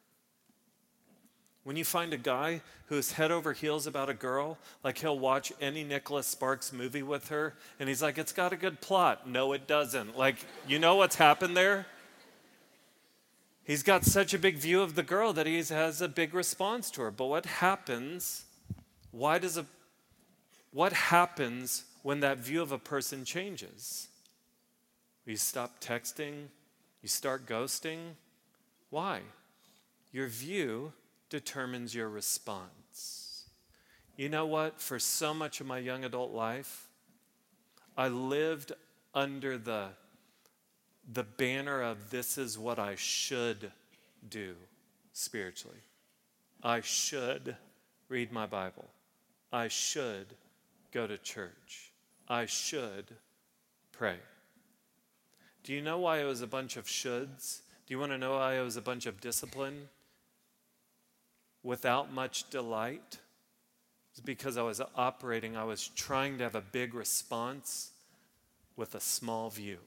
When 1.63 1.77
you 1.77 1.85
find 1.85 2.13
a 2.13 2.19
guy 2.19 2.63
who 2.87 2.97
is 2.97 3.13
head 3.13 3.31
over 3.31 3.53
heels 3.53 3.87
about 3.87 4.09
a 4.09 4.15
girl, 4.15 4.59
like 4.83 4.99
he'll 4.99 5.19
watch 5.19 5.53
any 5.61 5.85
Nicholas 5.85 6.27
Sparks 6.27 6.73
movie 6.73 7.03
with 7.03 7.29
her, 7.29 7.55
and 7.79 7.89
he's 7.89 8.03
like, 8.03 8.17
it's 8.19 8.33
got 8.33 8.53
a 8.53 8.57
good 8.57 8.81
plot. 8.81 9.29
No, 9.29 9.53
it 9.53 9.67
doesn't. 9.67 10.17
Like, 10.17 10.37
you 10.67 10.79
know 10.79 10.97
what's 10.97 11.17
happened 11.17 11.57
there? 11.57 11.87
He's 13.63 13.83
got 13.83 14.05
such 14.05 14.35
a 14.35 14.39
big 14.39 14.57
view 14.57 14.81
of 14.81 14.95
the 14.95 15.03
girl 15.03 15.33
that 15.35 15.47
he 15.47 15.63
has 15.63 16.01
a 16.01 16.09
big 16.09 16.35
response 16.35 16.91
to 16.93 17.03
her. 17.03 17.11
But 17.11 17.27
what 17.27 17.47
happens? 17.47 18.45
Why 19.11 19.39
does 19.39 19.57
a 19.57 19.67
what 20.73 20.93
happens 20.93 21.85
when 22.03 22.21
that 22.21 22.39
view 22.39 22.63
of 22.63 22.73
a 22.73 22.79
person 22.79 23.25
changes? 23.25 24.09
you 25.27 25.37
stop 25.37 25.81
texting, 25.81 26.47
you 27.03 27.09
start 27.09 27.47
ghosting. 27.47 28.15
Why? 28.91 29.21
Your 30.13 30.27
view 30.27 30.93
determines 31.31 31.95
your 31.95 32.09
response. 32.09 33.45
You 34.17 34.29
know 34.29 34.45
what? 34.45 34.81
For 34.81 34.99
so 34.99 35.33
much 35.33 35.61
of 35.61 35.67
my 35.67 35.79
young 35.79 36.05
adult 36.05 36.33
life, 36.33 36.89
I 37.97 38.09
lived 38.09 38.73
under 39.15 39.57
the, 39.57 39.89
the 41.11 41.23
banner 41.23 41.81
of 41.81 42.11
this 42.11 42.37
is 42.37 42.59
what 42.59 42.79
I 42.79 42.97
should 42.97 43.73
do 44.29 44.55
spiritually. 45.13 45.81
I 46.63 46.83
should 46.83 47.57
read 48.09 48.33
my 48.33 48.45
Bible. 48.45 48.89
I 49.53 49.69
should 49.69 50.27
go 50.93 51.07
to 51.07 51.17
church. 51.17 51.93
I 52.29 52.47
should 52.47 53.07
pray. 53.93 54.17
Do 55.65 55.73
you 55.73 55.81
know 55.81 55.99
why 55.99 56.21
it 56.21 56.25
was 56.25 56.43
a 56.43 56.47
bunch 56.47 56.77
of 56.77 56.87
shoulds? 56.87 57.61
Do 57.87 57.95
you 57.95 57.99
want 57.99 58.13
to 58.13 58.19
know 58.19 58.33
why 58.33 58.59
it 58.59 58.63
was 58.63 58.77
a 58.77 58.83
bunch 58.83 59.07
of 59.07 59.21
discipline 59.21 59.89
without 61.63 62.13
much 62.13 62.49
delight? 62.51 63.19
It's 64.13 64.21
because 64.21 64.57
I 64.57 64.63
was 64.63 64.81
operating, 64.97 65.57
I 65.57 65.65
was 65.65 65.89
trying 65.89 66.39
to 66.39 66.45
have 66.45 66.55
a 66.55 66.61
big 66.61 66.95
response 66.95 67.93
with 68.77 68.95
a 68.95 69.01
small 69.01 69.51
view. 69.51 69.79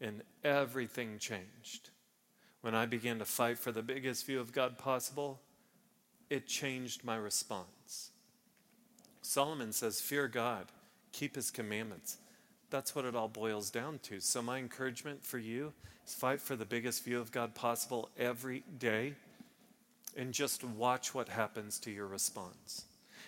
And 0.00 0.22
everything 0.44 1.18
changed. 1.18 1.90
When 2.60 2.74
I 2.74 2.86
began 2.86 3.18
to 3.18 3.24
fight 3.24 3.58
for 3.58 3.72
the 3.72 3.82
biggest 3.82 4.26
view 4.26 4.40
of 4.40 4.52
God 4.52 4.78
possible, 4.78 5.40
it 6.28 6.46
changed 6.46 7.04
my 7.04 7.16
response. 7.16 8.10
Solomon 9.22 9.72
says, 9.72 10.00
Fear 10.00 10.28
God, 10.28 10.66
keep 11.12 11.34
his 11.34 11.50
commandments. 11.50 12.18
That's 12.70 12.94
what 12.94 13.04
it 13.04 13.16
all 13.16 13.28
boils 13.28 13.70
down 13.70 13.98
to. 14.04 14.20
So, 14.20 14.40
my 14.40 14.58
encouragement 14.58 15.24
for 15.24 15.38
you 15.38 15.72
is 16.06 16.14
fight 16.14 16.40
for 16.40 16.56
the 16.56 16.64
biggest 16.64 17.04
view 17.04 17.20
of 17.20 17.32
God 17.32 17.54
possible 17.54 18.10
every 18.18 18.62
day 18.78 19.14
and 20.16 20.32
just 20.32 20.64
watch 20.64 21.14
what 21.14 21.28
happens 21.28 21.78
to 21.80 21.90
your 21.90 22.06
response. 22.06 22.84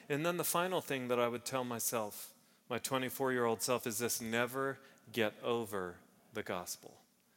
And 0.08 0.26
then 0.26 0.36
the 0.36 0.44
final 0.44 0.80
thing 0.80 1.08
that 1.08 1.20
I 1.20 1.28
would 1.28 1.44
tell 1.44 1.64
myself, 1.64 2.30
my 2.68 2.78
24 2.78 3.32
year 3.32 3.44
old 3.44 3.62
self, 3.62 3.86
is 3.86 3.98
this 3.98 4.20
never 4.20 4.78
get 5.12 5.34
over 5.42 5.96
the 6.34 6.42
gospel. 6.42 6.94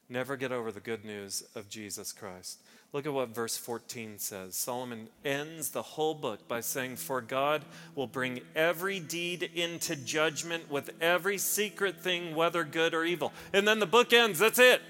Never 0.07 0.37
get 0.37 0.51
over 0.51 0.71
the 0.71 0.79
good 0.79 1.03
news 1.03 1.43
of 1.55 1.67
Jesus 1.67 2.11
Christ. 2.11 2.59
Look 2.93 3.07
at 3.07 3.13
what 3.13 3.29
verse 3.29 3.57
14 3.57 4.19
says. 4.19 4.55
Solomon 4.55 5.09
ends 5.25 5.71
the 5.71 5.81
whole 5.81 6.13
book 6.13 6.47
by 6.47 6.61
saying, 6.61 6.97
For 6.97 7.21
God 7.21 7.65
will 7.95 8.07
bring 8.07 8.41
every 8.55 8.99
deed 8.99 9.49
into 9.55 9.95
judgment 9.95 10.69
with 10.69 10.91
every 11.01 11.39
secret 11.39 12.01
thing, 12.01 12.35
whether 12.35 12.63
good 12.63 12.93
or 12.93 13.03
evil. 13.03 13.33
And 13.51 13.67
then 13.67 13.79
the 13.79 13.87
book 13.87 14.13
ends. 14.13 14.39
That's 14.39 14.59
it. 14.59 14.81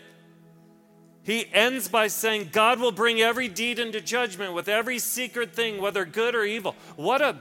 He 1.26 1.48
ends 1.52 1.88
by 1.88 2.08
saying, 2.08 2.50
God 2.52 2.80
will 2.80 2.92
bring 2.92 3.20
every 3.20 3.48
deed 3.48 3.80
into 3.80 4.00
judgment 4.00 4.54
with 4.54 4.70
every 4.70 5.00
secret 5.00 5.54
thing, 5.54 5.82
whether 5.82 6.06
good 6.06 6.36
or 6.36 6.44
evil. 6.44 6.76
What 6.96 7.20
a, 7.20 7.38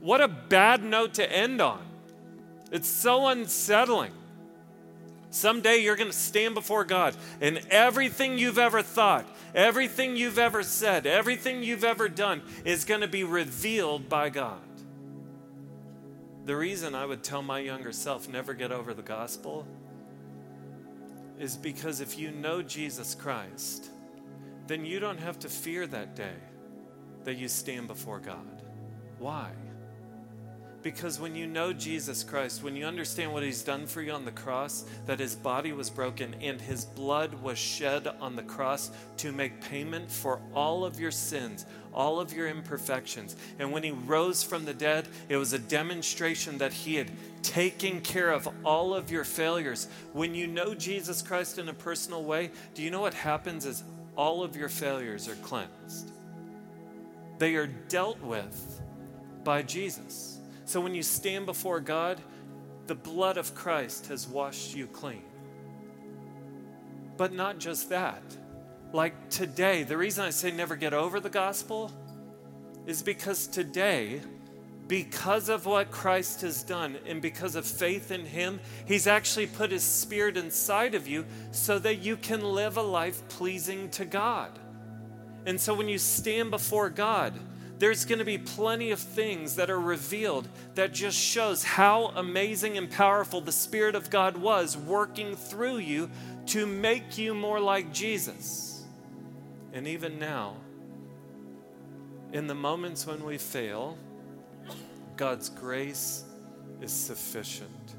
what 0.00 0.20
a 0.20 0.26
bad 0.26 0.82
note 0.82 1.14
to 1.14 1.32
end 1.32 1.60
on. 1.60 1.80
It's 2.72 2.88
so 2.88 3.28
unsettling. 3.28 4.10
Someday 5.30 5.78
you're 5.78 5.94
going 5.94 6.10
to 6.10 6.16
stand 6.16 6.54
before 6.54 6.84
God, 6.84 7.14
and 7.40 7.60
everything 7.70 8.38
you've 8.38 8.58
ever 8.58 8.82
thought, 8.82 9.24
everything 9.54 10.16
you've 10.16 10.38
ever 10.38 10.64
said, 10.64 11.06
everything 11.06 11.62
you've 11.62 11.84
ever 11.84 12.08
done 12.08 12.42
is 12.64 12.84
going 12.84 13.02
to 13.02 13.08
be 13.08 13.22
revealed 13.22 14.08
by 14.08 14.30
God. 14.30 14.58
The 16.44 16.56
reason 16.56 16.96
I 16.96 17.06
would 17.06 17.22
tell 17.22 17.42
my 17.42 17.60
younger 17.60 17.92
self 17.92 18.28
never 18.28 18.52
get 18.52 18.72
over 18.72 18.94
the 18.94 19.02
gospel 19.02 19.64
is 21.38 21.56
because 21.56 22.00
if 22.00 22.18
you 22.18 22.30
know 22.30 22.62
Jesus 22.62 23.14
Christ, 23.14 23.90
then 24.66 24.84
you 24.84 25.00
don't 25.00 25.20
have 25.20 25.38
to 25.40 25.48
fear 25.48 25.86
that 25.86 26.14
day 26.14 26.36
that 27.24 27.36
you 27.36 27.48
stand 27.48 27.88
before 27.88 28.20
God. 28.20 28.62
Why? 29.18 29.50
Because 30.80 31.18
when 31.18 31.34
you 31.34 31.46
know 31.46 31.72
Jesus 31.72 32.22
Christ, 32.22 32.62
when 32.62 32.76
you 32.76 32.86
understand 32.86 33.32
what 33.32 33.42
he's 33.42 33.62
done 33.62 33.86
for 33.86 34.00
you 34.00 34.12
on 34.12 34.24
the 34.24 34.30
cross, 34.30 34.84
that 35.06 35.18
his 35.18 35.34
body 35.34 35.72
was 35.72 35.90
broken 35.90 36.34
and 36.40 36.60
his 36.60 36.84
blood 36.84 37.34
was 37.42 37.58
shed 37.58 38.06
on 38.20 38.36
the 38.36 38.44
cross 38.44 38.92
to 39.16 39.32
make 39.32 39.60
payment 39.60 40.08
for 40.08 40.40
all 40.54 40.84
of 40.84 41.00
your 41.00 41.10
sins, 41.10 41.66
all 41.92 42.20
of 42.20 42.32
your 42.32 42.48
imperfections. 42.48 43.34
And 43.58 43.72
when 43.72 43.82
he 43.82 43.90
rose 43.90 44.44
from 44.44 44.64
the 44.64 44.74
dead, 44.74 45.08
it 45.28 45.36
was 45.36 45.52
a 45.52 45.58
demonstration 45.58 46.58
that 46.58 46.72
he 46.72 46.94
had 46.94 47.10
taken 47.42 48.00
care 48.00 48.30
of 48.30 48.48
all 48.64 48.94
of 48.94 49.10
your 49.10 49.24
failures. 49.24 49.88
When 50.12 50.34
you 50.34 50.46
know 50.46 50.74
Jesus 50.74 51.22
Christ 51.22 51.58
in 51.58 51.68
a 51.68 51.74
personal 51.74 52.24
way, 52.24 52.50
do 52.74 52.82
you 52.82 52.90
know 52.90 53.00
what 53.00 53.14
happens 53.14 53.66
is 53.66 53.82
all 54.16 54.42
of 54.42 54.56
your 54.56 54.68
failures 54.68 55.28
are 55.28 55.36
cleansed. 55.36 56.10
They 57.38 57.54
are 57.54 57.68
dealt 57.68 58.20
with 58.20 58.80
by 59.44 59.62
Jesus. 59.62 60.38
So 60.64 60.80
when 60.80 60.94
you 60.94 61.02
stand 61.02 61.46
before 61.46 61.80
God, 61.80 62.20
the 62.88 62.94
blood 62.94 63.36
of 63.36 63.54
Christ 63.54 64.08
has 64.08 64.26
washed 64.26 64.74
you 64.74 64.86
clean. 64.86 65.22
But 67.16 67.32
not 67.32 67.58
just 67.58 67.90
that. 67.90 68.22
Like 68.92 69.28
today, 69.30 69.82
the 69.82 69.96
reason 69.96 70.24
I 70.24 70.30
say 70.30 70.50
never 70.50 70.74
get 70.74 70.94
over 70.94 71.20
the 71.20 71.30
gospel 71.30 71.92
is 72.86 73.02
because 73.02 73.46
today, 73.46 74.20
because 74.88 75.50
of 75.50 75.66
what 75.66 75.90
Christ 75.90 76.40
has 76.40 76.62
done 76.62 76.96
and 77.06 77.20
because 77.20 77.54
of 77.54 77.66
faith 77.66 78.10
in 78.10 78.24
Him, 78.24 78.58
He's 78.86 79.06
actually 79.06 79.46
put 79.46 79.70
His 79.70 79.82
Spirit 79.84 80.36
inside 80.36 80.94
of 80.94 81.06
you 81.06 81.26
so 81.50 81.78
that 81.78 81.96
you 81.96 82.16
can 82.16 82.42
live 82.42 82.78
a 82.78 82.82
life 82.82 83.22
pleasing 83.28 83.90
to 83.90 84.06
God. 84.06 84.58
And 85.44 85.60
so 85.60 85.74
when 85.74 85.88
you 85.88 85.98
stand 85.98 86.50
before 86.50 86.88
God, 86.88 87.34
there's 87.78 88.04
going 88.04 88.18
to 88.18 88.24
be 88.24 88.38
plenty 88.38 88.90
of 88.90 88.98
things 88.98 89.56
that 89.56 89.70
are 89.70 89.80
revealed 89.80 90.48
that 90.74 90.92
just 90.92 91.16
shows 91.16 91.62
how 91.62 92.06
amazing 92.16 92.76
and 92.76 92.90
powerful 92.90 93.40
the 93.40 93.52
Spirit 93.52 93.94
of 93.94 94.10
God 94.10 94.36
was 94.36 94.76
working 94.76 95.36
through 95.36 95.78
you 95.78 96.10
to 96.46 96.66
make 96.66 97.18
you 97.18 97.34
more 97.34 97.60
like 97.60 97.92
Jesus. 97.92 98.84
And 99.72 99.86
even 99.86 100.18
now, 100.18 100.56
in 102.32 102.46
the 102.46 102.54
moments 102.54 103.06
when 103.06 103.24
we 103.24 103.38
fail, 103.38 103.96
God's 105.18 105.48
grace 105.48 106.22
is 106.80 106.92
sufficient. 106.92 107.96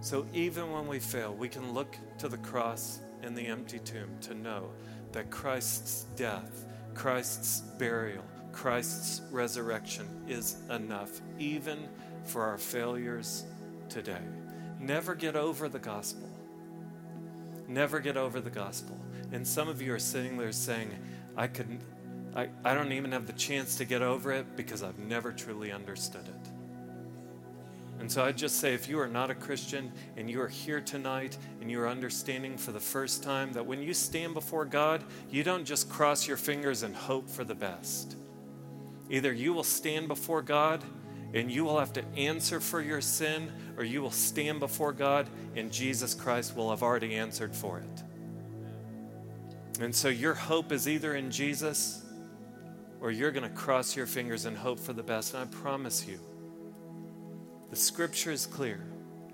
So 0.00 0.26
even 0.34 0.72
when 0.72 0.88
we 0.88 0.98
fail, 0.98 1.32
we 1.32 1.48
can 1.48 1.72
look 1.72 1.96
to 2.18 2.28
the 2.28 2.36
cross 2.38 2.98
and 3.22 3.36
the 3.36 3.46
empty 3.46 3.78
tomb 3.78 4.10
to 4.22 4.34
know 4.34 4.70
that 5.12 5.30
Christ's 5.30 6.06
death, 6.16 6.66
Christ's 6.94 7.60
burial, 7.60 8.24
Christ's 8.50 9.22
resurrection 9.30 10.06
is 10.26 10.56
enough, 10.68 11.20
even 11.38 11.88
for 12.24 12.42
our 12.42 12.58
failures 12.58 13.44
today. 13.88 14.22
Never 14.80 15.14
get 15.14 15.36
over 15.36 15.68
the 15.68 15.78
gospel. 15.78 16.28
Never 17.68 18.00
get 18.00 18.16
over 18.16 18.40
the 18.40 18.50
gospel. 18.50 18.98
And 19.30 19.46
some 19.46 19.68
of 19.68 19.80
you 19.80 19.94
are 19.94 19.98
sitting 20.00 20.36
there 20.36 20.50
saying, 20.50 20.90
I 21.36 21.46
couldn't, 21.46 21.82
I, 22.34 22.48
I 22.64 22.74
don't 22.74 22.90
even 22.92 23.12
have 23.12 23.28
the 23.28 23.32
chance 23.34 23.76
to 23.76 23.84
get 23.84 24.02
over 24.02 24.32
it 24.32 24.56
because 24.56 24.82
I've 24.82 24.98
never 24.98 25.30
truly 25.30 25.70
understood 25.70 26.26
it. 26.26 26.37
And 28.00 28.10
so 28.10 28.24
I 28.24 28.32
just 28.32 28.60
say 28.60 28.74
if 28.74 28.88
you 28.88 29.00
are 29.00 29.08
not 29.08 29.30
a 29.30 29.34
Christian 29.34 29.92
and 30.16 30.30
you 30.30 30.40
are 30.40 30.48
here 30.48 30.80
tonight 30.80 31.36
and 31.60 31.70
you 31.70 31.80
are 31.80 31.88
understanding 31.88 32.56
for 32.56 32.70
the 32.70 32.80
first 32.80 33.22
time 33.22 33.52
that 33.52 33.66
when 33.66 33.82
you 33.82 33.92
stand 33.92 34.34
before 34.34 34.64
God, 34.64 35.02
you 35.30 35.42
don't 35.42 35.64
just 35.64 35.88
cross 35.88 36.28
your 36.28 36.36
fingers 36.36 36.84
and 36.84 36.94
hope 36.94 37.28
for 37.28 37.44
the 37.44 37.54
best. 37.54 38.16
Either 39.10 39.32
you 39.32 39.52
will 39.52 39.64
stand 39.64 40.06
before 40.06 40.42
God 40.42 40.84
and 41.34 41.50
you 41.50 41.64
will 41.64 41.78
have 41.78 41.92
to 41.92 42.04
answer 42.16 42.58
for 42.58 42.80
your 42.80 43.02
sin, 43.02 43.52
or 43.76 43.84
you 43.84 44.00
will 44.00 44.10
stand 44.10 44.60
before 44.60 44.92
God 44.92 45.28
and 45.56 45.70
Jesus 45.70 46.14
Christ 46.14 46.56
will 46.56 46.70
have 46.70 46.82
already 46.82 47.16
answered 47.16 47.54
for 47.54 47.80
it. 47.80 48.02
And 49.80 49.94
so 49.94 50.08
your 50.08 50.34
hope 50.34 50.72
is 50.72 50.88
either 50.88 51.14
in 51.14 51.30
Jesus 51.30 52.04
or 53.00 53.10
you're 53.10 53.30
going 53.30 53.48
to 53.48 53.56
cross 53.56 53.94
your 53.94 54.06
fingers 54.06 54.44
and 54.44 54.56
hope 54.56 54.80
for 54.80 54.92
the 54.92 55.02
best. 55.02 55.34
And 55.34 55.42
I 55.42 55.46
promise 55.46 56.06
you, 56.06 56.20
the 57.70 57.76
scripture 57.76 58.30
is 58.30 58.46
clear. 58.46 58.80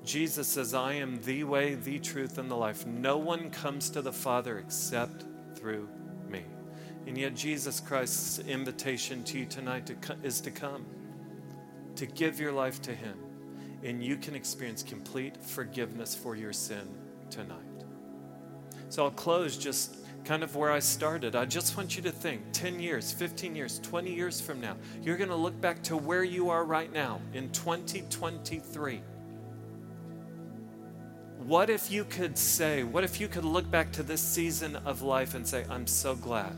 Jesus 0.04 0.48
says, 0.48 0.74
I 0.74 0.94
am 0.94 1.20
the 1.22 1.44
way, 1.44 1.74
the 1.74 1.98
truth, 1.98 2.38
and 2.38 2.50
the 2.50 2.56
life. 2.56 2.86
No 2.86 3.16
one 3.16 3.50
comes 3.50 3.88
to 3.90 4.02
the 4.02 4.12
Father 4.12 4.58
except 4.58 5.24
through 5.54 5.88
me. 6.28 6.44
and 7.06 7.16
yet, 7.16 7.34
Jesus 7.34 7.80
Christ's 7.80 8.40
invitation 8.40 9.24
to 9.24 9.38
you 9.38 9.46
tonight 9.46 9.86
to 9.86 10.16
is 10.22 10.40
to 10.42 10.50
come, 10.50 10.84
to 11.96 12.06
give 12.06 12.38
your 12.40 12.52
life 12.52 12.82
to 12.82 12.94
Him, 12.94 13.16
and 13.82 14.02
you 14.02 14.16
can 14.16 14.34
experience 14.34 14.82
complete 14.82 15.36
forgiveness 15.42 16.14
for 16.14 16.34
your 16.34 16.52
sin 16.52 16.88
tonight. 17.30 17.58
So 18.90 19.04
I'll 19.04 19.10
close 19.10 19.56
just 19.56 20.03
kind 20.24 20.42
of 20.42 20.56
where 20.56 20.70
I 20.70 20.78
started. 20.78 21.36
I 21.36 21.44
just 21.44 21.76
want 21.76 21.96
you 21.96 22.02
to 22.02 22.10
think 22.10 22.42
10 22.52 22.80
years, 22.80 23.12
15 23.12 23.54
years, 23.54 23.78
20 23.80 24.12
years 24.12 24.40
from 24.40 24.60
now, 24.60 24.76
you're 25.02 25.16
going 25.16 25.28
to 25.28 25.36
look 25.36 25.60
back 25.60 25.82
to 25.84 25.96
where 25.96 26.24
you 26.24 26.50
are 26.50 26.64
right 26.64 26.92
now 26.92 27.20
in 27.32 27.50
2023. 27.50 29.02
what 31.38 31.68
if 31.68 31.90
you 31.90 32.04
could 32.04 32.38
say, 32.38 32.84
what 32.84 33.04
if 33.04 33.20
you 33.20 33.28
could 33.28 33.44
look 33.44 33.70
back 33.70 33.92
to 33.92 34.02
this 34.02 34.22
season 34.22 34.76
of 34.86 35.02
life 35.02 35.34
and 35.34 35.46
say, 35.46 35.66
I'm 35.68 35.86
so 35.86 36.14
glad 36.14 36.56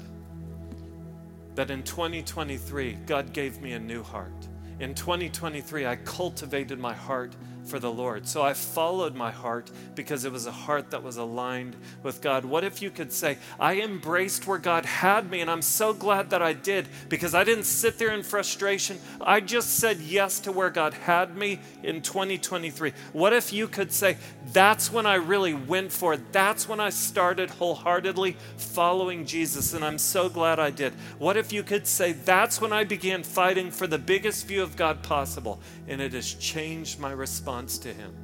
that 1.57 1.71
in 1.71 1.83
2023, 1.83 2.99
God 3.07 3.33
gave 3.33 3.61
me 3.61 3.73
a 3.73 3.81
new 3.81 4.03
heart. 4.03 4.47
In 4.79 4.95
2023, 4.95 5.87
I 5.87 5.97
cultivated 5.97 6.79
my 6.79 6.93
heart 6.93 7.35
for 7.67 7.79
the 7.79 7.91
Lord. 7.91 8.27
So 8.29 8.43
I 8.43 8.55
followed 8.55 9.15
my 9.15 9.31
heart 9.31 9.71
because 9.95 10.25
it 10.25 10.33
was 10.33 10.47
a 10.47 10.53
heart 10.53 10.91
that 10.91 11.03
was 11.03 11.17
aligned 11.17 11.77
with 12.03 12.21
God. 12.21 12.45
What 12.45 12.65
if 12.65 12.81
you 12.81 12.91
could 12.91 13.13
say, 13.13 13.39
I 13.59 13.81
embraced 13.81 14.47
where 14.47 14.59
God 14.59 14.85
had 14.85 15.31
me, 15.31 15.41
and 15.41 15.51
I'm 15.51 15.63
so 15.63 15.93
glad 15.93 16.31
that 16.31 16.43
I 16.43 16.53
did 16.53 16.87
because 17.09 17.35
I 17.35 17.45
didn't 17.45 17.65
sit 17.65 17.99
there 17.99 18.15
in 18.15 18.23
frustration. 18.23 18.99
I 19.21 19.41
just 19.41 19.79
said 19.79 19.99
yes 19.99 20.39
to 20.41 20.53
where 20.53 20.71
God 20.71 20.95
had 20.95 21.37
me 21.37 21.61
in 21.83 22.03
2023. 22.03 22.93
What 23.13 23.33
if 23.33 23.53
you 23.53 23.67
could 23.67 23.93
say, 23.93 24.17
That's 24.53 24.93
when 24.93 25.07
I 25.07 25.17
really 25.17 25.55
went 25.55 25.93
for 25.93 26.15
it? 26.15 26.33
That's 26.33 26.69
when 26.69 26.79
I 26.81 26.91
started 26.91 27.51
wholeheartedly 27.51 28.37
following 28.57 29.27
Jesus, 29.27 29.75
and 29.75 29.85
I'm 29.85 29.99
so 29.99 30.29
glad 30.29 30.61
I 30.61 30.71
did. 30.71 30.93
What 31.19 31.37
if 31.37 31.53
you 31.53 31.63
could 31.63 31.87
say, 31.87 32.13
That's 32.13 32.61
when 32.61 32.73
I 32.73 32.85
began 32.85 33.23
fighting 33.23 33.71
for 33.71 33.87
the 33.87 33.99
biggest 33.99 34.47
view 34.47 34.63
of 34.63 34.77
God 34.77 35.03
possible, 35.03 35.61
and 35.89 36.01
it 36.01 36.13
has 36.13 36.33
changed 36.33 37.01
my 37.01 37.11
response 37.11 37.56
response 37.57 37.79
to 37.79 37.93
Him. 37.93 38.15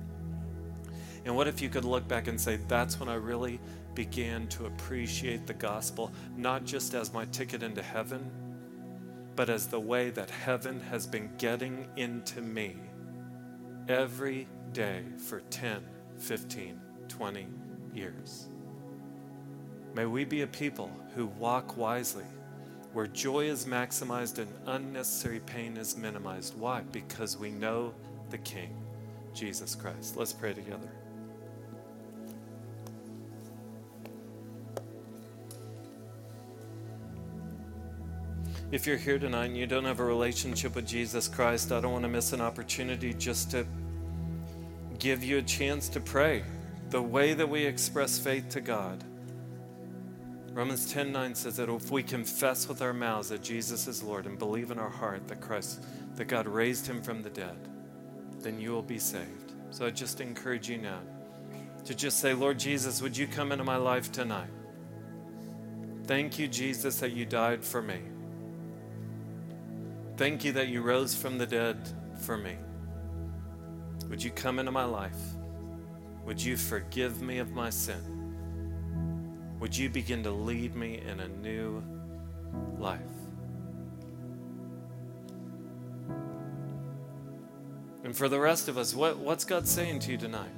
And 1.25 1.35
what 1.35 1.49
if 1.49 1.63
you 1.63 1.69
could 1.69 1.85
look 1.85 2.07
back 2.07 2.29
and 2.29 2.39
say, 2.39 2.59
that's 2.69 3.01
when 3.01 3.09
I 3.09 3.15
really 3.15 3.61
began 3.95 4.47
to 4.49 4.67
appreciate 4.67 5.47
the 5.47 5.55
gospel, 5.55 6.13
not 6.37 6.65
just 6.65 6.95
as 6.95 7.13
my 7.13 7.25
ticket 7.27 7.63
into 7.63 7.83
heaven, 7.83 8.31
but 9.37 9.49
as 9.49 9.67
the 9.67 9.81
way 9.81 10.11
that 10.11 10.29
heaven 10.29 10.81
has 10.91 11.07
been 11.07 11.31
getting 11.39 11.89
into 11.97 12.43
me 12.43 12.77
every 13.89 14.49
day 14.73 15.03
for 15.17 15.41
10, 15.51 15.83
15, 16.19 16.81
20 17.09 17.47
years. 17.95 18.49
May 19.95 20.07
we 20.07 20.25
be 20.25 20.43
a 20.43 20.47
people 20.47 20.91
who 21.15 21.27
walk 21.27 21.77
wisely, 21.77 22.27
where 22.93 23.07
joy 23.07 23.45
is 23.45 23.65
maximized 23.65 24.39
and 24.39 24.51
unnecessary 24.67 25.41
pain 25.41 25.77
is 25.77 25.97
minimized. 25.97 26.59
Why? 26.59 26.83
Because 26.93 27.39
we 27.39 27.51
know 27.51 27.95
the 28.31 28.39
King. 28.39 28.82
Jesus 29.35 29.75
Christ. 29.75 30.17
Let's 30.17 30.33
pray 30.33 30.53
together. 30.53 30.91
If 38.73 38.87
you're 38.87 38.97
here 38.97 39.19
tonight 39.19 39.47
and 39.47 39.57
you 39.57 39.67
don't 39.67 39.85
have 39.85 40.01
a 40.01 40.05
relationship 40.05 40.75
with 40.75 40.87
Jesus 40.87 41.29
Christ, 41.29 41.73
I 41.73 41.81
don't 41.81 41.93
want 41.93 42.05
to 42.05 42.09
miss 42.09 42.33
an 42.33 42.41
opportunity 42.41 43.13
just 43.13 43.51
to 43.51 43.67
give 44.99 45.23
you 45.23 45.39
a 45.39 45.43
chance 45.43 45.91
to 45.91 46.01
pray 46.01 46.43
the 46.89 47.03
way 47.03 47.35
that 47.35 47.49
we 47.49 47.67
express 47.67 48.19
faith 48.19 48.49
to 48.51 48.63
God. 48.63 49.05
Romans 50.53 50.91
10 50.91 51.13
9 51.13 51.35
says 51.35 51.57
that 51.57 51.69
if 51.69 51.91
we 51.91 52.03
confess 52.03 52.67
with 52.67 52.81
our 52.81 52.95
mouths 52.95 53.29
that 53.29 53.43
Jesus 53.43 53.87
is 53.89 54.03
Lord 54.03 54.27
and 54.27 54.39
believe 54.39 54.71
in 54.71 54.79
our 54.79 54.91
heart 54.91 55.29
that 55.29 55.41
Christ, 55.41 55.85
that 56.17 56.27
God 56.27 56.47
raised 56.47 56.87
him 56.87 57.03
from 57.03 57.23
the 57.23 57.31
dead, 57.31 57.57
then 58.43 58.61
you 58.61 58.71
will 58.71 58.83
be 58.83 58.99
saved. 58.99 59.53
So 59.71 59.87
I 59.87 59.91
just 59.91 60.21
encourage 60.21 60.69
you 60.69 60.79
now 60.79 61.01
to 61.85 61.95
just 61.95 62.21
say, 62.21 62.35
Lord 62.35 62.59
Jesus, 62.59 63.03
would 63.03 63.17
you 63.17 63.27
come 63.27 63.53
into 63.53 63.65
my 63.65 63.77
life 63.77 64.13
tonight? 64.13 64.51
Thank 66.05 66.39
you, 66.39 66.49
Jesus, 66.49 66.99
that 67.01 67.13
you 67.13 67.25
died 67.25 67.65
for 67.65 67.81
me. 67.81 68.01
Thank 70.17 70.45
you 70.45 70.53
that 70.53 70.69
you 70.69 70.83
rose 70.83 71.15
from 71.15 71.39
the 71.39 71.47
dead 71.47 71.89
for 72.19 72.37
me. 72.37 72.57
Would 74.09 74.23
you 74.23 74.31
come 74.31 74.59
into 74.59 74.73
my 74.73 74.85
life? 74.85 75.19
Would 76.25 76.43
you 76.43 76.57
forgive 76.57 77.23
me 77.23 77.39
of 77.39 77.53
my 77.53 77.71
sin? 77.71 79.57
Would 79.59 79.77
you 79.77 79.89
begin 79.89 80.23
to 80.25 80.31
lead 80.31 80.75
me 80.77 81.01
in 81.01 81.21
a 81.21 81.29
new 81.29 81.83
life? 82.79 83.01
And 88.13 88.17
for 88.19 88.29
the 88.29 88.39
rest 88.39 88.69
of 88.69 88.77
us, 88.77 88.95
what, 88.95 89.17
what's 89.17 89.47
God 89.47 89.67
saying 89.67 90.01
to 90.01 90.11
you 90.11 90.19
tonight? 90.19 90.53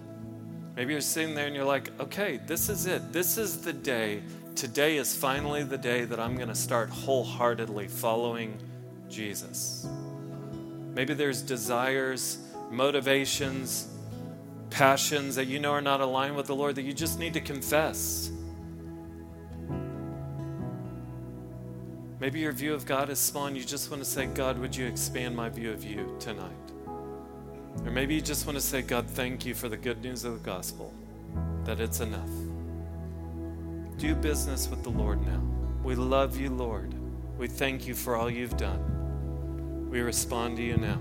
Maybe 0.75 0.91
you're 0.91 1.01
sitting 1.01 1.37
there 1.37 1.47
and 1.47 1.55
you're 1.55 1.65
like, 1.65 1.89
okay, 2.01 2.41
this 2.49 2.69
is 2.69 2.87
it. 2.87 3.13
This 3.13 3.39
is 3.39 3.61
the 3.61 3.73
day. 3.73 4.25
Today 4.57 4.97
is 4.97 5.15
finally 5.15 5.63
the 5.63 5.79
day 5.79 6.05
that 6.05 6.19
I'm 6.19 6.35
going 6.35 6.49
to 6.49 6.55
start 6.57 6.91
wholeheartedly 6.91 7.87
following 7.87 8.59
Jesus. 9.09 9.87
Maybe 10.95 11.15
there's 11.15 11.43
desires, 11.43 12.39
motivations, 12.73 13.87
passions 14.71 15.37
that 15.37 15.47
you 15.47 15.61
know 15.61 15.71
are 15.71 15.81
not 15.81 16.01
aligned 16.01 16.35
with 16.35 16.49
the 16.49 16.57
Lord 16.57 16.75
that 16.75 16.83
you 16.83 16.93
just 16.93 17.21
need 17.21 17.35
to 17.35 17.41
confess. 17.41 18.33
Maybe 22.19 22.41
your 22.41 22.51
view 22.51 22.75
of 22.75 22.85
God 22.85 23.11
is 23.11 23.21
small 23.21 23.47
and 23.47 23.57
you 23.57 23.63
just 23.63 23.93
want 23.93 24.03
to 24.03 24.11
say, 24.11 24.27
God, 24.27 24.59
would 24.59 24.75
you 24.75 24.87
expand 24.87 25.37
my 25.37 25.49
view 25.51 25.71
of 25.71 25.85
you 25.85 26.17
tonight? 26.19 26.64
Or 27.85 27.91
maybe 27.91 28.15
you 28.15 28.21
just 28.21 28.47
want 28.47 28.57
to 28.57 28.63
say, 28.63 28.83
God, 28.83 29.07
thank 29.07 29.45
you 29.45 29.55
for 29.55 29.69
the 29.69 29.77
good 29.77 30.03
news 30.03 30.25
of 30.25 30.35
the 30.35 30.45
gospel, 30.45 30.93
that 31.65 31.81
it's 31.81 32.01
enough. 32.01 32.31
Do 33.99 34.15
business 34.15 34.69
with 34.69 34.83
the 34.83 34.91
Lord 34.91 35.25
now. 35.27 35.41
We 35.83 35.95
love 35.95 36.39
you, 36.39 36.51
Lord. 36.51 36.95
We 37.39 37.49
thank 37.49 37.87
you 37.87 37.95
for 37.95 38.17
all 38.17 38.31
you've 38.31 38.57
done. 38.57 39.89
We 39.91 40.01
respond 40.01 40.57
to 40.57 40.63
you 40.63 40.77
now. 40.77 41.01